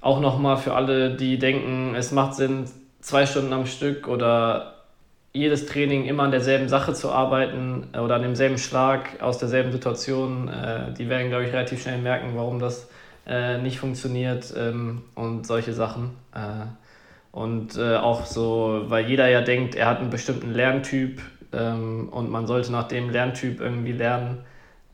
auch 0.00 0.20
nochmal 0.20 0.58
für 0.58 0.74
alle, 0.74 1.16
die 1.16 1.40
denken, 1.40 1.96
es 1.96 2.12
macht 2.12 2.36
Sinn, 2.36 2.66
zwei 3.04 3.26
Stunden 3.26 3.52
am 3.52 3.66
Stück 3.66 4.08
oder 4.08 4.76
jedes 5.34 5.66
Training 5.66 6.06
immer 6.06 6.22
an 6.22 6.30
derselben 6.30 6.68
Sache 6.70 6.94
zu 6.94 7.10
arbeiten 7.10 7.88
oder 7.92 8.14
an 8.14 8.22
demselben 8.22 8.56
Schlag 8.56 9.20
aus 9.20 9.36
derselben 9.36 9.72
Situation, 9.72 10.48
äh, 10.48 10.92
die 10.94 11.10
werden, 11.10 11.28
glaube 11.28 11.44
ich, 11.44 11.52
relativ 11.52 11.82
schnell 11.82 11.98
merken, 11.98 12.30
warum 12.34 12.60
das 12.60 12.88
äh, 13.26 13.58
nicht 13.58 13.78
funktioniert 13.78 14.54
ähm, 14.56 15.02
und 15.14 15.46
solche 15.46 15.74
Sachen. 15.74 16.16
Äh, 16.34 16.66
und 17.32 17.76
auch 17.80 18.26
so, 18.26 18.84
weil 18.86 19.08
jeder 19.08 19.28
ja 19.28 19.40
denkt, 19.40 19.74
er 19.74 19.86
hat 19.86 19.98
einen 19.98 20.10
bestimmten 20.10 20.52
Lerntyp 20.52 21.20
ähm, 21.52 22.08
und 22.10 22.30
man 22.30 22.46
sollte 22.46 22.70
nach 22.70 22.86
dem 22.86 23.10
Lerntyp 23.10 23.60
irgendwie 23.60 23.90
lernen, 23.90 24.44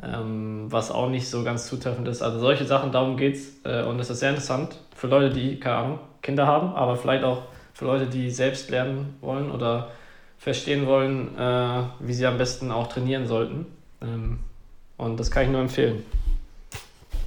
ähm, 0.02 0.64
was 0.70 0.90
auch 0.90 1.10
nicht 1.10 1.28
so 1.28 1.44
ganz 1.44 1.66
zutreffend 1.66 2.08
ist. 2.08 2.22
Also 2.22 2.38
solche 2.38 2.64
Sachen, 2.64 2.92
darum 2.92 3.18
geht's 3.18 3.60
äh, 3.64 3.82
und 3.82 4.00
es 4.00 4.08
ist 4.08 4.20
sehr 4.20 4.30
interessant 4.30 4.78
für 4.96 5.06
Leute, 5.06 5.34
die, 5.34 5.60
keine 5.60 5.76
Ahnung, 5.76 5.98
Kinder 6.22 6.46
haben, 6.46 6.74
aber 6.74 6.96
vielleicht 6.96 7.24
auch 7.24 7.42
für 7.80 7.86
Leute, 7.86 8.06
die 8.08 8.30
selbst 8.30 8.68
lernen 8.68 9.16
wollen 9.22 9.50
oder 9.50 9.92
verstehen 10.36 10.86
wollen, 10.86 11.34
äh, 11.38 11.82
wie 12.00 12.12
sie 12.12 12.26
am 12.26 12.36
besten 12.36 12.70
auch 12.70 12.88
trainieren 12.88 13.26
sollten. 13.26 13.64
Ähm, 14.02 14.40
und 14.98 15.18
das 15.18 15.30
kann 15.30 15.44
ich 15.44 15.48
nur 15.48 15.62
empfehlen. 15.62 16.04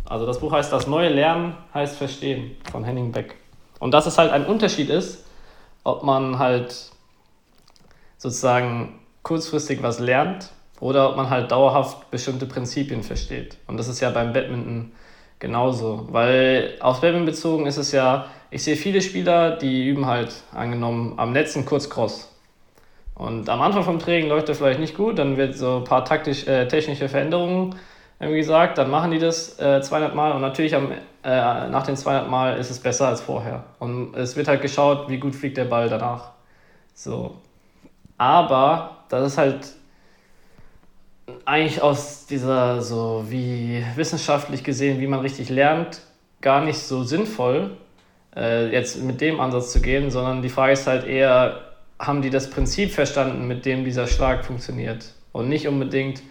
Also 0.06 0.28
das 0.28 0.40
Buch 0.40 0.52
heißt 0.52 0.72
Das 0.72 0.86
neue 0.86 1.10
Lernen 1.10 1.58
heißt 1.74 1.98
Verstehen 1.98 2.56
von 2.72 2.84
Henning 2.84 3.12
Beck. 3.12 3.34
Und 3.80 3.96
dass 3.96 4.06
es 4.06 4.20
halt 4.20 4.32
ein 4.32 4.46
Unterschied 4.46 4.92
ist, 4.92 5.26
ob 5.84 6.04
man 6.04 6.38
halt 6.38 6.92
sozusagen 8.20 9.00
kurzfristig 9.24 9.82
was 9.82 9.98
lernt 9.98 10.52
oder 10.80 11.10
ob 11.10 11.16
man 11.18 11.32
halt 11.32 11.50
dauerhaft 11.50 12.12
bestimmte 12.12 12.46
Prinzipien 12.46 13.02
versteht. 13.02 13.58
Und 13.66 13.78
das 13.78 13.88
ist 13.88 14.02
ja 14.02 14.12
beim 14.12 14.34
Badminton 14.34 14.92
genauso. 15.44 16.08
Weil 16.10 16.76
auf 16.80 17.02
Badminton 17.02 17.26
bezogen 17.26 17.68
ist 17.68 17.78
es 17.78 17.92
ja, 17.92 18.26
ich 18.50 18.64
sehe 18.64 18.76
viele 18.76 19.02
Spieler, 19.02 19.58
die 19.58 19.88
üben 19.88 20.08
halt 20.08 20.34
angenommen 20.54 21.14
am 21.18 21.34
letzten 21.34 21.66
Kurzcross. 21.66 22.32
Und 23.14 23.50
am 23.50 23.62
Anfang 23.62 23.84
vom 23.84 24.00
Training 24.00 24.30
läuft 24.30 24.50
er 24.50 24.56
vielleicht 24.56 24.80
nicht 24.80 24.96
gut, 24.96 25.20
dann 25.20 25.38
wird 25.38 25.56
so 25.56 25.78
ein 25.78 25.84
paar 25.84 26.06
taktisch, 26.06 26.48
äh, 26.48 26.68
technische 26.68 27.10
Veränderungen 27.10 27.76
irgendwie 28.20 28.40
gesagt, 28.40 28.78
dann 28.78 28.90
machen 28.90 29.12
die 29.12 29.20
das 29.20 29.60
äh, 29.60 29.82
200 29.82 30.16
Mal 30.16 30.32
und 30.32 30.42
natürlich 30.42 30.76
am, 30.76 30.92
äh, 30.92 30.98
nach 31.24 31.84
den 31.84 31.98
200 31.98 32.30
Mal 32.30 32.58
ist 32.58 32.72
es 32.72 32.80
besser 32.80 33.10
als 33.10 33.22
vorher. 33.22 33.66
Und 33.80 34.16
es 34.16 34.36
wird 34.36 34.48
halt 34.48 34.62
geschaut, 34.62 35.10
wie 35.10 35.18
gut 35.18 35.36
fliegt 35.36 35.58
der 35.58 35.66
Ball 35.66 35.90
danach. 35.90 36.32
So. 36.94 37.36
Aber 38.18 38.98
das 39.10 39.34
ist 39.34 39.38
halt 39.38 39.68
eigentlich 41.46 41.82
aus 41.82 42.26
dieser 42.26 42.82
so 42.82 43.26
wie 43.30 43.84
wissenschaftlich 43.96 44.64
gesehen, 44.64 45.00
wie 45.00 45.08
man 45.08 45.20
richtig 45.20 45.50
lernt, 45.50 46.02
gar 46.42 46.64
nicht 46.64 46.80
so 46.80 47.04
sinnvoll, 47.04 47.78
äh, 48.36 48.72
jetzt 48.72 49.02
mit 49.02 49.22
dem 49.22 49.40
Ansatz 49.40 49.72
zu 49.72 49.82
gehen, 49.82 50.12
sondern 50.12 50.42
die 50.42 50.50
Frage 50.50 50.74
ist 50.74 50.88
halt 50.88 51.06
eher, 51.06 51.62
haben 52.00 52.22
die 52.22 52.30
das 52.30 52.50
Prinzip 52.50 52.92
verstanden, 52.92 53.48
mit 53.48 53.66
dem 53.66 53.86
dieser 53.86 54.08
Schlag 54.08 54.46
funktioniert? 54.46 55.14
Und 55.32 55.50
nicht 55.50 55.68
unbedingt 55.68 56.22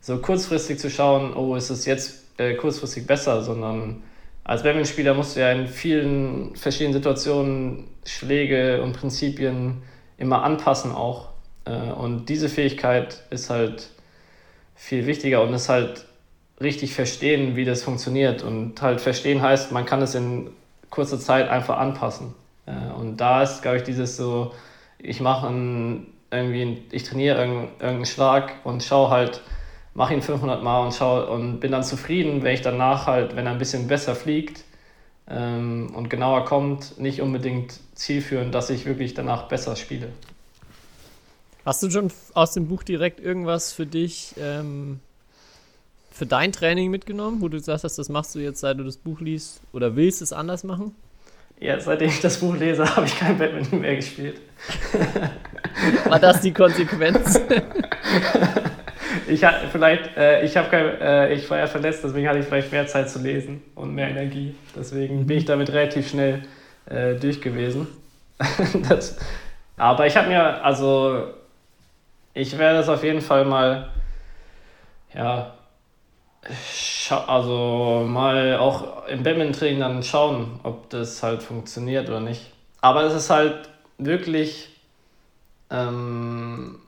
so 0.00 0.18
kurzfristig 0.18 0.78
zu 0.78 0.90
schauen, 0.90 1.34
oh, 1.34 1.54
ist 1.54 1.70
es 1.70 1.84
jetzt 1.84 2.24
äh, 2.38 2.54
kurzfristig 2.54 3.06
besser, 3.06 3.42
sondern 3.42 4.02
als 4.44 4.62
Badmintonspieler 4.62 5.12
musst 5.12 5.36
du 5.36 5.40
ja 5.40 5.52
in 5.52 5.66
vielen 5.66 6.56
verschiedenen 6.56 6.94
Situationen 6.94 7.84
Schläge 8.06 8.82
und 8.82 8.94
Prinzipien 8.94 9.82
immer 10.16 10.42
anpassen 10.42 10.92
auch. 10.92 11.28
Äh, 11.66 11.72
und 11.92 12.30
diese 12.30 12.48
Fähigkeit 12.48 13.22
ist 13.30 13.50
halt 13.50 13.90
viel 14.78 15.06
wichtiger 15.06 15.42
und 15.42 15.52
ist 15.52 15.68
halt 15.68 16.06
richtig 16.60 16.94
verstehen, 16.94 17.56
wie 17.56 17.64
das 17.64 17.82
funktioniert. 17.82 18.42
Und 18.42 18.80
halt 18.80 19.00
verstehen 19.00 19.42
heißt, 19.42 19.72
man 19.72 19.84
kann 19.84 20.00
es 20.00 20.14
in 20.14 20.50
kurzer 20.88 21.18
Zeit 21.18 21.48
einfach 21.48 21.78
anpassen. 21.78 22.34
Äh, 22.66 22.92
und 22.98 23.18
da 23.18 23.42
ist, 23.42 23.60
glaube 23.60 23.78
ich, 23.78 23.82
dieses 23.82 24.16
so, 24.16 24.54
ich 24.98 25.20
mache 25.20 25.52
irgendwie, 26.30 26.82
ich 26.90 27.02
trainiere 27.02 27.38
irgendeinen, 27.38 28.06
Schlag 28.06 28.54
und 28.64 28.82
schaue 28.82 29.10
halt, 29.10 29.42
mache 29.94 30.14
ihn 30.14 30.22
500 30.22 30.62
Mal 30.62 30.84
und 30.84 30.94
schau 30.94 31.32
und 31.32 31.60
bin 31.60 31.72
dann 31.72 31.82
zufrieden, 31.82 32.42
wenn 32.42 32.54
ich 32.54 32.62
danach 32.62 33.06
halt, 33.06 33.36
wenn 33.36 33.46
er 33.46 33.52
ein 33.52 33.58
bisschen 33.58 33.88
besser 33.88 34.14
fliegt 34.14 34.64
ähm, 35.28 35.92
und 35.94 36.08
genauer 36.08 36.44
kommt, 36.44 36.98
nicht 36.98 37.20
unbedingt 37.20 37.80
zielführend, 37.94 38.54
dass 38.54 38.70
ich 38.70 38.86
wirklich 38.86 39.14
danach 39.14 39.48
besser 39.48 39.76
spiele. 39.76 40.08
Hast 41.68 41.82
du 41.82 41.90
schon 41.90 42.10
aus 42.32 42.54
dem 42.54 42.66
Buch 42.66 42.82
direkt 42.82 43.20
irgendwas 43.20 43.74
für 43.74 43.84
dich, 43.84 44.34
ähm, 44.40 45.00
für 46.10 46.24
dein 46.24 46.50
Training 46.50 46.90
mitgenommen, 46.90 47.42
wo 47.42 47.48
du 47.48 47.58
gesagt 47.58 47.84
hast, 47.84 47.98
das 47.98 48.08
machst 48.08 48.34
du 48.34 48.38
jetzt, 48.38 48.60
seit 48.60 48.78
du 48.78 48.84
das 48.84 48.96
Buch 48.96 49.20
liest 49.20 49.60
oder 49.74 49.94
willst 49.94 50.22
es 50.22 50.32
anders 50.32 50.64
machen? 50.64 50.96
Ja, 51.60 51.78
seitdem 51.78 52.08
ich 52.08 52.22
das 52.22 52.38
Buch 52.38 52.56
lese, 52.56 52.86
habe 52.96 53.04
ich 53.04 53.18
kein 53.18 53.36
Badminton 53.36 53.82
mehr 53.82 53.96
gespielt. 53.96 54.40
War 56.08 56.18
das 56.18 56.40
die 56.40 56.54
Konsequenz? 56.54 57.38
ich 59.28 59.44
ha, 59.44 59.52
vielleicht, 59.70 60.16
äh, 60.16 60.46
ich 60.46 60.56
habe 60.56 60.74
äh, 60.74 61.34
ich 61.34 61.50
war 61.50 61.58
ja 61.58 61.66
verletzt, 61.66 62.02
deswegen 62.02 62.28
hatte 62.28 62.38
ich 62.38 62.46
vielleicht 62.46 62.72
mehr 62.72 62.86
Zeit 62.86 63.10
zu 63.10 63.18
lesen 63.18 63.62
und 63.74 63.94
mehr 63.94 64.08
Energie. 64.08 64.54
Deswegen 64.74 65.26
bin 65.26 65.36
ich 65.36 65.44
damit 65.44 65.70
relativ 65.70 66.08
schnell 66.08 66.44
äh, 66.86 67.16
durch 67.16 67.42
gewesen. 67.42 67.88
das, 68.88 69.18
aber 69.76 70.06
ich 70.06 70.16
habe 70.16 70.28
mir, 70.28 70.64
also 70.64 71.34
ich 72.38 72.56
werde 72.56 72.78
das 72.78 72.88
auf 72.88 73.02
jeden 73.02 73.20
Fall 73.20 73.44
mal, 73.44 73.88
ja, 75.12 75.54
also 77.26 78.04
mal 78.06 78.56
auch 78.58 79.06
im 79.08 79.24
Badminton-Training 79.24 79.80
dann 79.80 80.02
schauen, 80.04 80.60
ob 80.62 80.88
das 80.90 81.22
halt 81.22 81.42
funktioniert 81.42 82.08
oder 82.08 82.20
nicht. 82.20 82.52
Aber 82.80 83.02
es 83.02 83.14
ist 83.14 83.30
halt 83.30 83.68
wirklich 83.98 84.68
ähm, 85.70 86.78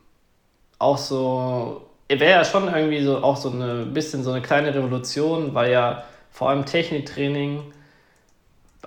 auch 0.78 0.98
so, 0.98 1.88
wäre 2.08 2.30
ja 2.30 2.44
schon 2.44 2.68
irgendwie 2.68 3.02
so 3.02 3.18
auch 3.22 3.36
so 3.36 3.50
eine 3.50 3.86
bisschen 3.86 4.22
so 4.22 4.30
eine 4.30 4.42
kleine 4.42 4.72
Revolution, 4.72 5.52
weil 5.52 5.72
ja 5.72 6.04
vor 6.30 6.50
allem 6.50 6.64
Techniktraining 6.64 7.72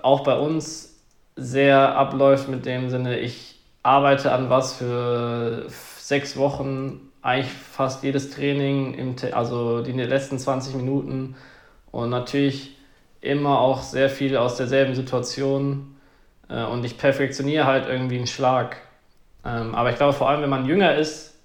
auch 0.00 0.20
bei 0.24 0.38
uns 0.38 0.98
sehr 1.36 1.94
abläuft 1.94 2.48
mit 2.48 2.64
dem 2.64 2.88
Sinne, 2.88 3.18
ich 3.18 3.60
arbeite 3.82 4.32
an 4.32 4.48
was 4.48 4.72
für 4.72 5.66
sechs 6.04 6.36
Wochen, 6.36 7.00
eigentlich 7.22 7.50
fast 7.50 8.02
jedes 8.02 8.28
Training, 8.28 8.92
im, 8.92 9.16
also 9.32 9.80
die 9.80 9.92
letzten 9.92 10.38
20 10.38 10.74
Minuten 10.74 11.34
und 11.92 12.10
natürlich 12.10 12.76
immer 13.22 13.58
auch 13.58 13.80
sehr 13.80 14.10
viel 14.10 14.36
aus 14.36 14.58
derselben 14.58 14.94
Situation 14.94 15.96
äh, 16.50 16.62
und 16.64 16.84
ich 16.84 16.98
perfektioniere 16.98 17.64
halt 17.64 17.86
irgendwie 17.88 18.18
einen 18.18 18.26
Schlag. 18.26 18.76
Ähm, 19.46 19.74
aber 19.74 19.90
ich 19.90 19.96
glaube, 19.96 20.12
vor 20.12 20.28
allem, 20.28 20.42
wenn 20.42 20.50
man 20.50 20.66
jünger 20.66 20.94
ist, 20.94 21.38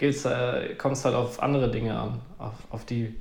äh, 0.00 0.74
kommt 0.78 0.96
es 0.96 1.04
halt 1.04 1.14
auf 1.14 1.42
andere 1.42 1.70
Dinge 1.70 1.98
an, 2.00 2.22
auf, 2.38 2.54
auf, 2.70 2.86
die, 2.86 3.14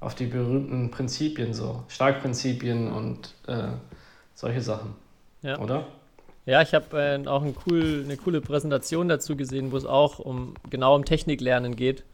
auf 0.00 0.14
die 0.14 0.24
berühmten 0.24 0.90
Prinzipien, 0.90 1.52
so 1.52 1.82
Schlagprinzipien 1.88 2.90
und 2.90 3.34
äh, 3.46 3.72
solche 4.34 4.62
Sachen. 4.62 4.94
Ja. 5.42 5.58
Oder? 5.58 5.86
Ja, 6.48 6.62
ich 6.62 6.72
habe 6.72 6.98
äh, 6.98 7.28
auch 7.28 7.42
ein 7.42 7.54
cool, 7.66 8.04
eine 8.06 8.16
coole 8.16 8.40
Präsentation 8.40 9.06
dazu 9.06 9.36
gesehen, 9.36 9.70
wo 9.70 9.76
es 9.76 9.84
auch 9.84 10.18
um 10.18 10.54
genau 10.70 10.96
um 10.96 11.04
Techniklernen 11.04 11.76
geht. 11.76 12.04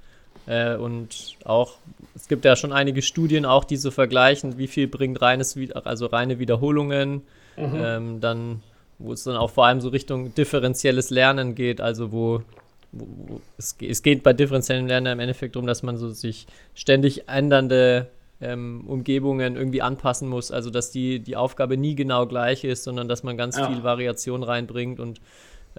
Äh, 0.47 0.75
und 0.75 1.37
auch, 1.45 1.75
es 2.17 2.27
gibt 2.27 2.45
ja 2.45 2.57
schon 2.57 2.73
einige 2.73 3.01
Studien 3.01 3.47
auch, 3.47 3.63
die 3.63 3.77
so 3.77 3.93
vergleichen, 3.93 4.59
wie 4.59 4.67
viel 4.67 4.89
bringt 4.89 5.23
reines, 5.23 5.57
also 5.85 6.07
reine 6.07 6.41
Wiederholungen, 6.41 7.23
mhm. 7.57 7.75
ähm, 7.77 8.21
dann, 8.21 8.63
wo 8.99 9.13
es 9.13 9.23
dann 9.23 9.37
auch 9.37 9.51
vor 9.51 9.67
allem 9.67 9.81
so 9.81 9.91
Richtung 9.91 10.35
differenzielles 10.35 11.11
Lernen 11.11 11.55
geht, 11.55 11.81
also 11.81 12.11
wo, 12.11 12.43
wo, 12.91 13.07
wo 13.29 13.41
es, 13.57 13.77
es, 13.81 14.03
geht 14.03 14.25
bei 14.25 14.33
differenziellem 14.33 14.89
Lernen 14.89 15.13
im 15.13 15.21
Endeffekt 15.21 15.55
darum, 15.55 15.69
dass 15.69 15.85
man 15.85 15.97
so 15.97 16.11
sich 16.11 16.49
ständig 16.75 17.29
ändernde 17.29 18.09
ähm, 18.45 18.85
Umgebungen 18.87 19.57
irgendwie 19.57 19.83
anpassen 19.83 20.29
muss. 20.29 20.51
Also 20.51 20.71
dass 20.71 20.91
die, 20.91 21.21
die 21.21 21.37
Aufgabe 21.37 21.77
nie 21.77 21.95
genau 21.95 22.27
gleich 22.27 22.65
ist, 22.65 22.85
sondern 22.85 23.09
dass 23.09 23.23
man 23.23 23.37
ganz 23.37 23.57
ja. 23.57 23.67
viel 23.69 23.83
Variation 23.83 24.43
reinbringt. 24.43 25.01
Und 25.01 25.21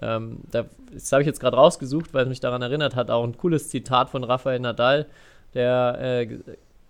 ähm, 0.02 0.40
da, 0.50 0.66
das 0.92 1.12
habe 1.12 1.22
ich 1.22 1.26
jetzt 1.26 1.40
gerade 1.40 1.56
rausgesucht, 1.56 2.12
weil 2.12 2.24
es 2.24 2.28
mich 2.28 2.40
daran 2.40 2.62
erinnert 2.62 2.96
hat, 2.96 3.10
auch 3.10 3.24
ein 3.24 3.36
cooles 3.36 3.68
Zitat 3.68 4.10
von 4.10 4.24
Rafael 4.24 4.60
Nadal, 4.60 5.06
der 5.54 5.98
äh, 6.00 6.38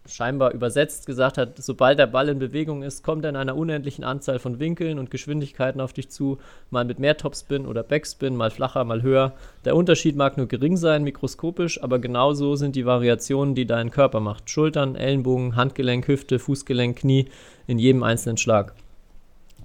scheinbar 0.08 0.52
übersetzt 0.52 1.06
gesagt 1.06 1.38
hat, 1.38 1.56
sobald 1.58 1.98
der 1.98 2.06
Ball 2.06 2.28
in 2.28 2.38
Bewegung 2.38 2.82
ist, 2.82 3.02
kommt 3.02 3.24
er 3.24 3.30
in 3.30 3.36
einer 3.36 3.56
unendlichen 3.56 4.04
Anzahl 4.04 4.38
von 4.38 4.58
Winkeln 4.58 4.98
und 4.98 5.10
Geschwindigkeiten 5.10 5.80
auf 5.80 5.92
dich 5.92 6.08
zu, 6.08 6.38
mal 6.70 6.84
mit 6.84 6.98
mehr 6.98 7.16
Topspin 7.16 7.66
oder 7.66 7.82
Backspin, 7.82 8.36
mal 8.36 8.50
flacher, 8.50 8.84
mal 8.84 9.02
höher. 9.02 9.32
Der 9.64 9.76
Unterschied 9.76 10.16
mag 10.16 10.36
nur 10.36 10.46
gering 10.46 10.76
sein, 10.76 11.04
mikroskopisch, 11.04 11.82
aber 11.82 11.98
genauso 11.98 12.56
sind 12.56 12.76
die 12.76 12.86
Variationen, 12.86 13.54
die 13.54 13.66
dein 13.66 13.90
Körper 13.90 14.20
macht. 14.20 14.50
Schultern, 14.50 14.96
Ellenbogen, 14.96 15.56
Handgelenk, 15.56 16.08
Hüfte, 16.08 16.38
Fußgelenk, 16.38 16.98
Knie 16.98 17.26
in 17.66 17.78
jedem 17.78 18.02
einzelnen 18.02 18.36
Schlag. 18.36 18.74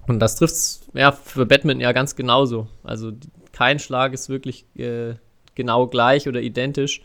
Und 0.08 0.20
das 0.20 0.36
trifft 0.36 0.82
ja, 0.94 1.12
für 1.12 1.46
Badminton 1.46 1.82
ja 1.82 1.92
ganz 1.92 2.16
genauso. 2.16 2.68
Also 2.84 3.12
kein 3.52 3.80
Schlag 3.80 4.14
ist 4.14 4.30
wirklich 4.30 4.66
äh, 4.76 5.16
genau 5.56 5.88
gleich 5.88 6.28
oder 6.28 6.42
identisch. 6.42 7.02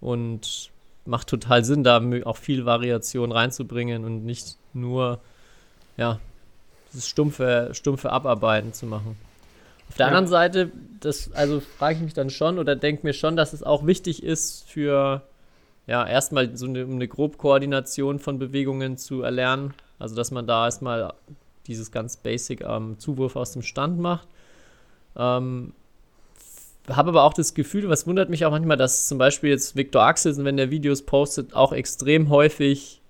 Und 0.00 0.71
macht 1.04 1.28
total 1.28 1.64
Sinn, 1.64 1.84
da 1.84 2.02
auch 2.24 2.36
viel 2.36 2.64
Variation 2.64 3.32
reinzubringen 3.32 4.04
und 4.04 4.24
nicht 4.24 4.56
nur, 4.72 5.20
ja, 5.96 6.20
das 6.92 7.08
stumpfe, 7.08 7.70
stumpfe 7.72 8.10
Abarbeiten 8.10 8.72
zu 8.72 8.86
machen. 8.86 9.16
Auf 9.88 9.96
der 9.96 10.06
ja. 10.06 10.08
anderen 10.08 10.26
Seite, 10.26 10.70
das, 11.00 11.32
also 11.32 11.60
frage 11.60 11.96
ich 11.96 12.02
mich 12.02 12.14
dann 12.14 12.30
schon 12.30 12.58
oder 12.58 12.76
denke 12.76 13.06
mir 13.06 13.12
schon, 13.12 13.36
dass 13.36 13.52
es 13.52 13.62
auch 13.62 13.86
wichtig 13.86 14.22
ist 14.22 14.68
für, 14.70 15.22
ja, 15.86 16.06
erstmal 16.06 16.56
so 16.56 16.66
eine, 16.66 16.82
eine 16.82 17.08
Grobkoordination 17.08 18.18
von 18.18 18.38
Bewegungen 18.38 18.96
zu 18.96 19.22
erlernen. 19.22 19.74
Also, 19.98 20.14
dass 20.14 20.30
man 20.30 20.46
da 20.46 20.64
erstmal 20.64 21.12
dieses 21.66 21.92
ganz 21.92 22.16
basic 22.16 22.62
ähm, 22.62 22.98
Zuwurf 22.98 23.36
aus 23.36 23.52
dem 23.52 23.62
Stand 23.62 23.98
macht. 23.98 24.26
Ähm, 25.16 25.74
habe 26.88 27.10
aber 27.10 27.22
auch 27.24 27.34
das 27.34 27.54
Gefühl, 27.54 27.88
was 27.88 28.06
wundert 28.06 28.28
mich 28.28 28.44
auch 28.44 28.50
manchmal, 28.50 28.76
dass 28.76 29.06
zum 29.06 29.18
Beispiel 29.18 29.50
jetzt 29.50 29.76
Victor 29.76 30.02
Axelsen, 30.02 30.44
wenn 30.44 30.56
der 30.56 30.70
Videos 30.70 31.02
postet, 31.02 31.54
auch 31.54 31.72
extrem 31.72 32.28
häufig 32.28 33.00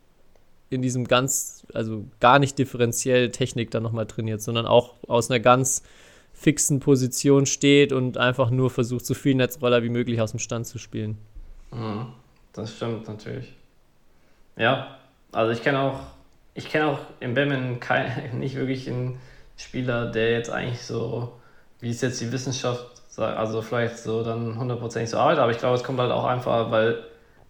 in 0.68 0.82
diesem 0.82 1.06
ganz, 1.06 1.66
also 1.72 2.04
gar 2.20 2.38
nicht 2.38 2.58
differenziell 2.58 3.30
Technik 3.30 3.70
dann 3.70 3.82
nochmal 3.82 4.06
trainiert, 4.06 4.42
sondern 4.42 4.66
auch 4.66 4.94
aus 5.06 5.30
einer 5.30 5.40
ganz 5.40 5.82
fixen 6.32 6.80
Position 6.80 7.46
steht 7.46 7.92
und 7.92 8.18
einfach 8.18 8.50
nur 8.50 8.70
versucht, 8.70 9.06
so 9.06 9.14
viel 9.14 9.34
Netzroller 9.34 9.82
wie 9.82 9.90
möglich 9.90 10.20
aus 10.20 10.32
dem 10.32 10.40
Stand 10.40 10.66
zu 10.66 10.78
spielen. 10.78 11.18
Mhm, 11.70 12.06
das 12.52 12.74
stimmt 12.74 13.06
natürlich. 13.06 13.52
Ja, 14.56 14.98
also 15.30 15.52
ich 15.52 15.62
kenne 15.62 15.80
auch, 15.80 16.00
ich 16.54 16.68
kenne 16.68 16.86
auch 16.86 17.00
im 17.20 17.34
Badminton 17.34 17.78
nicht 18.38 18.56
wirklich 18.56 18.88
einen 18.88 19.18
Spieler, 19.56 20.10
der 20.10 20.32
jetzt 20.32 20.50
eigentlich 20.50 20.82
so, 20.82 21.32
wie 21.80 21.90
es 21.90 22.00
jetzt 22.00 22.20
die 22.20 22.32
Wissenschaft 22.32 22.91
also 23.18 23.62
vielleicht 23.62 23.98
so 23.98 24.22
dann 24.22 24.58
hundertprozentig 24.58 25.10
so 25.10 25.18
alt, 25.18 25.38
aber 25.38 25.50
ich 25.50 25.58
glaube, 25.58 25.76
es 25.76 25.84
kommt 25.84 26.00
halt 26.00 26.12
auch 26.12 26.24
einfach, 26.24 26.70
weil 26.70 26.98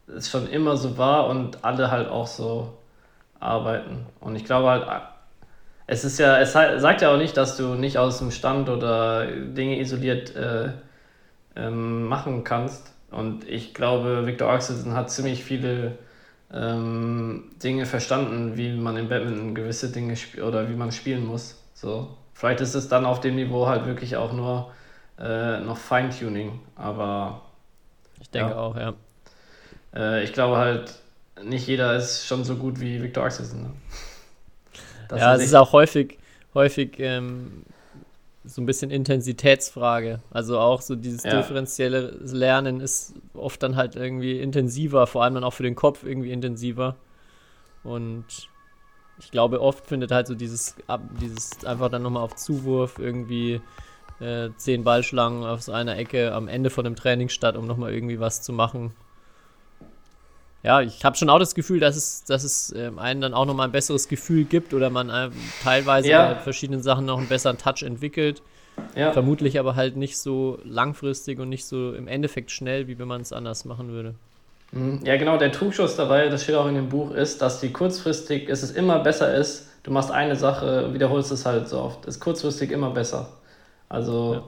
es 0.08 0.30
schon 0.30 0.48
immer 0.48 0.76
so 0.76 0.98
war 0.98 1.28
und 1.28 1.64
alle 1.64 1.90
halt 1.90 2.08
auch 2.08 2.26
so 2.26 2.74
arbeiten. 3.38 4.06
Und 4.20 4.36
ich 4.36 4.44
glaube 4.44 4.68
halt, 4.68 4.86
es 5.86 6.04
ist 6.04 6.18
ja, 6.18 6.38
es 6.38 6.52
sagt 6.52 7.02
ja 7.02 7.12
auch 7.12 7.16
nicht, 7.16 7.36
dass 7.36 7.56
du 7.56 7.74
nicht 7.74 7.98
aus 7.98 8.18
dem 8.18 8.30
Stand 8.30 8.68
oder 8.68 9.26
Dinge 9.26 9.78
isoliert 9.78 10.34
äh, 10.34 10.70
ähm, 11.56 12.06
machen 12.06 12.44
kannst. 12.44 12.92
Und 13.10 13.48
ich 13.48 13.74
glaube, 13.74 14.26
Victor 14.26 14.50
Axelsen 14.50 14.94
hat 14.94 15.10
ziemlich 15.10 15.44
viele 15.44 15.98
ähm, 16.52 17.50
Dinge 17.62 17.86
verstanden, 17.86 18.56
wie 18.56 18.72
man 18.72 18.96
im 18.96 19.08
Badminton 19.08 19.54
gewisse 19.54 19.90
Dinge 19.92 20.14
oder 20.44 20.68
wie 20.68 20.74
man 20.74 20.92
spielen 20.92 21.26
muss. 21.26 21.62
So. 21.74 22.16
Vielleicht 22.34 22.60
ist 22.60 22.74
es 22.74 22.88
dann 22.88 23.04
auf 23.04 23.20
dem 23.20 23.36
Niveau 23.36 23.66
halt 23.66 23.86
wirklich 23.86 24.16
auch 24.16 24.32
nur 24.32 24.72
äh, 25.18 25.60
noch 25.60 25.76
Feintuning, 25.76 26.60
aber. 26.76 27.42
Ich 28.20 28.30
denke 28.30 28.52
ja. 28.52 28.58
auch, 28.58 28.76
ja. 28.76 28.94
Äh, 29.94 30.24
ich 30.24 30.32
glaube 30.32 30.56
halt, 30.56 30.94
nicht 31.42 31.66
jeder 31.66 31.96
ist 31.96 32.26
schon 32.26 32.44
so 32.44 32.56
gut 32.56 32.80
wie 32.80 33.02
Victor 33.02 33.24
Axelsen. 33.24 33.62
Ne? 33.62 33.70
ja, 35.16 35.34
es 35.34 35.42
ist 35.42 35.54
auch 35.54 35.72
häufig, 35.72 36.18
häufig 36.54 36.98
ähm, 36.98 37.64
so 38.44 38.60
ein 38.62 38.66
bisschen 38.66 38.90
Intensitätsfrage. 38.90 40.20
Also 40.30 40.58
auch 40.58 40.80
so 40.80 40.96
dieses 40.96 41.24
ja. 41.24 41.36
differenzielle 41.36 42.18
Lernen 42.22 42.80
ist 42.80 43.14
oft 43.34 43.62
dann 43.62 43.76
halt 43.76 43.96
irgendwie 43.96 44.40
intensiver, 44.40 45.06
vor 45.06 45.24
allem 45.24 45.34
dann 45.34 45.44
auch 45.44 45.54
für 45.54 45.62
den 45.62 45.74
Kopf 45.74 46.04
irgendwie 46.04 46.32
intensiver. 46.32 46.96
Und 47.84 48.48
ich 49.18 49.30
glaube, 49.30 49.60
oft 49.60 49.86
findet 49.86 50.10
halt 50.10 50.26
so 50.26 50.34
dieses, 50.34 50.76
dieses 51.20 51.64
einfach 51.64 51.88
dann 51.88 52.02
nochmal 52.02 52.22
auf 52.22 52.34
Zuwurf 52.36 52.98
irgendwie 52.98 53.60
äh, 54.22 54.50
zehn 54.56 54.84
Ballschlangen 54.84 55.44
aus 55.44 55.68
einer 55.68 55.96
Ecke 55.96 56.32
am 56.32 56.48
Ende 56.48 56.70
von 56.70 56.84
dem 56.84 56.96
Training 56.96 57.28
statt, 57.28 57.56
um 57.56 57.66
nochmal 57.66 57.92
irgendwie 57.92 58.20
was 58.20 58.42
zu 58.42 58.52
machen. 58.52 58.92
Ja, 60.62 60.80
ich 60.80 61.04
habe 61.04 61.16
schon 61.16 61.28
auch 61.28 61.40
das 61.40 61.54
Gefühl, 61.54 61.80
dass 61.80 61.96
es, 61.96 62.24
dass 62.24 62.44
es 62.44 62.72
äh, 62.72 62.92
einen 62.96 63.20
dann 63.20 63.34
auch 63.34 63.46
nochmal 63.46 63.68
ein 63.68 63.72
besseres 63.72 64.06
Gefühl 64.06 64.44
gibt 64.44 64.74
oder 64.74 64.90
man 64.90 65.10
äh, 65.10 65.30
teilweise 65.62 66.08
ja. 66.08 66.34
bei 66.34 66.40
verschiedenen 66.40 66.82
Sachen 66.82 67.04
noch 67.04 67.18
einen 67.18 67.28
besseren 67.28 67.58
Touch 67.58 67.82
entwickelt. 67.82 68.42
Ja. 68.94 69.12
Vermutlich 69.12 69.58
aber 69.58 69.74
halt 69.74 69.96
nicht 69.96 70.18
so 70.18 70.58
langfristig 70.64 71.40
und 71.40 71.48
nicht 71.48 71.66
so 71.66 71.92
im 71.92 72.08
Endeffekt 72.08 72.50
schnell, 72.50 72.86
wie 72.86 72.98
wenn 72.98 73.08
man 73.08 73.20
es 73.20 73.32
anders 73.32 73.64
machen 73.64 73.90
würde. 73.90 74.14
Mhm. 74.70 75.00
Ja, 75.04 75.16
genau, 75.16 75.36
der 75.36 75.52
Trugschluss 75.52 75.96
dabei, 75.96 76.28
das 76.28 76.44
steht 76.44 76.54
auch 76.54 76.66
in 76.66 76.76
dem 76.76 76.88
Buch, 76.88 77.10
ist, 77.12 77.42
dass 77.42 77.60
die 77.60 77.72
kurzfristig, 77.72 78.48
es 78.48 78.62
ist 78.62 78.76
immer 78.76 79.00
besser 79.00 79.34
ist, 79.34 79.68
du 79.82 79.90
machst 79.90 80.10
eine 80.10 80.36
Sache, 80.36 80.94
wiederholst 80.94 81.30
es 81.32 81.44
halt 81.44 81.68
so 81.68 81.80
oft, 81.80 82.06
ist 82.06 82.20
kurzfristig 82.20 82.70
immer 82.70 82.90
besser. 82.90 83.28
Also 83.92 84.42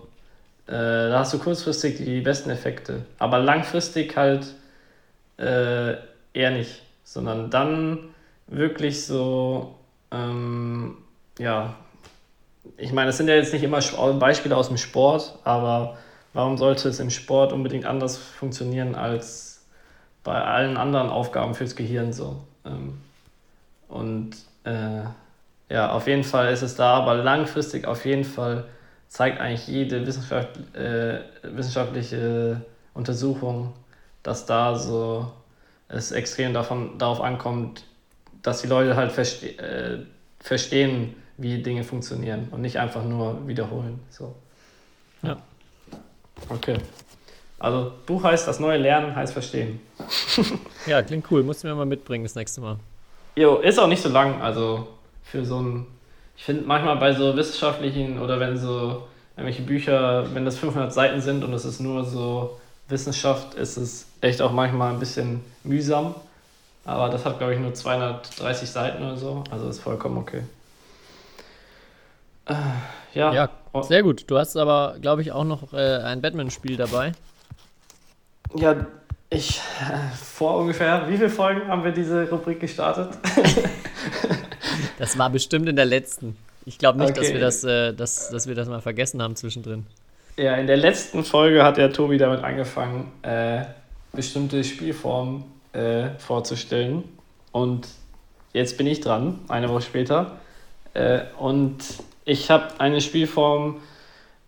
ja. 0.67 0.75
äh, 0.75 1.11
da 1.11 1.19
hast 1.21 1.35
du 1.35 1.39
kurzfristig 1.39 1.99
die 1.99 2.21
besten 2.23 2.51
Effekte. 2.51 3.05
Aber 3.19 3.39
langfristig 3.39 4.17
halt 4.17 4.47
äh, 5.37 5.95
eher 6.33 6.51
nicht. 6.51 6.83
Sondern 7.05 7.51
dann 7.51 7.99
wirklich 8.47 9.05
so, 9.05 9.75
ähm, 10.11 10.97
ja, 11.39 11.75
ich 12.79 12.93
meine, 12.93 13.11
es 13.11 13.19
sind 13.19 13.29
ja 13.29 13.35
jetzt 13.35 13.53
nicht 13.53 13.63
immer 13.63 13.81
Beispiele 14.15 14.57
aus 14.57 14.69
dem 14.69 14.79
Sport, 14.79 15.39
aber 15.45 15.99
warum 16.33 16.57
sollte 16.57 16.89
es 16.89 16.99
im 16.99 17.11
Sport 17.11 17.53
unbedingt 17.53 17.85
anders 17.85 18.17
funktionieren 18.17 18.95
als 18.95 19.67
bei 20.23 20.43
allen 20.43 20.79
anderen 20.79 21.11
Aufgaben 21.11 21.55
fürs 21.55 21.77
Gehirn 21.77 22.15
so. 22.15 22.43
Ähm, 22.65 22.99
und 23.89 24.31
äh, 24.65 25.03
ja, 25.69 25.93
auf 25.93 26.07
jeden 26.07 26.25
Fall 26.25 26.51
ist 26.51 26.63
es 26.63 26.75
da, 26.75 26.95
aber 26.95 27.17
langfristig 27.17 27.87
auf 27.87 28.07
jeden 28.07 28.25
Fall 28.25 28.65
zeigt 29.15 29.41
eigentlich 29.41 29.69
jede 29.69 30.05
Wissenschaft, 30.05 30.59
äh, 30.75 31.21
wissenschaftliche 31.45 32.61
Untersuchung, 32.95 33.73
dass 34.25 34.45
da 34.45 34.75
so 34.75 35.31
es 35.87 36.11
extrem 36.11 36.53
davon, 36.53 36.99
darauf 36.99 37.21
ankommt, 37.21 37.85
dass 38.43 38.63
die 38.63 38.67
Leute 38.67 38.97
halt 38.97 39.13
verste 39.13 39.57
äh, 39.59 39.99
verstehen, 40.41 41.15
wie 41.37 41.63
Dinge 41.63 41.85
funktionieren 41.85 42.49
und 42.51 42.61
nicht 42.61 42.81
einfach 42.81 43.05
nur 43.05 43.47
wiederholen. 43.47 44.01
So. 44.11 44.35
Ja. 45.23 45.37
Okay. 46.49 46.79
Also 47.61 47.93
Buch 48.07 48.25
heißt 48.25 48.49
Das 48.49 48.59
neue 48.59 48.79
Lernen 48.79 49.15
heißt 49.15 49.33
Verstehen. 49.33 49.79
ja, 50.87 51.03
klingt 51.03 51.31
cool. 51.31 51.45
Musst 51.45 51.63
du 51.63 51.69
mir 51.69 51.77
mal 51.77 51.87
mitbringen 51.87 52.25
das 52.25 52.35
nächste 52.35 52.61
Mal. 52.61 52.79
Jo, 53.37 53.59
ist 53.59 53.79
auch 53.79 53.87
nicht 53.87 54.03
so 54.03 54.09
lang. 54.09 54.43
Also 54.43 54.89
für 55.23 55.45
so 55.45 55.61
ein. 55.61 55.87
Ich 56.37 56.45
finde 56.45 56.65
manchmal 56.67 56.97
bei 56.97 57.15
so 57.15 57.37
wissenschaftlichen 57.37 58.19
oder 58.19 58.41
wenn 58.41 58.57
so 58.57 59.07
irgendwelche 59.37 59.63
Bücher, 59.63 60.35
wenn 60.35 60.45
das 60.45 60.59
500 60.59 60.93
Seiten 60.93 61.21
sind 61.21 61.45
und 61.45 61.53
es 61.53 61.65
ist 61.65 61.81
nur 61.81 62.05
so 62.05 62.59
Wissenschaft, 62.89 63.55
ist 63.55 63.77
es 63.77 64.07
echt 64.21 64.43
auch 64.43 64.53
manchmal 64.53 64.93
ein 64.93 64.99
bisschen 64.99 65.45
mühsam. 65.63 66.15
Aber 66.85 67.09
das 67.09 67.25
hat, 67.25 67.39
glaube 67.39 67.55
ich, 67.55 67.61
nur 67.61 67.73
230 67.73 68.69
Seiten 68.69 69.03
oder 69.03 69.17
so. 69.17 69.43
Also 69.51 69.69
ist 69.69 69.81
vollkommen 69.81 70.19
okay. 70.19 70.43
Äh, 72.47 72.55
ja. 73.15 73.33
Ja, 73.33 73.49
sehr 73.83 74.03
gut. 74.03 74.25
Du 74.27 74.37
hast 74.37 74.57
aber, 74.57 74.97
glaube 75.01 75.23
ich, 75.23 75.33
auch 75.33 75.45
noch 75.45 75.73
äh, 75.73 75.99
ein 76.03 76.21
Batman-Spiel 76.21 76.77
dabei. 76.77 77.13
Ja, 78.55 78.87
ich 79.35 79.59
äh, 79.59 80.15
vor 80.17 80.59
ungefähr, 80.59 81.09
wie 81.09 81.17
viele 81.17 81.31
Folgen 81.31 81.69
haben 81.69 81.85
wir 81.85 81.93
diese 81.93 82.29
Rubrik 82.31 82.61
gestartet? 82.61 83.11
das 84.99 85.19
war 85.19 85.31
bestimmt 85.31 85.69
in 85.69 85.77
der 85.77 85.85
letzten. 85.85 86.37
Ich 86.67 86.79
glaube 86.79 86.99
nicht, 86.99 87.11
okay. 87.11 87.21
dass, 87.21 87.33
wir 87.33 87.41
das, 87.41 87.65
äh, 87.65 87.95
dass, 87.95 88.31
dass 88.31 88.47
wir 88.47 88.55
das 88.55 88.69
mal 88.69 88.81
vergessen 88.81 89.23
haben 89.23 89.37
zwischendrin. 89.37 89.87
Ja, 90.37 90.57
in 90.57 90.67
der 90.67 90.77
letzten 90.77 91.25
Folge 91.25 91.63
hat 91.63 91.77
der 91.77 91.93
Tobi 91.93 92.19
damit 92.19 92.43
angefangen, 92.43 93.13
äh, 93.23 93.65
bestimmte 94.13 94.65
Spielformen 94.65 95.45
äh, 95.73 96.11
vorzustellen. 96.19 97.05
Und 97.53 97.87
jetzt 98.53 98.79
bin 98.79 98.87
ich 98.87 99.01
dran, 99.01 99.41
eine 99.49 99.69
Woche 99.69 99.83
später. 99.83 100.39
Äh, 100.95 101.21
und 101.39 101.79
ich 102.25 102.51
habe 102.51 102.69
eine 102.79 103.01
Spielform 103.01 103.81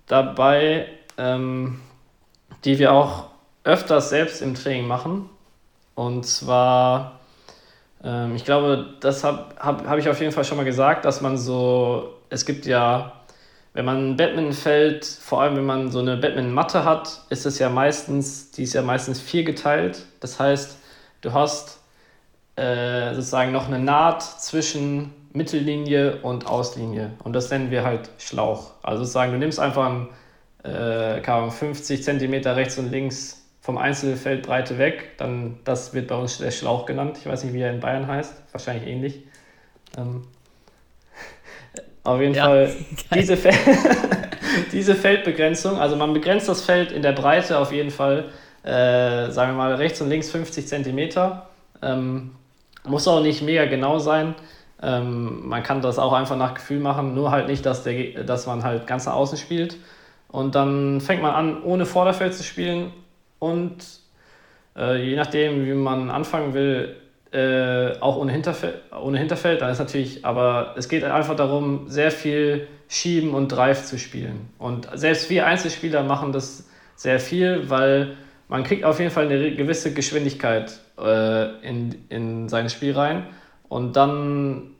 dabei, 0.07 0.89
ähm, 1.19 1.81
die 2.65 2.79
wir 2.79 2.93
auch 2.93 3.36
öfters 3.67 4.09
selbst 4.09 4.41
im 4.41 4.55
Training 4.55 4.87
machen. 4.87 5.29
Und 5.95 6.25
zwar, 6.25 7.21
ähm, 8.03 8.37
ich 8.37 8.45
glaube, 8.45 8.95
das 9.01 9.25
habe 9.25 9.55
hab, 9.59 9.87
hab 9.87 9.99
ich 9.99 10.09
auf 10.09 10.21
jeden 10.21 10.33
Fall 10.33 10.45
schon 10.45 10.57
mal 10.57 10.65
gesagt, 10.65 11.05
dass 11.05 11.21
man 11.21 11.37
so, 11.37 12.15
es 12.31 12.47
gibt 12.47 12.65
ja, 12.65 13.13
wenn 13.75 13.85
man 13.85 14.17
Badminton 14.17 14.53
fällt, 14.53 15.05
vor 15.05 15.43
allem 15.43 15.57
wenn 15.57 15.67
man 15.67 15.91
so 15.91 15.99
eine 15.99 16.17
Badminton-Matte 16.17 16.85
hat, 16.85 17.23
ist 17.29 17.45
es 17.45 17.59
ja 17.59 17.69
meistens, 17.69 18.53
die 18.53 18.63
ist 18.63 18.75
ja 18.75 18.83
meistens 18.83 19.21
vier 19.21 19.43
geteilt. 19.43 20.07
Das 20.21 20.39
heißt, 20.39 20.79
du 21.23 21.33
hast 21.33 21.81
äh, 22.55 23.15
sozusagen 23.15 23.53
noch 23.53 23.67
eine 23.67 23.81
Naht 23.81 24.23
zwischen 24.23 25.13
Mittellinie 25.33 26.21
und 26.23 26.47
Auslinie. 26.47 27.13
Und 27.25 27.33
das 27.35 27.51
nennen 27.51 27.71
wir 27.71 27.85
halt 27.85 28.11
Schlauch. 28.19 28.73
Also 28.83 29.03
sozusagen, 29.03 29.33
du 29.33 29.39
nimmst 29.39 29.59
einfach 29.59 29.87
einen, 29.87 30.09
äh, 30.63 31.51
50 31.51 32.03
cm 32.03 32.35
rechts 32.47 32.79
und 32.79 32.91
links 32.91 33.46
vom 33.67 33.79
Einzelfeldbreite 33.79 34.79
weg, 34.79 35.17
dann 35.17 35.59
das 35.65 35.93
wird 35.93 36.07
bei 36.07 36.15
uns 36.15 36.39
der 36.39 36.53
Schlauch 36.53 36.87
genannt. 36.87 37.19
Ich 37.19 37.27
weiß 37.27 37.43
nicht, 37.43 37.53
wie 37.53 37.63
er 37.63 37.73
in 37.73 37.81
Bayern 37.81 38.07
heißt, 38.07 38.41
wahrscheinlich 38.53 38.87
ähnlich. 38.87 39.25
Ähm, 39.99 40.23
auf 42.05 42.21
jeden 42.21 42.35
ja, 42.35 42.45
Fall 42.45 42.73
diese, 43.17 43.37
Fel 43.37 43.53
diese 44.73 44.95
Feldbegrenzung, 44.95 45.81
also 45.81 45.97
man 45.97 46.13
begrenzt 46.13 46.49
das 46.49 46.65
Feld 46.65 46.93
in 46.93 47.03
der 47.03 47.11
Breite 47.11 47.59
auf 47.59 47.73
jeden 47.73 47.91
Fall, 47.91 48.27
äh, 48.63 49.33
sagen 49.33 49.51
wir 49.51 49.57
mal 49.57 49.75
rechts 49.75 50.01
und 50.01 50.11
links 50.11 50.31
50 50.31 50.69
cm. 50.69 51.11
Ähm, 51.83 52.37
muss 52.85 53.09
auch 53.09 53.21
nicht 53.21 53.43
mega 53.43 53.65
genau 53.65 53.99
sein. 53.99 54.37
Ähm, 54.81 55.49
man 55.49 55.65
kann 55.65 55.83
das 55.83 55.99
auch 55.99 56.13
einfach 56.13 56.37
nach 56.37 56.55
Gefühl 56.55 56.79
machen, 56.79 57.17
nur 57.17 57.33
halt 57.33 57.49
nicht, 57.49 57.67
dass, 57.67 57.83
der, 57.83 58.23
dass 58.23 58.47
man 58.47 58.63
halt 58.63 58.87
ganz 58.87 59.07
nach 59.07 59.15
außen 59.15 59.39
spielt. 59.39 59.77
Und 60.29 60.55
dann 60.55 61.01
fängt 61.01 61.21
man 61.21 61.35
an, 61.35 61.65
ohne 61.65 61.85
Vorderfeld 61.85 62.33
zu 62.33 62.45
spielen 62.45 62.93
und 63.39 63.77
äh, 64.77 65.03
je 65.03 65.17
nachdem, 65.17 65.67
wie 65.67 65.75
man 65.75 66.11
anfangen 66.11 66.55
will, 66.55 66.97
äh, 67.33 67.99
auch 68.01 68.17
ohne 68.17 68.33
Hinterfeld, 68.33 68.77
ohne 68.99 69.19
Hinterfeld, 69.19 69.61
dann 69.61 69.71
ist 69.71 69.79
natürlich, 69.79 70.25
aber 70.25 70.75
es 70.77 70.89
geht 70.89 71.05
einfach 71.05 71.37
darum, 71.37 71.89
sehr 71.89 72.11
viel 72.11 72.69
Schieben 72.89 73.35
und 73.35 73.49
Drive 73.49 73.85
zu 73.85 73.99
spielen. 73.99 74.49
Und 74.59 74.89
selbst 74.95 75.29
wir 75.29 75.47
Einzelspieler 75.47 76.03
machen 76.03 76.33
das 76.33 76.69
sehr 76.95 77.19
viel, 77.19 77.69
weil 77.69 78.17
man 78.49 78.63
kriegt 78.63 78.85
auf 78.85 79.01
jeden 79.01 79.11
Fall 79.11 79.27
eine 79.27 79.55
gewisse 79.55 79.93
Geschwindigkeit 79.93 80.79
äh, 80.99 81.69
in, 81.69 82.07
in 82.09 82.49
sein 82.49 82.71
Spiel 82.71 82.93
rein 82.93 83.27
und 83.69 83.97
dann 83.97 84.71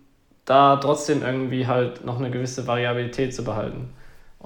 da 0.45 0.77
trotzdem 0.77 1.23
irgendwie 1.23 1.67
halt 1.67 2.05
noch 2.05 2.19
eine 2.19 2.31
gewisse 2.31 2.67
Variabilität 2.67 3.35
zu 3.35 3.43
behalten. 3.43 3.91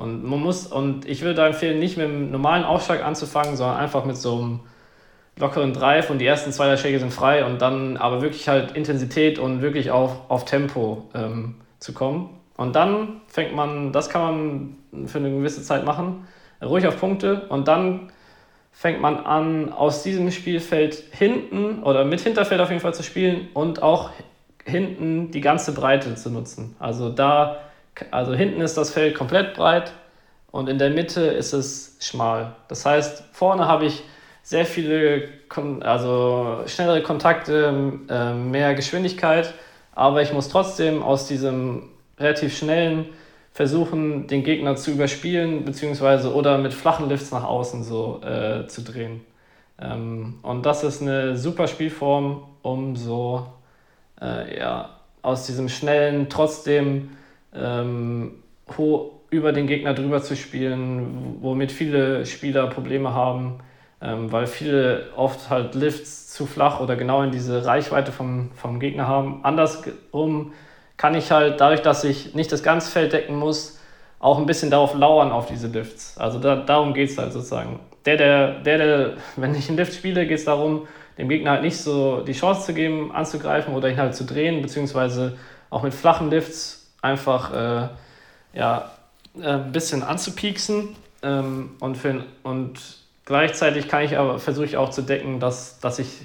Und 0.01 0.25
man 0.25 0.41
muss, 0.41 0.67
und 0.67 1.07
ich 1.07 1.21
würde 1.21 1.35
da 1.35 1.47
empfehlen, 1.47 1.79
nicht 1.79 1.99
mit 1.99 2.07
einem 2.07 2.31
normalen 2.31 2.65
Aufschlag 2.65 3.05
anzufangen, 3.05 3.55
sondern 3.55 3.77
einfach 3.77 4.07
mit 4.07 4.17
so 4.17 4.39
einem 4.39 4.61
lockeren 5.37 5.75
Drive 5.75 6.09
und 6.09 6.19
die 6.19 6.27
ersten 6.27 6.53
zwei 6.53 6.69
der 6.69 6.79
Schläge 6.79 6.99
sind 6.99 7.13
frei 7.13 7.45
und 7.45 7.61
dann 7.61 7.99
aber 7.99 8.23
wirklich 8.23 8.49
halt 8.49 8.73
Intensität 8.73 9.39
und 9.39 9.61
wirklich 9.61 9.91
auf, 9.91 10.31
auf 10.31 10.47
Tempo 10.47 11.11
ähm, 11.15 11.57
zu 11.81 11.93
kommen. 11.93 12.31
Und 12.57 12.77
dann 12.77 13.21
fängt 13.27 13.55
man, 13.55 13.93
das 13.93 14.09
kann 14.09 14.77
man 14.93 15.07
für 15.07 15.19
eine 15.19 15.31
gewisse 15.31 15.63
Zeit 15.63 15.85
machen, 15.85 16.27
ruhig 16.63 16.87
auf 16.87 16.99
Punkte 16.99 17.43
und 17.51 17.69
dann 17.69 18.11
fängt 18.73 19.03
man 19.03 19.19
an, 19.19 19.71
aus 19.71 20.03
diesem 20.03 20.31
Spielfeld 20.31 20.95
hinten 21.11 21.83
oder 21.83 22.07
mit 22.07 22.21
Hinterfeld 22.21 22.63
auf 22.63 22.71
jeden 22.71 22.81
Fall 22.81 22.95
zu 22.95 23.03
spielen 23.03 23.49
und 23.53 23.83
auch 23.83 24.13
hinten 24.65 25.31
die 25.31 25.43
ganze 25.43 25.75
Breite 25.75 26.15
zu 26.15 26.31
nutzen. 26.31 26.75
Also 26.79 27.11
da 27.11 27.59
also 28.11 28.35
hinten 28.35 28.61
ist 28.61 28.77
das 28.77 28.91
Feld 28.91 29.15
komplett 29.15 29.55
breit 29.55 29.93
und 30.51 30.69
in 30.69 30.79
der 30.79 30.91
Mitte 30.91 31.23
ist 31.23 31.53
es 31.53 31.97
schmal. 32.01 32.55
Das 32.69 32.85
heißt, 32.87 33.25
vorne 33.33 33.67
habe 33.67 33.87
ich 33.87 34.03
sehr 34.43 34.65
viele, 34.65 35.29
also 35.81 36.63
schnellere 36.67 37.03
Kontakte, 37.03 37.93
äh, 38.09 38.35
mehr 38.35 38.75
Geschwindigkeit, 38.75 39.55
aber 39.95 40.23
ich 40.23 40.33
muss 40.33 40.49
trotzdem 40.49 41.03
aus 41.03 41.29
diesem 41.29 41.91
relativ 42.19 42.57
schnellen 42.57 43.07
versuchen, 43.53 44.27
den 44.27 44.45
Gegner 44.45 44.77
zu 44.77 44.93
überspielen, 44.93 45.65
beziehungsweise 45.65 46.33
oder 46.35 46.59
mit 46.59 46.73
flachen 46.73 47.09
Lifts 47.09 47.33
nach 47.33 47.45
außen 47.45 47.85
so 47.85 48.21
äh, 48.23 48.67
zu 48.67 48.83
drehen. 48.83 49.21
Ähm, 49.81 50.39
und 50.43 50.67
das 50.67 50.85
ist 50.85 51.03
eine 51.03 51.37
super 51.37 51.67
Spielform, 51.67 52.43
um 52.63 52.97
so 52.97 53.47
äh, 54.21 54.59
ja, 54.59 54.91
aus 55.23 55.47
diesem 55.47 55.69
schnellen 55.69 56.29
trotzdem 56.29 57.11
ähm, 57.55 58.43
über 59.31 59.53
den 59.53 59.67
Gegner 59.67 59.95
drüber 59.95 60.23
zu 60.23 60.37
spielen, 60.37 61.39
womit 61.41 61.73
viele 61.73 62.27
Spieler 62.27 62.67
Probleme 62.67 63.15
haben, 63.15 63.61
ähm, 64.03 64.33
weil 64.33 64.47
viele 64.47 65.09
oft 65.17 65.51
halt 65.51 65.75
Lifts 65.75 66.31
zu 66.31 66.47
flach 66.47 66.81
oder 66.81 66.97
genau 66.97 67.23
in 67.23 67.31
diese 67.31 67.65
Reichweite 67.65 68.13
vom, 68.13 68.51
vom 68.55 68.81
Gegner 68.81 69.07
haben. 69.07 69.45
Andersrum 69.45 70.53
kann 70.97 71.15
ich 71.15 71.31
halt 71.31 71.61
dadurch, 71.61 71.83
dass 71.83 72.05
ich 72.05 72.35
nicht 72.35 72.51
das 72.53 72.63
ganze 72.63 72.91
Feld 72.91 73.13
decken 73.13 73.37
muss, 73.37 73.79
auch 74.19 74.39
ein 74.39 74.47
bisschen 74.47 74.71
darauf 74.71 74.95
lauern 74.95 75.33
auf 75.33 75.47
diese 75.47 75.69
Lifts. 75.69 76.19
Also 76.19 76.39
da, 76.39 76.57
darum 76.57 76.93
geht 76.93 77.11
es 77.11 77.19
halt 77.19 77.33
sozusagen. 77.33 77.81
Der, 78.05 78.17
der, 78.17 78.61
der, 78.61 78.79
der, 78.79 79.13
wenn 79.37 79.55
ich 79.55 79.69
einen 79.69 79.79
Lift 79.79 79.95
spiele, 79.95 80.27
geht 80.27 80.39
es 80.39 80.45
darum, 80.45 80.87
dem 81.19 81.29
Gegner 81.29 81.53
halt 81.53 81.63
nicht 81.63 81.77
so 81.77 82.21
die 82.21 82.33
Chance 82.33 82.67
zu 82.67 82.75
geben, 82.75 83.13
anzugreifen 83.13 83.75
oder 83.75 83.89
ihn 83.89 83.99
halt 83.99 84.15
zu 84.15 84.25
drehen, 84.25 84.63
beziehungsweise 84.63 85.37
auch 85.69 85.83
mit 85.83 85.95
flachen 85.95 86.31
Lifts 86.31 86.80
einfach 87.03 87.53
äh, 87.53 87.89
ja, 88.53 88.91
äh, 89.41 89.47
ein 89.47 89.73
bisschen 89.73 90.03
anzupieksen 90.03 90.97
ähm, 91.23 91.77
und, 91.81 91.97
für, 91.97 92.25
und 92.43 92.79
gleichzeitig 93.25 93.89
kann 93.89 94.03
ich 94.03 94.17
aber 94.17 94.39
versuche 94.39 94.65
ich 94.65 94.77
auch 94.77 94.91
zu 94.91 95.03
decken, 95.03 95.41
dass, 95.41 95.81
dass 95.81 95.99
ich 95.99 96.23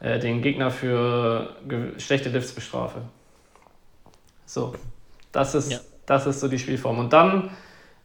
äh, 0.00 0.18
den 0.18 0.42
Gegner 0.42 0.70
für 0.70 1.56
schlechte 1.98 2.28
Lifts 2.28 2.52
bestrafe. 2.52 3.02
So, 4.46 4.74
das 5.32 5.54
ist, 5.54 5.72
ja. 5.72 5.78
das 6.06 6.26
ist 6.26 6.40
so 6.40 6.48
die 6.48 6.58
Spielform. 6.58 6.98
Und 6.98 7.12
dann 7.12 7.50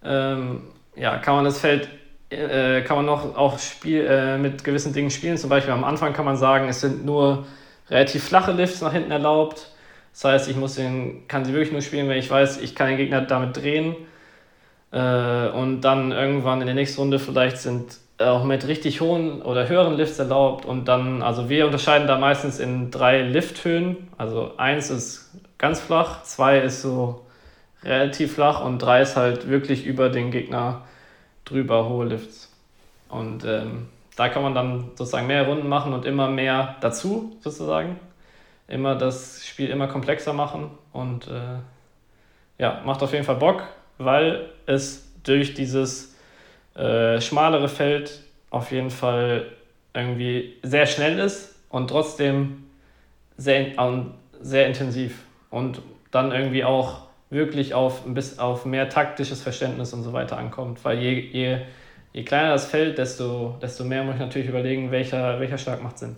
ähm, 0.03 0.63
ja, 0.95 1.17
kann 1.17 1.35
man 1.35 1.45
das 1.45 1.59
Feld 1.59 1.89
äh, 2.29 2.81
kann 2.81 2.97
man 2.97 3.05
noch 3.05 3.35
auch 3.37 3.57
Spiel, 3.57 4.05
äh, 4.05 4.37
mit 4.37 4.63
gewissen 4.63 4.93
Dingen 4.93 5.11
spielen. 5.11 5.37
Zum 5.37 5.49
Beispiel 5.49 5.73
am 5.73 5.83
Anfang 5.83 6.13
kann 6.13 6.25
man 6.25 6.35
sagen, 6.35 6.67
es 6.67 6.81
sind 6.81 7.05
nur 7.05 7.45
relativ 7.89 8.25
flache 8.25 8.51
Lifts 8.51 8.81
nach 8.81 8.91
hinten 8.91 9.11
erlaubt. 9.11 9.71
Das 10.17 10.23
heißt, 10.23 10.49
ich 10.49 10.55
muss 10.55 10.73
den, 10.73 11.27
kann 11.27 11.45
sie 11.45 11.53
wirklich 11.53 11.71
nur 11.71 11.83
spielen, 11.83 12.09
wenn 12.09 12.17
ich 12.17 12.31
weiß, 12.31 12.59
ich 12.61 12.73
kann 12.73 12.87
den 12.87 12.97
Gegner 12.97 13.21
damit 13.21 13.55
drehen. 13.55 13.95
Äh, 14.91 15.49
und 15.49 15.81
dann 15.81 16.11
irgendwann 16.11 16.59
in 16.59 16.65
der 16.65 16.73
nächsten 16.73 17.01
Runde 17.01 17.19
vielleicht 17.19 17.59
sind 17.59 17.99
auch 18.17 18.43
mit 18.43 18.67
richtig 18.67 18.99
hohen 18.99 19.43
oder 19.43 19.69
höheren 19.69 19.95
Lifts 19.95 20.17
erlaubt. 20.17 20.65
Und 20.65 20.87
dann, 20.87 21.21
also 21.21 21.49
wir 21.49 21.67
unterscheiden 21.67 22.07
da 22.07 22.17
meistens 22.17 22.57
in 22.57 22.89
drei 22.89 23.21
Lifthöhen. 23.21 24.07
Also 24.17 24.53
eins 24.57 24.89
ist 24.89 25.29
ganz 25.59 25.79
flach, 25.79 26.23
zwei 26.23 26.61
ist 26.61 26.81
so 26.81 27.27
relativ 27.83 28.33
flach 28.33 28.65
und 28.65 28.79
drei 28.79 29.03
ist 29.03 29.17
halt 29.17 29.47
wirklich 29.47 29.85
über 29.85 30.09
den 30.09 30.31
Gegner 30.31 30.81
drüber 31.45 31.87
hohe 31.89 32.07
Lifts. 32.07 32.51
Und 33.07 33.45
ähm, 33.45 33.89
da 34.15 34.29
kann 34.29 34.41
man 34.41 34.55
dann 34.55 34.85
sozusagen 34.95 35.27
mehr 35.27 35.45
Runden 35.45 35.69
machen 35.69 35.93
und 35.93 36.07
immer 36.07 36.27
mehr 36.27 36.75
dazu, 36.81 37.37
sozusagen. 37.41 37.99
Immer 38.67 38.95
das 38.95 39.45
Spiel 39.45 39.69
immer 39.69 39.87
komplexer 39.87 40.33
machen 40.33 40.71
und 40.91 41.27
äh, 41.27 41.59
ja, 42.57 42.81
macht 42.85 43.01
auf 43.03 43.13
jeden 43.13 43.23
Fall 43.23 43.35
Bock, 43.35 43.63
weil 43.97 44.49
es 44.65 45.11
durch 45.23 45.53
dieses 45.53 46.15
äh, 46.75 47.21
schmalere 47.21 47.69
Feld 47.69 48.21
auf 48.49 48.71
jeden 48.71 48.91
Fall 48.91 49.45
irgendwie 49.93 50.55
sehr 50.63 50.85
schnell 50.85 51.19
ist 51.19 51.55
und 51.69 51.89
trotzdem 51.89 52.65
sehr, 53.37 53.77
ähm, 53.77 54.13
sehr 54.41 54.67
intensiv 54.67 55.23
und 55.49 55.81
dann 56.11 56.31
irgendwie 56.31 56.63
auch 56.63 57.07
wirklich 57.29 57.73
auf, 57.73 58.03
bis 58.05 58.39
auf 58.39 58.65
mehr 58.65 58.89
taktisches 58.89 59.41
Verständnis 59.41 59.93
und 59.93 60.03
so 60.03 60.13
weiter 60.13 60.37
ankommt. 60.37 60.83
Weil 60.85 60.99
je, 60.99 61.19
je, 61.19 61.57
je 62.13 62.23
kleiner 62.23 62.51
das 62.51 62.65
Feld, 62.65 62.97
desto, 62.97 63.57
desto 63.61 63.83
mehr 63.83 64.03
muss 64.03 64.15
ich 64.15 64.21
natürlich 64.21 64.47
überlegen, 64.47 64.91
welcher, 64.91 65.39
welcher 65.39 65.57
Schlag 65.57 65.83
macht 65.83 65.99
Sinn. 65.99 66.15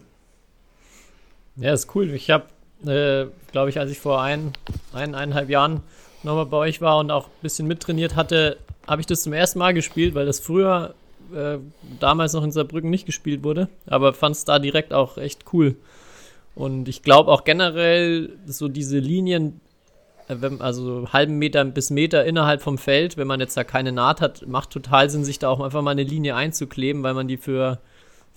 Ja, 1.56 1.74
ist 1.74 1.93
cool. 1.95 2.10
Ich 2.12 2.30
habe, 2.30 2.45
äh, 2.86 3.28
glaube 3.52 3.70
ich, 3.70 3.80
als 3.80 3.91
ich 3.91 4.00
vor 4.00 4.22
ein, 4.22 4.54
ein, 4.93 5.16
eineinhalb 5.16 5.50
Jahren 5.50 5.82
nochmal 6.24 6.45
bei 6.45 6.58
euch 6.58 6.82
war 6.82 6.97
und 7.00 7.12
auch 7.12 7.28
ein 7.28 7.41
bisschen 7.41 7.68
mittrainiert 7.68 8.16
hatte, 8.16 8.58
habe 8.88 9.02
ich 9.02 9.08
das 9.08 9.24
zum 9.24 9.34
ersten 9.34 9.60
Mal 9.60 9.74
gespielt, 9.74 10.16
weil 10.16 10.26
das 10.26 10.39
früher 10.39 10.95
äh, 11.34 11.60
damals 12.00 12.34
noch 12.34 12.43
in 12.43 12.52
Saarbrücken 12.52 12.89
nicht 12.89 13.06
gespielt 13.06 13.43
wurde, 13.43 13.70
aber 13.86 14.14
fand 14.14 14.36
es 14.36 14.45
da 14.45 14.60
direkt 14.60 14.93
auch 14.93 15.18
echt 15.18 15.45
cool. 15.54 15.76
Und 16.56 16.89
ich 16.89 17.04
glaube 17.04 17.32
auch 17.32 17.43
generell 17.43 18.32
so 18.45 18.68
diese 18.68 19.00
Linien, 19.00 19.62
äh, 20.28 20.36
also 20.60 21.08
halben 21.14 21.38
Meter 21.38 21.64
bis 21.66 21.89
Meter 21.89 22.26
innerhalb 22.26 22.62
vom 22.62 22.78
Feld, 22.78 23.16
wenn 23.18 23.28
man 23.28 23.39
jetzt 23.39 23.56
da 23.56 23.64
keine 23.64 23.91
Naht 23.91 24.22
hat, 24.22 24.47
macht 24.47 24.72
total 24.72 25.10
Sinn, 25.10 25.24
sich 25.24 25.39
da 25.39 25.50
auch 25.50 25.60
einfach 25.60 25.82
mal 25.82 25.91
eine 25.91 26.04
Linie 26.04 26.36
einzukleben, 26.36 27.04
weil 27.04 27.14
man 27.14 27.28
die 27.28 27.38
für 27.38 27.80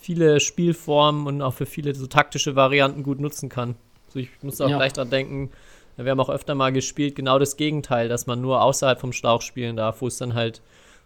viele 0.03 0.40
Spielformen 0.40 1.26
und 1.26 1.42
auch 1.42 1.55
für 1.55 1.66
viele 1.66 1.94
so 1.94 2.07
taktische 2.07 2.57
Varianten 2.57 3.03
gut 3.03 3.20
nutzen 3.20 3.48
kann. 3.48 3.76
So, 4.09 4.18
ich 4.18 4.28
muss 4.42 4.61
auch 4.61 4.68
ja. 4.68 4.76
gleich 4.76 4.92
dran 4.92 5.11
denken, 5.11 5.50
wir 5.96 6.11
haben 6.11 6.20
auch 6.20 6.30
öfter 6.30 6.55
mal 6.55 6.72
gespielt, 6.72 7.14
genau 7.14 7.38
das 7.38 7.57
Gegenteil, 7.57 8.09
dass 8.09 8.26
man 8.26 8.40
nur 8.40 8.62
außerhalb 8.62 8.98
vom 8.98 9.12
Schlauch 9.12 9.42
spielen 9.42 9.76
darf, 9.76 10.00
wo 10.00 10.07
es 10.07 10.18
dann 10.18 10.34
halt 10.34 10.62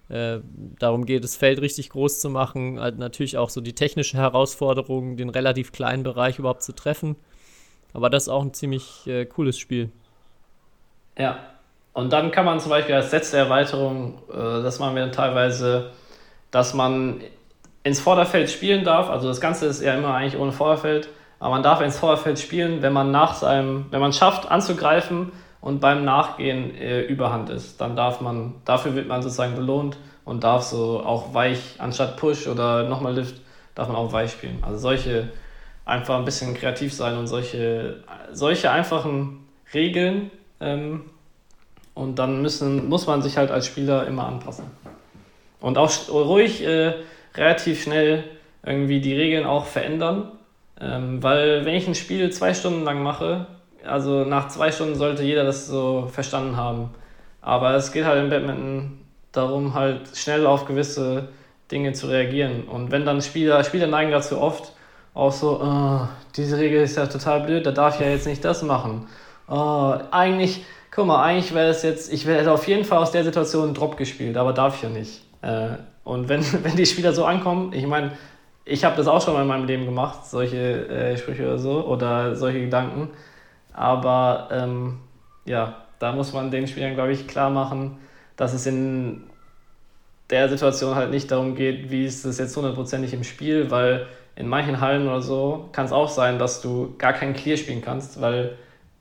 äh, 0.09 0.38
darum 0.78 1.05
geht, 1.05 1.24
das 1.24 1.36
Feld 1.36 1.61
richtig 1.61 1.90
groß 1.90 2.20
zu 2.20 2.30
machen, 2.30 2.80
halt 2.80 2.99
natürlich 2.99 3.36
auch 3.36 3.51
so 3.51 3.61
die 3.61 3.74
technische 3.74 4.16
Herausforderung, 4.16 5.16
den 5.16 5.28
relativ 5.28 5.72
kleinen 5.72 6.05
Bereich 6.05 6.38
überhaupt 6.38 6.62
zu 6.62 6.72
treffen. 6.72 7.16
Aber 7.92 8.11
das 8.11 8.24
ist 8.24 8.28
auch 8.28 8.42
ein 8.42 8.55
ziemlich 8.55 9.07
äh, 9.07 9.24
cooles 9.24 9.59
Spiel. 9.59 9.90
Ja, 11.18 11.38
und 11.92 12.12
dann 12.12 12.30
kann 12.30 12.44
man 12.44 12.61
zum 12.61 12.70
Beispiel 12.70 12.94
als 12.94 13.11
letzte 13.11 13.38
Erweiterung, 13.38 14.18
äh, 14.30 14.34
das 14.34 14.78
machen 14.78 14.94
wir 14.94 15.03
dann 15.03 15.12
teilweise, 15.12 15.92
dass 16.51 16.74
man 16.74 17.20
ins 17.87 18.01
Vorderfeld 18.01 18.51
spielen 18.51 18.82
darf. 18.82 19.09
Also 19.09 19.28
das 19.28 19.41
Ganze 19.41 19.66
ist 19.66 19.80
ja 19.80 19.95
immer 19.95 20.12
eigentlich 20.12 20.37
ohne 20.41 20.51
Vorderfeld, 20.51 21.09
aber 21.39 21.51
man 21.51 21.62
darf 21.62 21.80
ins 21.80 21.97
Vorderfeld 21.97 22.37
spielen, 22.41 22.82
wenn 22.82 22.93
man 22.93 23.12
nach 23.12 23.34
seinem, 23.34 23.87
wenn 23.91 24.01
man 24.01 24.12
schafft 24.12 24.51
anzugreifen 24.51 25.30
und 25.61 25.78
beim 25.80 26.05
Nachgehen 26.05 26.74
äh, 26.74 27.03
Überhand 27.03 27.49
ist. 27.49 27.80
Dann 27.80 27.95
darf 27.95 28.20
man, 28.20 28.55
dafür 28.64 28.97
wird 28.97 29.07
man 29.07 29.22
sozusagen 29.22 29.55
belohnt 29.55 29.99
und 30.24 30.43
darf 30.43 30.64
so 30.64 31.01
auch 31.01 31.32
weich, 31.32 31.76
anstatt 31.78 32.16
Push 32.16 32.49
oder 32.49 32.89
nochmal 32.89 33.14
Lift, 33.14 33.37
darf 33.76 33.87
man 33.87 33.97
auch 33.97 34.12
weich 34.12 34.32
spielen. 34.32 34.59
Also 34.62 34.78
solche 34.78 35.28
einfach 35.84 36.18
ein 36.18 36.24
bisschen 36.24 36.55
kreativ 36.55 36.93
sein 36.93 37.16
und 37.16 37.28
solche, 37.28 38.03
solche 38.32 38.72
einfachen 38.72 39.47
Regeln. 39.72 40.32
Ähm, 40.59 41.03
und 41.95 42.18
dann 42.18 42.43
müssen, 42.43 42.89
muss 42.89 43.07
man 43.07 43.22
sich 43.22 43.37
halt 43.37 43.53
als 43.53 43.66
Spieler 43.66 44.09
immer 44.09 44.26
anpassen. 44.26 44.64
Und 45.61 45.78
auch 45.78 45.91
ruhig 46.11 46.64
äh, 46.66 46.95
relativ 47.37 47.82
schnell 47.82 48.24
irgendwie 48.64 49.01
die 49.01 49.14
Regeln 49.14 49.47
auch 49.47 49.66
verändern 49.66 50.32
ähm, 50.80 51.22
weil 51.22 51.64
wenn 51.64 51.74
ich 51.74 51.87
ein 51.87 51.95
Spiel 51.95 52.30
zwei 52.30 52.55
Stunden 52.55 52.84
lang 52.84 53.03
mache, 53.03 53.47
also 53.84 54.24
nach 54.24 54.49
zwei 54.49 54.72
Stunden 54.72 54.95
sollte 54.95 55.22
jeder 55.22 55.45
das 55.45 55.66
so 55.66 56.09
verstanden 56.12 56.57
haben. 56.57 56.91
Aber 57.41 57.74
es 57.74 57.93
geht 57.93 58.05
halt 58.05 58.22
im 58.22 58.30
Badminton 58.30 58.99
darum, 59.32 59.74
halt 59.74 60.16
schnell 60.16 60.47
auf 60.47 60.66
gewisse 60.66 61.28
Dinge 61.70 61.93
zu 61.93 62.09
reagieren. 62.09 62.64
Und 62.64 62.91
wenn 62.91 63.07
dann 63.07 63.22
Spieler, 63.22 63.62
Spieler 63.64 63.87
neigen 63.87 64.11
dazu 64.11 64.41
oft 64.41 64.72
auch 65.14 65.32
so, 65.32 65.61
oh, 65.62 66.01
diese 66.37 66.59
Regel 66.59 66.82
ist 66.82 66.97
ja 66.97 67.07
total 67.07 67.41
blöd, 67.41 67.64
da 67.64 67.70
darf 67.70 67.95
ich 67.95 68.01
ja 68.01 68.12
jetzt 68.12 68.26
nicht 68.26 68.45
das 68.45 68.62
machen. 68.62 69.09
Oh, 69.49 69.95
eigentlich, 70.11 70.64
guck 70.91 71.07
mal, 71.07 71.22
eigentlich 71.22 71.55
wäre 71.55 71.68
es 71.68 71.82
jetzt, 71.82 72.12
ich 72.12 72.26
hätte 72.26 72.53
auf 72.53 72.68
jeden 72.68 72.84
Fall 72.84 72.99
aus 72.99 73.12
der 73.12 73.24
Situation 73.24 73.64
einen 73.64 73.74
Drop 73.74 73.97
gespielt, 73.97 74.37
aber 74.37 74.53
darf 74.53 74.76
ich 74.76 74.82
ja 74.82 74.89
nicht. 74.91 75.22
Äh, 75.41 75.76
und 76.07 76.28
wenn, 76.28 76.40
wenn 76.64 76.76
die 76.76 76.86
Spieler 76.86 77.12
so 77.12 77.24
ankommen, 77.24 77.72
ich 77.72 77.86
meine, 77.86 78.12
ich 78.64 78.84
habe 78.84 78.96
das 78.96 79.09
auch 79.09 79.20
schon 79.20 79.34
mal 79.34 79.42
in 79.42 79.48
meinem 79.48 79.66
Leben 79.66 79.84
gemacht, 79.84 80.24
solche 80.24 80.88
äh, 80.88 81.16
Sprüche 81.16 81.42
oder 81.44 81.59
so 81.59 81.84
oder 81.84 82.36
solche 82.36 82.61
Gedanken. 82.61 83.11
Aber 83.72 84.48
ähm, 84.52 84.98
ja, 85.44 85.84
da 85.98 86.12
muss 86.12 86.32
man 86.32 86.50
den 86.50 86.68
Spielern, 86.68 86.94
glaube 86.94 87.12
ich, 87.12 87.26
klar 87.26 87.50
machen, 87.50 87.98
dass 88.36 88.54
es 88.54 88.66
in 88.66 89.24
der 90.30 90.48
Situation 90.48 90.94
halt 90.94 91.11
nicht 91.11 91.30
darum 91.30 91.57
geht, 91.57 91.90
wie 91.90 92.07
ist 92.07 92.24
es 92.24 92.38
jetzt 92.38 92.57
hundertprozentig 92.57 93.12
im 93.12 93.24
Spiel, 93.24 93.70
weil 93.70 94.07
in 94.36 94.48
manchen 94.48 94.80
Hallen 94.80 95.09
oder 95.09 95.22
so 95.22 95.68
kann 95.72 95.86
es 95.86 95.92
auch 95.92 96.09
sein, 96.09 96.38
dass 96.38 96.62
du 96.62 96.94
gar 96.98 97.14
keinen 97.14 97.34
Clear 97.34 97.57
spielen 97.57 97.82
kannst, 97.82 98.20
weil 98.20 98.57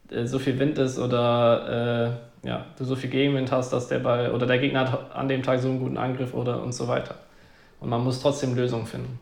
äh, 0.10 0.26
so 0.26 0.40
viel 0.40 0.58
Wind 0.58 0.80
ist 0.80 0.98
oder 0.98 2.18
äh, 2.35 2.35
ja, 2.46 2.66
du 2.78 2.86
so 2.86 2.96
viel 2.96 3.10
Gegenwind 3.10 3.52
hast, 3.52 3.74
dass 3.74 3.88
der 3.88 4.00
Ball 4.00 4.32
oder 4.32 4.46
der 4.46 4.60
Gegner 4.60 4.92
hat 4.92 5.16
an 5.16 5.28
dem 5.28 5.44
Tag 5.44 5.60
so 5.60 5.68
einen 5.68 5.80
guten 5.80 5.98
Angriff 5.98 6.34
oder 6.34 6.62
und 6.62 6.74
so 6.74 6.88
weiter. 6.88 7.16
Und 7.80 7.90
man 7.90 8.04
muss 8.04 8.22
trotzdem 8.22 8.56
Lösungen 8.56 8.86
finden. 8.86 9.20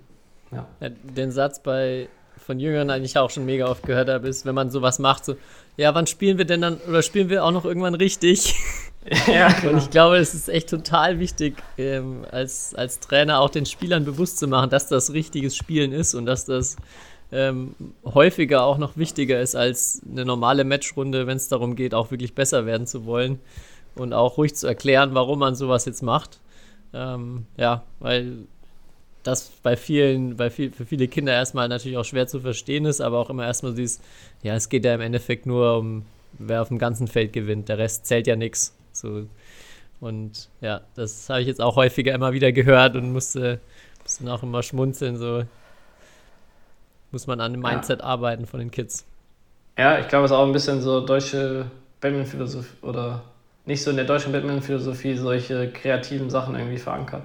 Ja. 0.51 0.67
ja. 0.79 0.89
Den 0.89 1.31
Satz 1.31 1.61
bei 1.61 2.09
von 2.43 2.59
Jüngern 2.59 2.89
eigentlich 2.89 3.17
auch 3.17 3.29
schon 3.29 3.45
mega 3.45 3.67
oft 3.67 3.83
gehört 3.83 4.09
habe, 4.09 4.27
ist, 4.27 4.45
wenn 4.45 4.55
man 4.55 4.69
sowas 4.69 4.99
macht, 4.99 5.25
so, 5.25 5.35
ja, 5.77 5.95
wann 5.95 6.07
spielen 6.07 6.37
wir 6.37 6.45
denn 6.45 6.61
dann, 6.61 6.77
oder 6.87 7.01
spielen 7.01 7.29
wir 7.29 7.45
auch 7.45 7.51
noch 7.51 7.65
irgendwann 7.65 7.95
richtig? 7.95 8.55
Ja, 9.27 9.49
genau. 9.51 9.73
Und 9.73 9.79
ich 9.79 9.89
glaube, 9.89 10.15
es 10.15 10.33
ist 10.33 10.47
echt 10.47 10.69
total 10.69 11.19
wichtig, 11.19 11.61
ähm, 11.77 12.25
als, 12.31 12.73
als 12.73 13.01
Trainer 13.01 13.41
auch 13.41 13.49
den 13.49 13.65
Spielern 13.65 14.05
bewusst 14.05 14.39
zu 14.39 14.47
machen, 14.47 14.69
dass 14.69 14.87
das 14.87 15.11
richtiges 15.11 15.57
Spielen 15.57 15.91
ist 15.91 16.13
und 16.13 16.25
dass 16.25 16.45
das 16.45 16.77
ähm, 17.33 17.75
häufiger 18.05 18.63
auch 18.63 18.77
noch 18.77 18.95
wichtiger 18.95 19.41
ist 19.41 19.55
als 19.55 20.01
eine 20.09 20.23
normale 20.23 20.63
Matchrunde, 20.63 21.25
wenn 21.25 21.37
es 21.37 21.47
darum 21.47 21.75
geht, 21.75 21.95
auch 21.95 22.11
wirklich 22.11 22.35
besser 22.35 22.65
werden 22.65 22.85
zu 22.85 23.05
wollen 23.05 23.39
und 23.95 24.13
auch 24.13 24.37
ruhig 24.37 24.55
zu 24.55 24.67
erklären, 24.67 25.13
warum 25.13 25.39
man 25.39 25.55
sowas 25.55 25.85
jetzt 25.85 26.03
macht. 26.03 26.39
Ähm, 26.93 27.47
ja, 27.57 27.83
weil 27.99 28.45
das 29.23 29.51
bei 29.63 29.75
vielen, 29.75 30.37
bei 30.37 30.49
viel, 30.49 30.71
für 30.71 30.85
viele 30.85 31.07
Kinder 31.07 31.33
erstmal 31.33 31.67
natürlich 31.69 31.97
auch 31.97 32.05
schwer 32.05 32.27
zu 32.27 32.39
verstehen 32.41 32.85
ist, 32.85 33.01
aber 33.01 33.17
auch 33.17 33.29
immer 33.29 33.45
erstmal 33.45 33.73
dieses, 33.73 33.99
ja, 34.43 34.53
es 34.55 34.69
geht 34.69 34.85
ja 34.85 34.93
im 34.93 35.01
Endeffekt 35.01 35.45
nur 35.45 35.77
um, 35.77 36.05
wer 36.33 36.61
auf 36.61 36.67
dem 36.67 36.77
ganzen 36.77 37.07
Feld 37.07 37.33
gewinnt. 37.33 37.69
Der 37.69 37.77
Rest 37.79 38.05
zählt 38.05 38.27
ja 38.27 38.35
nichts. 38.35 38.75
So. 38.91 39.25
Und 39.99 40.49
ja, 40.61 40.81
das 40.95 41.29
habe 41.29 41.41
ich 41.41 41.47
jetzt 41.47 41.61
auch 41.61 41.77
häufiger 41.77 42.13
immer 42.13 42.33
wieder 42.33 42.51
gehört 42.51 42.95
und 42.95 43.11
musste, 43.11 43.59
musste 44.03 44.31
auch 44.31 44.43
immer 44.43 44.61
schmunzeln. 44.61 45.17
So 45.17 45.45
muss 47.13 47.27
man 47.27 47.39
an 47.39 47.53
dem 47.53 47.61
Mindset 47.61 47.99
ja. 47.99 48.05
arbeiten 48.05 48.45
von 48.45 48.59
den 48.59 48.71
Kids. 48.71 49.05
Ja, 49.77 49.99
ich 49.99 50.07
glaube, 50.07 50.25
es 50.25 50.31
ist 50.31 50.37
auch 50.37 50.45
ein 50.45 50.51
bisschen 50.51 50.81
so 50.81 51.05
deutsche 51.05 51.67
Badminton-Philosophie 52.01 52.75
oder 52.81 53.21
nicht 53.65 53.81
so 53.81 53.91
in 53.91 53.95
der 53.95 54.05
deutschen 54.05 54.31
Badminton-Philosophie 54.31 55.15
solche 55.15 55.71
kreativen 55.71 56.29
Sachen 56.29 56.55
irgendwie 56.55 56.77
verankert. 56.77 57.23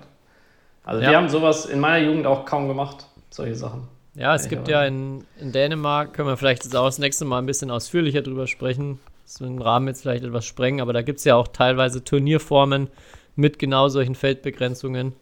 Also 0.85 1.03
ja. 1.03 1.11
wir 1.11 1.17
haben 1.17 1.29
sowas 1.29 1.67
in 1.67 1.81
meiner 1.81 2.07
Jugend 2.07 2.27
auch 2.27 2.45
kaum 2.47 2.69
gemacht, 2.69 3.07
solche 3.31 3.55
Sachen. 3.55 3.89
Ja, 4.15 4.35
es 4.35 4.49
gibt 4.49 4.69
ja 4.69 4.85
in, 4.85 5.25
in 5.41 5.53
Dänemark, 5.53 6.15
können 6.15 6.29
wir 6.29 6.37
vielleicht 6.37 6.65
jetzt 6.65 6.75
auch 6.75 6.87
das 6.87 6.99
nächste 6.99 7.25
Mal 7.25 7.39
ein 7.39 7.47
bisschen 7.47 7.71
ausführlicher 7.71 8.23
drüber 8.23 8.47
sprechen. 8.47 8.99
Wird 9.39 9.51
den 9.51 9.61
Rahmen 9.61 9.89
jetzt 9.89 10.03
vielleicht 10.03 10.25
etwas 10.25 10.47
sprengen, 10.47 10.81
aber 10.81 10.93
da 10.93 11.03
gibt 11.03 11.19
es 11.19 11.25
ja 11.25 11.37
auch 11.37 11.49
teilweise 11.49 12.03
Turnierformen 12.03 12.89
mit 13.37 13.59
genau 13.59 13.89
solchen 13.89 14.15
Feldbegrenzungen 14.15 15.13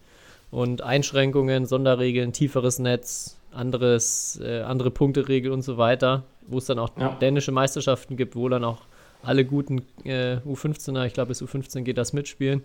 und 0.51 0.83
Einschränkungen, 0.83 1.67
Sonderregeln, 1.67 2.33
tieferes 2.33 2.79
Netz, 2.79 3.37
anderes, 3.57 4.41
äh, 4.43 4.61
andere 4.61 4.91
Punkteregel 4.91 5.51
und 5.51 5.63
so 5.63 5.77
weiter, 5.79 6.25
wo 6.47 6.59
es 6.59 6.67
dann 6.67 6.79
auch 6.79 6.91
ja. 6.99 7.17
dänische 7.21 7.53
Meisterschaften 7.53 8.17
gibt, 8.17 8.37
wo 8.37 8.49
dann 8.49 8.65
auch 8.65 8.83
alle 9.23 9.45
guten 9.45 9.83
äh, 10.05 10.37
U15er, 10.47 11.07
ich 11.07 11.15
glaube 11.15 11.29
bis 11.29 11.43
U15 11.43 11.83
geht 11.83 11.99
das 11.99 12.13
mitspielen 12.13 12.63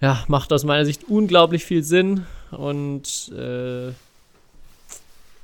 ja, 0.00 0.22
macht 0.28 0.52
aus 0.52 0.64
meiner 0.64 0.84
Sicht 0.84 1.04
unglaublich 1.04 1.64
viel 1.64 1.82
Sinn 1.82 2.26
und 2.50 3.32
äh, 3.32 3.92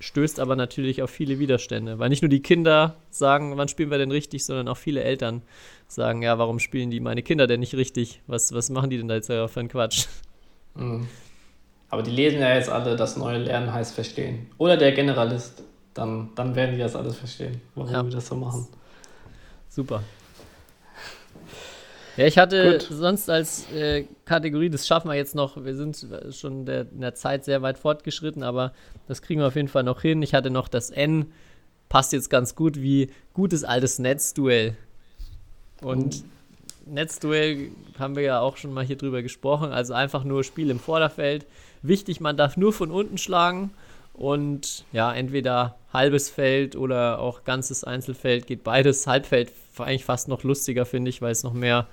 stößt 0.00 0.40
aber 0.40 0.56
natürlich 0.56 1.02
auf 1.02 1.10
viele 1.10 1.38
Widerstände. 1.38 1.98
Weil 1.98 2.08
nicht 2.08 2.22
nur 2.22 2.28
die 2.28 2.42
Kinder 2.42 2.96
sagen, 3.10 3.56
wann 3.56 3.68
spielen 3.68 3.90
wir 3.90 3.98
denn 3.98 4.10
richtig, 4.10 4.44
sondern 4.44 4.68
auch 4.68 4.76
viele 4.76 5.02
Eltern 5.02 5.42
sagen, 5.88 6.22
ja, 6.22 6.38
warum 6.38 6.58
spielen 6.58 6.90
die 6.90 7.00
meine 7.00 7.22
Kinder 7.22 7.46
denn 7.46 7.60
nicht 7.60 7.74
richtig? 7.74 8.20
Was, 8.26 8.52
was 8.52 8.70
machen 8.70 8.90
die 8.90 8.98
denn 8.98 9.08
da 9.08 9.14
jetzt 9.14 9.28
für 9.28 9.48
einen 9.56 9.68
Quatsch? 9.68 10.06
Mhm. 10.74 11.08
Aber 11.90 12.02
die 12.02 12.10
lesen 12.10 12.40
ja 12.40 12.54
jetzt 12.54 12.68
alle, 12.68 12.96
das 12.96 13.16
neue 13.16 13.38
Lernen 13.38 13.72
heißt 13.72 13.94
verstehen. 13.94 14.48
Oder 14.58 14.76
der 14.76 14.92
Generalist. 14.92 15.64
Dann, 15.92 16.30
dann 16.36 16.54
werden 16.54 16.76
die 16.76 16.78
das 16.80 16.94
alles 16.94 17.16
verstehen, 17.16 17.60
warum 17.74 17.92
Ja. 17.92 18.02
wir 18.04 18.10
das 18.12 18.28
so 18.28 18.36
machen. 18.36 18.68
Super. 19.68 20.02
Ja, 22.16 22.26
ich 22.26 22.38
hatte 22.38 22.72
Gut. 22.78 22.88
sonst 22.90 23.28
als 23.28 23.70
äh, 23.72 24.04
Kategorie, 24.24 24.70
das 24.70 24.86
schaffen 24.86 25.08
wir 25.08 25.14
jetzt 25.16 25.34
noch, 25.34 25.64
wir 25.64 25.74
sind 25.74 26.06
schon 26.32 26.64
der, 26.66 26.82
in 26.92 27.00
der 27.00 27.14
Zeit 27.14 27.44
sehr 27.44 27.62
weit 27.62 27.78
fortgeschritten, 27.78 28.42
aber 28.42 28.72
das 29.08 29.22
kriegen 29.22 29.40
wir 29.40 29.46
auf 29.48 29.56
jeden 29.56 29.68
Fall 29.68 29.82
noch 29.84 30.02
hin. 30.02 30.22
Ich 30.22 30.34
hatte 30.34 30.50
noch 30.50 30.68
das 30.68 30.90
N, 30.90 31.32
passt 31.88 32.12
jetzt 32.12 32.30
ganz 32.30 32.54
gut 32.54 32.76
wie 32.80 33.10
gutes 33.32 33.64
altes 33.64 33.98
Netzduell. 33.98 34.76
Und 35.82 36.24
Netzduell 36.86 37.70
haben 37.98 38.16
wir 38.16 38.22
ja 38.22 38.40
auch 38.40 38.56
schon 38.56 38.72
mal 38.72 38.84
hier 38.84 38.96
drüber 38.96 39.22
gesprochen, 39.22 39.72
also 39.72 39.94
einfach 39.94 40.24
nur 40.24 40.44
Spiel 40.44 40.70
im 40.70 40.78
Vorderfeld. 40.78 41.46
Wichtig, 41.82 42.20
man 42.20 42.36
darf 42.36 42.56
nur 42.56 42.72
von 42.72 42.90
unten 42.90 43.18
schlagen 43.18 43.70
und 44.12 44.84
ja, 44.92 45.12
entweder 45.12 45.76
halbes 45.92 46.28
Feld 46.28 46.76
oder 46.76 47.20
auch 47.20 47.44
ganzes 47.44 47.84
Einzelfeld 47.84 48.46
geht 48.46 48.62
beides. 48.64 49.06
Halbfeld 49.06 49.50
war 49.76 49.86
eigentlich 49.86 50.04
fast 50.04 50.28
noch 50.28 50.42
lustiger, 50.42 50.84
finde 50.84 51.08
ich, 51.08 51.22
weil 51.22 51.32
es 51.32 51.42
noch 51.42 51.54
mehr 51.54 51.86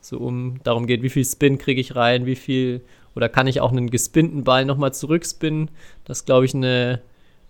so 0.00 0.18
um 0.18 0.60
darum 0.64 0.86
geht, 0.86 1.02
wie 1.02 1.10
viel 1.10 1.24
Spin 1.24 1.58
kriege 1.58 1.80
ich 1.80 1.96
rein, 1.96 2.26
wie 2.26 2.36
viel 2.36 2.82
oder 3.14 3.28
kann 3.28 3.46
ich 3.46 3.60
auch 3.60 3.72
einen 3.72 3.90
gespinnten 3.90 4.44
Ball 4.44 4.64
nochmal 4.64 4.94
zurückspinnen. 4.94 5.70
Das 6.04 6.20
ist, 6.20 6.26
glaube 6.26 6.46
ich, 6.46 6.54
eine 6.54 7.00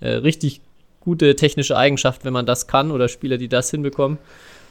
äh, 0.01 0.09
richtig 0.09 0.61
gute 1.01 1.37
technische 1.37 1.77
Eigenschaft, 1.77 2.25
wenn 2.25 2.33
man 2.33 2.47
das 2.47 2.67
kann 2.67 2.91
oder 2.91 3.09
Spieler, 3.09 3.39
die 3.39 3.49
das 3.49 3.71
hinbekommen. 3.71 4.19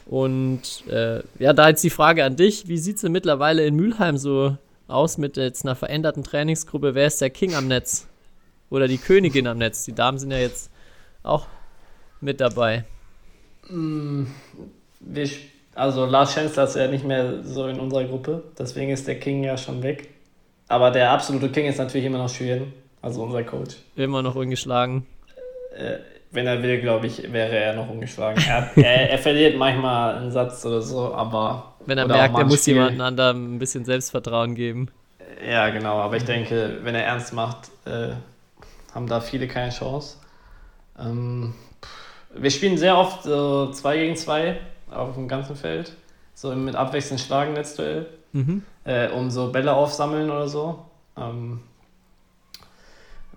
Und 0.06 0.84
äh, 0.88 1.22
ja, 1.38 1.52
da 1.52 1.68
jetzt 1.68 1.84
die 1.84 1.90
Frage 1.90 2.24
an 2.24 2.36
dich, 2.36 2.68
wie 2.68 2.78
sieht 2.78 2.96
es 2.96 3.02
denn 3.02 3.12
mittlerweile 3.12 3.64
in 3.64 3.76
Mülheim 3.76 4.16
so 4.16 4.56
aus 4.88 5.18
mit 5.18 5.36
jetzt 5.36 5.64
einer 5.64 5.76
veränderten 5.76 6.22
Trainingsgruppe? 6.22 6.94
Wer 6.94 7.06
ist 7.06 7.20
der 7.20 7.30
King 7.30 7.54
am 7.54 7.68
Netz? 7.68 8.06
Oder 8.70 8.88
die 8.88 8.98
Königin 8.98 9.46
am 9.46 9.58
Netz? 9.58 9.84
Die 9.84 9.94
Damen 9.94 10.18
sind 10.18 10.30
ja 10.30 10.38
jetzt 10.38 10.70
auch 11.22 11.46
mit 12.20 12.40
dabei. 12.40 12.84
Wir, 13.68 15.24
sp- 15.28 15.50
also 15.74 16.04
Lars 16.04 16.34
Schänzler 16.34 16.64
ist 16.64 16.76
ja 16.76 16.88
nicht 16.88 17.04
mehr 17.04 17.42
so 17.44 17.66
in 17.66 17.80
unserer 17.80 18.04
Gruppe, 18.04 18.42
deswegen 18.58 18.90
ist 18.90 19.06
der 19.06 19.18
King 19.18 19.44
ja 19.44 19.56
schon 19.56 19.82
weg. 19.82 20.08
Aber 20.68 20.90
der 20.90 21.10
absolute 21.10 21.50
King 21.50 21.66
ist 21.66 21.78
natürlich 21.78 22.06
immer 22.06 22.18
noch 22.18 22.28
Schüren, 22.28 22.72
also 23.02 23.22
unser 23.22 23.44
Coach. 23.44 23.76
Immer 23.96 24.22
noch 24.22 24.34
ungeschlagen. 24.34 25.06
Äh, 25.76 25.98
wenn 26.30 26.46
er 26.46 26.62
will, 26.62 26.80
glaube 26.80 27.06
ich, 27.06 27.30
wäre 27.32 27.56
er 27.56 27.74
noch 27.74 27.90
umgeschlagen. 27.90 28.42
Er, 28.46 28.70
er, 28.76 29.10
er 29.10 29.18
verliert 29.18 29.56
manchmal 29.56 30.16
einen 30.16 30.30
Satz 30.30 30.64
oder 30.64 30.80
so, 30.80 31.12
aber. 31.12 31.71
Wenn 31.86 31.98
er 31.98 32.04
oder 32.04 32.14
merkt, 32.14 32.38
er 32.38 32.44
muss 32.44 32.66
jemandem 32.66 33.00
anderen 33.00 33.54
ein 33.54 33.58
bisschen 33.58 33.84
Selbstvertrauen 33.84 34.54
geben. 34.54 34.88
Ja, 35.46 35.70
genau, 35.70 35.98
aber 35.98 36.16
ich 36.16 36.24
denke, 36.24 36.78
wenn 36.82 36.94
er 36.94 37.04
ernst 37.04 37.32
macht, 37.32 37.70
äh, 37.84 38.10
haben 38.94 39.06
da 39.06 39.20
viele 39.20 39.48
keine 39.48 39.70
Chance. 39.72 40.18
Ähm, 40.98 41.54
wir 42.34 42.50
spielen 42.50 42.78
sehr 42.78 42.96
oft 42.96 43.24
so 43.24 43.70
2 43.72 43.96
gegen 43.96 44.16
2 44.16 44.58
auf 44.90 45.14
dem 45.14 45.28
ganzen 45.28 45.56
Feld, 45.56 45.92
so 46.34 46.54
mit 46.54 46.76
abwechselnd 46.76 47.20
Schlagen, 47.20 47.54
Netzduell, 47.54 48.06
Mhm. 48.32 48.62
äh, 48.84 49.08
um 49.08 49.30
so 49.30 49.50
Bälle 49.52 49.74
aufsammeln 49.74 50.30
oder 50.30 50.48
so. 50.48 50.84
Ähm, 51.16 51.60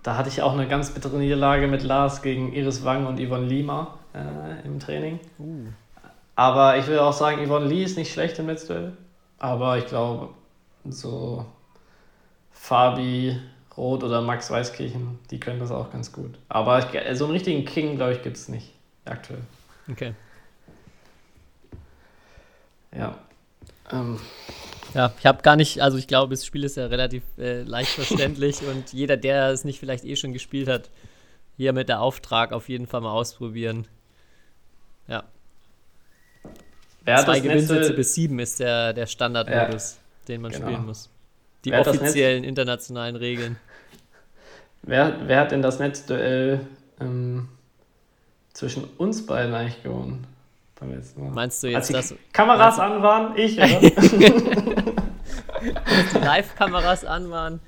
da 0.02 0.16
hatte 0.16 0.28
ich 0.28 0.40
auch 0.42 0.52
eine 0.52 0.68
ganz 0.68 0.90
bittere 0.90 1.16
Niederlage 1.18 1.66
mit 1.66 1.82
Lars 1.82 2.22
gegen 2.22 2.52
Iris 2.52 2.84
Wang 2.84 3.06
und 3.06 3.18
Yvonne 3.18 3.46
Lima 3.46 3.94
äh, 4.14 4.64
im 4.66 4.78
Training. 4.78 5.18
Uh. 5.38 5.66
Aber 6.36 6.76
ich 6.76 6.86
will 6.86 6.98
auch 6.98 7.14
sagen, 7.14 7.44
Yvonne 7.44 7.66
Lee 7.66 7.82
ist 7.82 7.96
nicht 7.96 8.12
schlecht 8.12 8.38
im 8.38 8.46
Netzduell. 8.46 8.92
Aber 9.38 9.78
ich 9.78 9.86
glaube, 9.86 10.28
so 10.84 11.44
Fabi 12.52 13.40
Roth 13.76 14.04
oder 14.04 14.22
Max 14.22 14.50
Weißkirchen, 14.50 15.18
die 15.30 15.40
können 15.40 15.60
das 15.60 15.70
auch 15.70 15.90
ganz 15.90 16.12
gut. 16.12 16.38
Aber 16.48 16.78
ich, 16.78 17.18
so 17.18 17.24
einen 17.24 17.32
richtigen 17.32 17.64
King, 17.64 17.96
glaube 17.96 18.12
ich, 18.12 18.22
gibt 18.22 18.36
es 18.36 18.48
nicht 18.48 18.72
aktuell. 19.04 19.42
Okay. 19.90 20.14
Ja. 22.96 23.18
Ähm, 23.92 24.18
Ja, 24.94 25.12
ich 25.18 25.26
habe 25.26 25.42
gar 25.42 25.56
nicht, 25.56 25.80
also 25.82 25.98
ich 25.98 26.06
glaube, 26.06 26.34
das 26.34 26.46
Spiel 26.46 26.64
ist 26.64 26.76
ja 26.76 26.86
relativ 26.86 27.22
äh, 27.38 27.62
leicht 27.62 27.90
verständlich 27.94 28.62
und 28.62 28.92
jeder, 28.92 29.16
der 29.16 29.50
es 29.50 29.64
nicht 29.64 29.78
vielleicht 29.78 30.04
eh 30.04 30.16
schon 30.16 30.32
gespielt 30.32 30.68
hat, 30.68 30.90
hier 31.56 31.72
mit 31.72 31.88
der 31.88 32.00
Auftrag 32.00 32.52
auf 32.52 32.68
jeden 32.68 32.86
Fall 32.86 33.02
mal 33.02 33.12
ausprobieren. 33.12 33.86
Ja, 35.08 35.24
wer 37.06 37.24
zwei 37.24 37.40
Gewinnsätze 37.40 37.94
bis 37.94 38.14
sieben 38.14 38.38
ist 38.38 38.60
der, 38.60 38.92
der 38.92 39.06
Standardmodus, 39.06 39.98
den 40.28 40.42
man 40.42 40.52
Genau. 40.52 40.66
spielen 40.66 40.86
muss. 40.86 41.10
Die 41.64 41.70
Wer 41.72 41.80
offiziellen 41.80 42.44
internationalen 42.44 43.16
Regeln. 43.16 43.56
wer, 44.82 45.16
wer 45.26 45.40
hat 45.40 45.50
denn 45.50 45.62
das 45.62 45.78
Netzduell 45.78 46.60
ähm, 47.00 47.48
zwischen 48.52 48.84
uns 48.98 49.26
beiden 49.26 49.54
eigentlich 49.54 49.82
gewonnen? 49.82 50.26
Beim 50.78 50.92
letzten 50.94 51.22
Mal. 51.24 51.30
Meinst 51.30 51.62
du 51.62 51.74
Als 51.74 51.88
jetzt 51.88 52.10
die 52.10 52.14
das, 52.14 52.32
Kameras 52.34 52.78
an 52.78 53.02
waren? 53.02 53.34
Ich, 53.36 53.56
oder? 53.56 53.80
die 53.90 53.94
Live-Kameras 56.18 57.04
an 57.04 57.30
waren? 57.30 57.60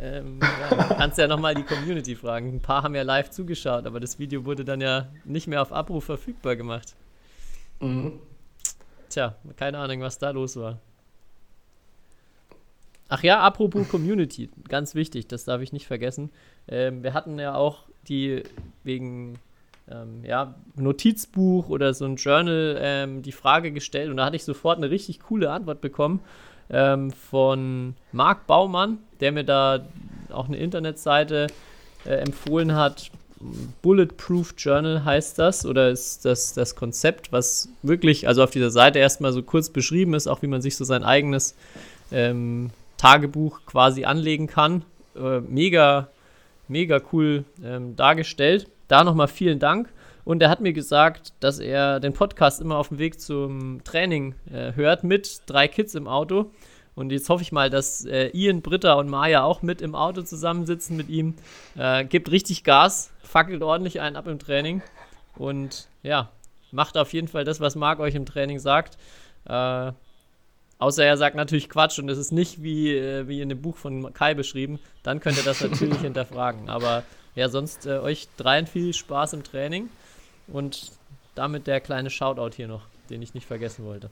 Ähm, 0.00 0.40
ja, 0.40 0.84
kannst 0.96 1.18
ja 1.18 1.26
nochmal 1.28 1.54
die 1.54 1.62
Community 1.62 2.16
fragen. 2.16 2.56
Ein 2.56 2.60
paar 2.60 2.82
haben 2.82 2.94
ja 2.94 3.02
live 3.02 3.30
zugeschaut, 3.30 3.86
aber 3.86 4.00
das 4.00 4.18
Video 4.18 4.44
wurde 4.44 4.64
dann 4.64 4.80
ja 4.80 5.06
nicht 5.24 5.46
mehr 5.46 5.62
auf 5.62 5.72
Abruf 5.72 6.04
verfügbar 6.04 6.56
gemacht. 6.56 6.94
mhm. 7.80 8.12
Tja, 9.14 9.36
keine 9.56 9.78
Ahnung, 9.78 10.00
was 10.00 10.18
da 10.18 10.30
los 10.30 10.56
war. 10.56 10.80
Ach 13.08 13.22
ja, 13.22 13.38
apropos 13.38 13.88
Community, 13.88 14.50
ganz 14.68 14.96
wichtig, 14.96 15.28
das 15.28 15.44
darf 15.44 15.60
ich 15.60 15.72
nicht 15.72 15.86
vergessen. 15.86 16.30
Ähm, 16.66 17.04
wir 17.04 17.14
hatten 17.14 17.38
ja 17.38 17.54
auch 17.54 17.84
die 18.08 18.42
wegen 18.82 19.38
ähm, 19.88 20.24
ja, 20.24 20.56
Notizbuch 20.74 21.68
oder 21.68 21.94
so 21.94 22.06
ein 22.06 22.16
Journal 22.16 22.76
ähm, 22.80 23.22
die 23.22 23.30
Frage 23.30 23.70
gestellt 23.70 24.10
und 24.10 24.16
da 24.16 24.24
hatte 24.24 24.34
ich 24.34 24.42
sofort 24.42 24.78
eine 24.78 24.90
richtig 24.90 25.20
coole 25.20 25.52
Antwort 25.52 25.80
bekommen 25.80 26.18
ähm, 26.68 27.12
von 27.12 27.94
Marc 28.10 28.48
Baumann, 28.48 28.98
der 29.20 29.30
mir 29.30 29.44
da 29.44 29.86
auch 30.32 30.48
eine 30.48 30.56
Internetseite 30.56 31.46
äh, 32.04 32.14
empfohlen 32.14 32.74
hat. 32.74 33.12
Bulletproof 33.82 34.54
Journal 34.56 35.04
heißt 35.04 35.38
das 35.38 35.66
oder 35.66 35.90
ist 35.90 36.24
das 36.24 36.54
das 36.54 36.74
Konzept, 36.74 37.32
was 37.32 37.68
wirklich, 37.82 38.28
also 38.28 38.42
auf 38.42 38.50
dieser 38.50 38.70
Seite 38.70 38.98
erstmal 38.98 39.32
so 39.32 39.42
kurz 39.42 39.70
beschrieben 39.70 40.14
ist, 40.14 40.26
auch 40.26 40.42
wie 40.42 40.46
man 40.46 40.62
sich 40.62 40.76
so 40.76 40.84
sein 40.84 41.04
eigenes 41.04 41.54
ähm, 42.12 42.70
Tagebuch 42.96 43.60
quasi 43.66 44.04
anlegen 44.04 44.46
kann. 44.46 44.84
Äh, 45.16 45.40
mega, 45.40 46.08
mega 46.68 47.00
cool 47.12 47.44
ähm, 47.62 47.96
dargestellt. 47.96 48.68
Da 48.88 49.04
nochmal 49.04 49.28
vielen 49.28 49.58
Dank. 49.58 49.88
Und 50.24 50.42
er 50.42 50.48
hat 50.48 50.60
mir 50.60 50.72
gesagt, 50.72 51.34
dass 51.40 51.58
er 51.58 52.00
den 52.00 52.14
Podcast 52.14 52.60
immer 52.60 52.78
auf 52.78 52.88
dem 52.88 52.98
Weg 52.98 53.20
zum 53.20 53.84
Training 53.84 54.34
äh, 54.50 54.72
hört 54.72 55.04
mit 55.04 55.42
drei 55.46 55.68
Kids 55.68 55.94
im 55.94 56.08
Auto. 56.08 56.50
Und 56.94 57.12
jetzt 57.12 57.28
hoffe 57.28 57.42
ich 57.42 57.52
mal, 57.52 57.70
dass 57.70 58.04
äh, 58.04 58.28
Ian, 58.28 58.62
Britta 58.62 58.94
und 58.94 59.08
Maya 59.08 59.42
auch 59.42 59.62
mit 59.62 59.82
im 59.82 59.94
Auto 59.94 60.22
zusammensitzen 60.22 60.96
mit 60.96 61.08
ihm. 61.08 61.34
Äh, 61.76 62.04
gibt 62.04 62.30
richtig 62.30 62.64
Gas, 62.64 63.10
fackelt 63.34 63.64
ordentlich 63.64 64.00
einen 64.00 64.14
ab 64.14 64.28
im 64.28 64.38
Training. 64.38 64.80
Und 65.34 65.88
ja, 66.04 66.30
macht 66.70 66.96
auf 66.96 67.12
jeden 67.12 67.26
Fall 67.26 67.42
das, 67.42 67.58
was 67.58 67.74
Marc 67.74 67.98
euch 67.98 68.14
im 68.14 68.26
Training 68.26 68.60
sagt. 68.60 68.96
Äh, 69.46 69.90
außer 70.78 71.04
er 71.04 71.16
sagt 71.16 71.34
natürlich 71.34 71.68
Quatsch 71.68 71.98
und 71.98 72.08
es 72.08 72.16
ist 72.16 72.30
nicht 72.30 72.62
wie, 72.62 72.96
äh, 72.96 73.26
wie 73.26 73.40
in 73.40 73.48
dem 73.48 73.60
Buch 73.60 73.76
von 73.76 74.14
Kai 74.14 74.34
beschrieben. 74.34 74.78
Dann 75.02 75.18
könnt 75.18 75.36
ihr 75.36 75.42
das 75.42 75.60
natürlich 75.60 75.98
hinterfragen. 76.00 76.68
Aber 76.68 77.02
ja, 77.34 77.48
sonst 77.48 77.86
äh, 77.86 77.98
euch 77.98 78.28
dreien 78.36 78.68
viel 78.68 78.94
Spaß 78.94 79.32
im 79.32 79.42
Training. 79.42 79.88
Und 80.46 80.92
damit 81.34 81.66
der 81.66 81.80
kleine 81.80 82.10
Shoutout 82.10 82.54
hier 82.54 82.68
noch, 82.68 82.82
den 83.10 83.20
ich 83.20 83.34
nicht 83.34 83.48
vergessen 83.48 83.84
wollte. 83.84 84.10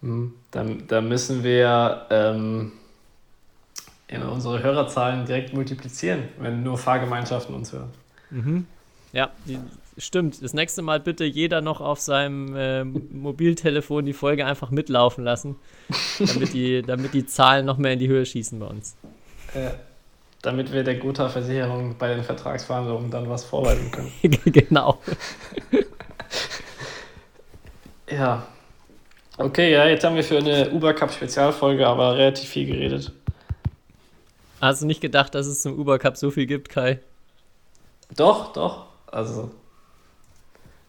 Mhm. 0.00 0.32
Dann, 0.50 0.86
dann 0.86 1.08
müssen 1.08 1.44
wir 1.44 2.06
ähm, 2.08 2.72
unsere 4.10 4.62
Hörerzahlen 4.62 5.26
direkt 5.26 5.52
multiplizieren, 5.52 6.28
wenn 6.38 6.62
nur 6.62 6.78
Fahrgemeinschaften 6.78 7.54
uns 7.54 7.72
hören. 7.72 8.66
Ja, 9.12 9.30
die, 9.46 9.58
stimmt. 9.98 10.42
Das 10.42 10.54
nächste 10.54 10.82
Mal 10.82 11.00
bitte 11.00 11.24
jeder 11.24 11.60
noch 11.60 11.80
auf 11.80 12.00
seinem 12.00 12.54
ähm, 12.56 13.08
Mobiltelefon 13.12 14.04
die 14.04 14.12
Folge 14.12 14.46
einfach 14.46 14.70
mitlaufen 14.70 15.24
lassen, 15.24 15.56
damit 16.18 16.52
die, 16.52 16.82
damit 16.82 17.14
die 17.14 17.26
Zahlen 17.26 17.66
noch 17.66 17.78
mehr 17.78 17.92
in 17.92 17.98
die 17.98 18.08
Höhe 18.08 18.26
schießen 18.26 18.58
bei 18.58 18.66
uns. 18.66 18.96
Äh, 19.54 19.70
damit 20.42 20.72
wir 20.72 20.84
der 20.84 20.96
Gotha 20.96 21.28
Versicherung 21.28 21.96
bei 21.98 22.14
den 22.14 22.22
Vertragsverhandlungen 22.22 23.10
dann 23.10 23.28
was 23.28 23.44
vorweisen 23.44 23.90
können. 23.90 24.12
genau. 24.44 25.00
Ja. 28.08 28.46
Okay, 29.36 29.72
ja, 29.72 29.88
jetzt 29.88 30.04
haben 30.04 30.14
wir 30.14 30.22
für 30.22 30.38
eine 30.38 30.70
Uber 30.70 30.94
Cup 30.94 31.12
Spezialfolge 31.12 31.84
aber 31.84 32.16
relativ 32.16 32.48
viel 32.48 32.66
geredet. 32.66 33.10
Hast 34.60 34.82
du 34.82 34.86
nicht 34.86 35.00
gedacht, 35.00 35.34
dass 35.34 35.46
es 35.46 35.62
zum 35.62 35.78
Uber 35.78 35.98
Cup 35.98 36.16
so 36.16 36.30
viel 36.30 36.46
gibt, 36.46 36.68
Kai? 36.68 37.00
Doch, 38.16 38.52
doch. 38.52 38.86
Also, 39.06 39.50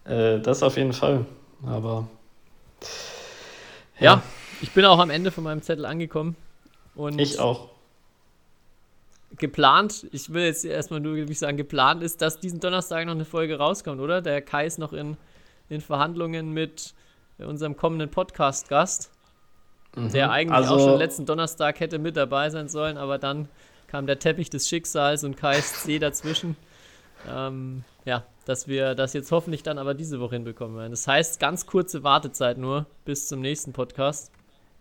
äh, 0.06 0.40
das 0.40 0.64
auf 0.64 0.78
jeden 0.78 0.94
Fall. 0.94 1.26
Aber. 1.66 2.08
Ja, 4.00 4.22
ich 4.62 4.72
bin 4.72 4.86
auch 4.86 5.00
am 5.00 5.10
Ende 5.10 5.32
von 5.32 5.44
meinem 5.44 5.62
Zettel 5.62 5.86
angekommen. 5.86 6.36
Und 6.96 7.20
Ich 7.20 7.40
auch. 7.40 7.70
geplant, 9.38 10.08
ich 10.12 10.32
will 10.34 10.46
jetzt 10.46 10.64
erstmal 10.66 11.00
nur 11.00 11.16
wirklich 11.16 11.40
sagen, 11.40 11.58
geplant 11.58 12.02
ist, 12.04 12.22
dass 12.22 12.40
diesen 12.40 12.60
Donnerstag 12.60 13.06
noch 13.06 13.14
eine 13.14 13.26
Folge 13.26 13.58
rauskommt, 13.58 14.00
oder? 14.00 14.22
Der 14.22 14.42
Kai 14.42 14.66
ist 14.66 14.80
noch 14.80 14.94
in, 14.94 15.18
in 15.70 15.82
Verhandlungen 15.82 16.54
mit 16.54 16.94
unserem 17.40 17.76
kommenden 17.78 18.10
Podcast-Gast, 18.10 19.12
mhm. 20.06 20.12
der 20.12 20.32
eigentlich 20.32 20.58
also, 20.58 20.76
auch 20.76 20.80
schon 20.80 20.98
letzten 21.00 21.26
Donnerstag 21.26 21.80
hätte 21.80 22.00
mit 22.00 22.18
dabei 22.18 22.50
sein 22.50 22.70
sollen, 22.70 22.98
aber 22.98 23.18
dann 23.18 23.50
kam 23.88 24.06
der 24.06 24.20
Teppich 24.20 24.50
des 24.50 24.68
Schicksals 24.68 25.24
und 25.24 25.38
Kais 25.38 25.84
C 25.84 26.00
dazwischen. 26.00 26.56
Ähm, 27.30 27.84
ja, 28.06 28.24
dass 28.46 28.68
wir 28.68 28.96
das 28.96 29.14
jetzt 29.14 29.32
hoffentlich 29.32 29.64
dann 29.64 29.78
aber 29.78 29.94
diese 29.94 30.20
Woche 30.20 30.36
hinbekommen 30.36 30.78
werden. 30.78 30.92
Das 30.92 31.08
heißt, 31.08 31.40
ganz 31.40 31.66
kurze 31.66 32.04
Wartezeit 32.04 32.58
nur 32.58 32.86
bis 33.06 33.28
zum 33.28 33.42
nächsten 33.42 33.74
Podcast. 33.74 34.32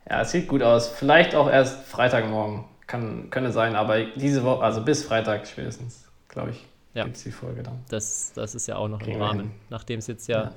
Ja, 0.09 0.21
es 0.21 0.31
sieht 0.31 0.47
gut 0.47 0.63
aus. 0.63 0.89
Vielleicht 0.89 1.35
auch 1.35 1.51
erst 1.51 1.85
Freitagmorgen. 1.87 2.65
Kann, 2.87 3.31
könnte 3.31 3.51
sein, 3.51 3.75
aber 3.75 4.05
diese 4.05 4.45
Woche, 4.45 4.63
also 4.63 4.81
bis 4.81 5.05
Freitag 5.05 5.49
spätestens, 5.49 6.09
glaube 6.29 6.51
ich, 6.51 6.65
ja. 6.95 7.03
gibt 7.03 7.17
es 7.17 7.25
die 7.25 7.33
Folge 7.33 7.65
dann. 7.65 7.81
Das, 7.89 8.31
das 8.37 8.55
ist 8.55 8.69
ja 8.69 8.77
auch 8.77 8.87
noch 8.87 9.01
Kriegen 9.01 9.17
im 9.17 9.23
Rahmen, 9.23 9.51
nachdem 9.71 9.99
es 9.99 10.07
jetzt 10.07 10.29
ja, 10.29 10.45
ja, 10.45 10.53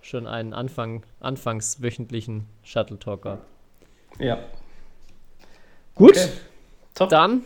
schon 0.00 0.26
einen 0.26 0.54
Anfang, 0.54 1.02
anfangswöchentlichen 1.20 2.46
Shuttle 2.62 2.98
Talk 2.98 3.20
gab. 3.20 3.40
Ja. 4.18 4.38
Gut, 5.94 6.10
okay. 6.10 6.28
Top. 6.94 7.08
dann 7.08 7.42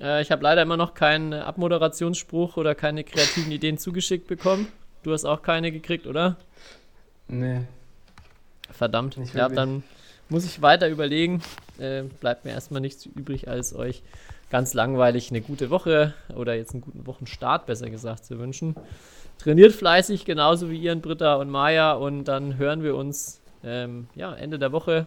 äh, 0.00 0.22
ich 0.22 0.30
habe 0.30 0.42
leider 0.42 0.62
immer 0.62 0.76
noch 0.76 0.94
keinen 0.94 1.32
Abmoderationsspruch 1.32 2.56
oder 2.56 2.74
keine 2.74 3.04
kreativen 3.04 3.50
Ideen 3.52 3.78
zugeschickt 3.78 4.26
bekommen. 4.26 4.68
Du 5.02 5.12
hast 5.12 5.24
auch 5.24 5.42
keine 5.42 5.72
gekriegt, 5.72 6.06
oder? 6.06 6.36
Nee. 7.28 7.60
Verdammt. 8.70 9.16
Ja, 9.34 9.48
dann 9.48 9.82
muss 10.28 10.44
ich 10.44 10.60
weiter 10.60 10.88
überlegen. 10.88 11.42
Äh, 11.78 12.02
bleibt 12.02 12.44
mir 12.44 12.52
erstmal 12.52 12.80
nichts 12.80 13.06
übrig, 13.06 13.48
als 13.48 13.74
euch 13.74 14.02
ganz 14.50 14.74
langweilig 14.74 15.30
eine 15.30 15.40
gute 15.40 15.70
Woche 15.70 16.14
oder 16.34 16.54
jetzt 16.54 16.72
einen 16.72 16.80
guten 16.80 17.06
Wochenstart, 17.06 17.66
besser 17.66 17.90
gesagt, 17.90 18.24
zu 18.24 18.38
wünschen. 18.38 18.74
Trainiert 19.38 19.72
fleißig, 19.72 20.24
genauso 20.24 20.70
wie 20.70 20.82
Ian, 20.82 21.00
Britta 21.00 21.36
und 21.36 21.48
Maya. 21.48 21.92
Und 21.92 22.24
dann 22.24 22.56
hören 22.56 22.82
wir 22.82 22.96
uns 22.96 23.40
ähm, 23.64 24.08
ja, 24.14 24.34
Ende 24.34 24.58
der 24.58 24.72
Woche. 24.72 25.06